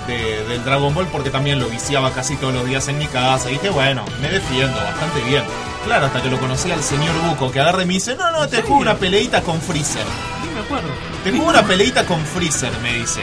de- 0.08 0.44
del 0.44 0.64
Dragon 0.64 0.92
Ball 0.94 1.06
porque 1.06 1.30
también 1.30 1.58
lo 1.60 1.68
viciaba 1.68 2.10
casi 2.12 2.36
todos 2.36 2.52
los 2.54 2.66
días 2.66 2.88
en 2.88 2.98
mi 2.98 3.06
casa. 3.06 3.48
Y 3.50 3.54
dije, 3.54 3.70
bueno, 3.70 4.04
me 4.20 4.28
defiendo 4.28 4.76
bastante 4.76 5.20
bien. 5.28 5.44
Claro, 5.84 6.06
hasta 6.06 6.20
que 6.22 6.28
lo 6.30 6.38
conocí 6.40 6.70
al 6.72 6.82
señor 6.82 7.14
Buco, 7.28 7.50
que 7.52 7.60
agarra 7.60 7.82
y 7.82 7.86
me 7.86 7.94
dice, 7.94 8.16
no, 8.16 8.30
no, 8.32 8.48
te 8.48 8.62
juego 8.62 8.78
una 8.78 8.96
peleita 8.96 9.42
con 9.42 9.60
Freezer. 9.60 10.02
Sí, 10.42 10.48
me 10.54 10.60
acuerdo. 10.60 10.88
Te 11.22 11.30
juego 11.30 11.46
una 11.48 11.62
peleita 11.62 12.04
con 12.04 12.20
Freezer, 12.24 12.72
me 12.82 12.94
dice. 12.94 13.20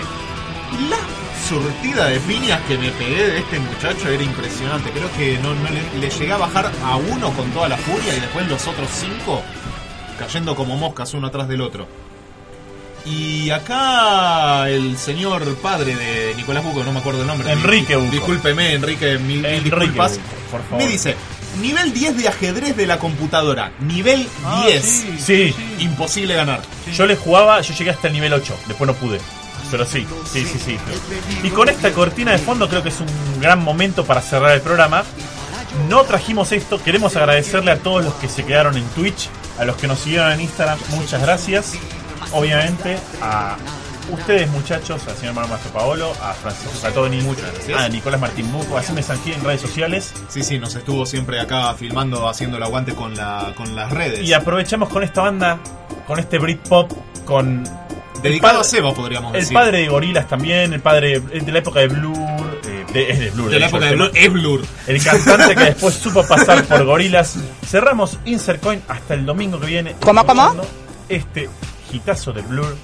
La 0.90 0.98
surtida 1.48 2.06
de 2.06 2.20
piñas 2.22 2.60
que 2.68 2.78
me 2.78 2.90
pegué 2.92 3.28
de 3.28 3.38
este 3.40 3.60
muchacho 3.60 4.10
era 4.10 4.24
impresionante. 4.24 4.90
Creo 4.92 5.12
que 5.18 5.38
no, 5.40 5.54
no 5.54 5.70
le, 5.70 6.00
le 6.00 6.10
llegué 6.10 6.32
a 6.34 6.38
bajar 6.38 6.72
a 6.84 6.96
uno 6.96 7.30
con 7.32 7.50
toda 7.52 7.68
la 7.70 7.78
furia 7.78 8.16
y 8.16 8.20
después 8.20 8.48
los 8.48 8.66
otros 8.68 8.90
cinco 8.92 9.42
cayendo 10.18 10.56
como 10.56 10.76
moscas 10.78 11.14
uno 11.14 11.28
atrás 11.28 11.48
del 11.48 11.62
otro. 11.62 11.88
Y 13.06 13.50
acá 13.52 14.68
el 14.70 14.98
señor 14.98 15.56
padre 15.58 15.96
de 15.96 16.34
Nicolás 16.36 16.64
Buco, 16.64 16.84
no 16.84 16.92
me 16.92 17.00
acuerdo 17.00 17.22
el 17.22 17.28
nombre. 17.28 17.52
Enrique 17.52 17.96
Buco. 17.96 18.12
Discúlpeme, 18.12 18.74
Enrique, 18.74 19.18
mil, 19.20 19.38
mil 19.42 19.46
Enrique 19.46 19.76
disculpas. 19.80 20.14
Buco, 20.14 20.24
por 20.52 20.64
favor. 20.64 20.78
Me 20.80 20.88
dice, 20.88 21.16
nivel 21.62 21.94
10 21.94 22.18
de 22.18 22.28
ajedrez 22.28 22.76
de 22.76 22.88
la 22.88 22.98
computadora. 22.98 23.72
Nivel 23.80 24.28
Ah, 24.44 24.64
10. 24.68 24.84
sí, 24.84 25.16
Sí. 25.20 25.56
Imposible 25.80 26.34
ganar. 26.34 26.62
Yo 26.94 27.06
le 27.06 27.16
jugaba, 27.16 27.62
yo 27.62 27.74
llegué 27.76 27.92
hasta 27.92 28.08
el 28.08 28.14
nivel 28.14 28.34
8, 28.34 28.58
después 28.68 28.88
no 28.88 28.94
pude. 28.96 29.20
Pero 29.72 29.86
sí, 29.86 30.06
sí, 30.32 30.46
sí, 30.46 30.60
sí. 30.64 30.78
Y 31.44 31.50
con 31.50 31.70
esta 31.70 31.92
cortina 31.92 32.32
de 32.32 32.38
fondo 32.38 32.68
creo 32.70 32.82
que 32.84 32.90
es 32.90 33.00
un 33.00 33.42
gran 33.42 33.64
momento 33.64 34.04
para 34.06 34.22
cerrar 34.22 34.52
el 34.52 34.62
programa. 34.62 35.04
No 35.90 36.04
trajimos 36.04 36.52
esto, 36.54 36.82
queremos 36.82 37.16
agradecerle 37.16 37.72
a 37.72 37.78
todos 37.80 38.04
los 38.04 38.14
que 38.16 38.30
se 38.30 38.46
quedaron 38.46 38.78
en 38.78 38.86
Twitch, 38.90 39.28
a 39.60 39.66
los 39.66 39.76
que 39.76 39.88
nos 39.88 40.00
siguieron 40.00 40.32
en 40.32 40.42
Instagram, 40.42 40.80
muchas 40.92 41.22
gracias. 41.22 41.74
Obviamente 42.36 42.98
a 43.22 43.56
ustedes 44.12 44.50
muchachos, 44.52 45.02
al 45.08 45.16
señor 45.16 45.34
Manuel 45.36 45.52
Mastro 45.54 45.72
Paolo, 45.72 46.12
a 46.22 46.34
Francisco 46.34 46.74
Catoni, 46.82 47.22
Muchas 47.22 47.52
gracias. 47.54 47.80
a 47.82 47.90
Nicolás 47.90 48.22
Martín 48.22 48.52
Buco, 48.52 48.78
así 48.78 48.94
me 48.94 49.02
zanqué 49.02 49.34
en 49.34 49.44
redes 49.44 49.62
sociales. 49.62 50.14
Sí, 50.30 50.44
sí, 50.44 50.60
nos 50.60 50.76
estuvo 50.76 51.06
siempre 51.06 51.40
acá 51.40 51.74
filmando, 51.74 52.28
haciendo 52.28 52.58
el 52.58 52.64
aguante 52.64 52.94
con, 52.94 53.16
la, 53.16 53.54
con 53.56 53.76
las 53.76 53.92
redes. 53.92 54.22
Y 54.28 54.34
aprovechamos 54.34 54.90
con 54.90 55.02
esta 55.04 55.22
banda, 55.22 55.60
con 56.08 56.20
este 56.20 56.38
Britpop, 56.38 56.92
con... 57.26 57.64
el 58.16 58.22
Dedicado 58.22 58.54
padre- 58.56 58.62
a 58.62 58.64
Seba, 58.70 58.94
podríamos 58.94 59.34
El 59.34 59.40
decir. 59.42 59.54
padre 59.54 59.80
de 59.80 59.88
Gorilas 59.88 60.28
también, 60.28 60.74
el 60.74 60.82
padre 60.82 61.20
de 61.22 61.52
la 61.52 61.60
época 61.60 61.80
de 61.80 61.88
Blur, 61.88 62.60
eh, 62.66 62.86
de, 62.94 63.10
es 63.12 63.20
de 63.20 63.30
Blur, 63.32 63.50
de 63.50 63.60
la 63.60 63.68
época 63.68 63.86
de 63.86 63.92
el- 63.92 63.96
Blur, 63.98 64.12
es 64.14 64.32
Blur. 64.34 64.62
El 64.88 65.04
cantante 65.04 65.56
que 65.56 65.64
después 65.72 65.96
supo 65.96 66.24
pasar 66.28 66.64
por 66.66 66.84
Gorilas. 66.86 67.36
Cerramos 67.66 68.20
Insert 68.26 68.62
Coin 68.62 68.82
hasta 68.88 69.14
el 69.16 69.26
domingo 69.26 69.60
que 69.60 69.66
viene. 69.68 69.96
¿Cómo, 70.02 70.26
cómo? 70.26 70.54
Este 71.10 71.50
hitazo 71.96 72.32
de 72.34 72.42
Blur. 72.42 72.76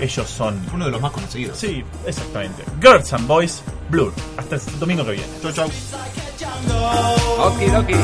Ellos 0.00 0.28
son. 0.30 0.64
Uno 0.72 0.86
de 0.86 0.90
los 0.90 1.00
más 1.00 1.12
conocidos. 1.12 1.58
Sí, 1.58 1.84
exactamente. 2.06 2.64
Girls 2.80 3.12
and 3.12 3.26
Boys, 3.26 3.62
Blur. 3.90 4.12
Hasta 4.36 4.56
el 4.56 4.78
domingo 4.78 5.04
que 5.04 5.12
viene. 5.12 5.26
Chau, 5.42 5.52
chau. 5.52 5.70
Okidoki. 7.38 7.94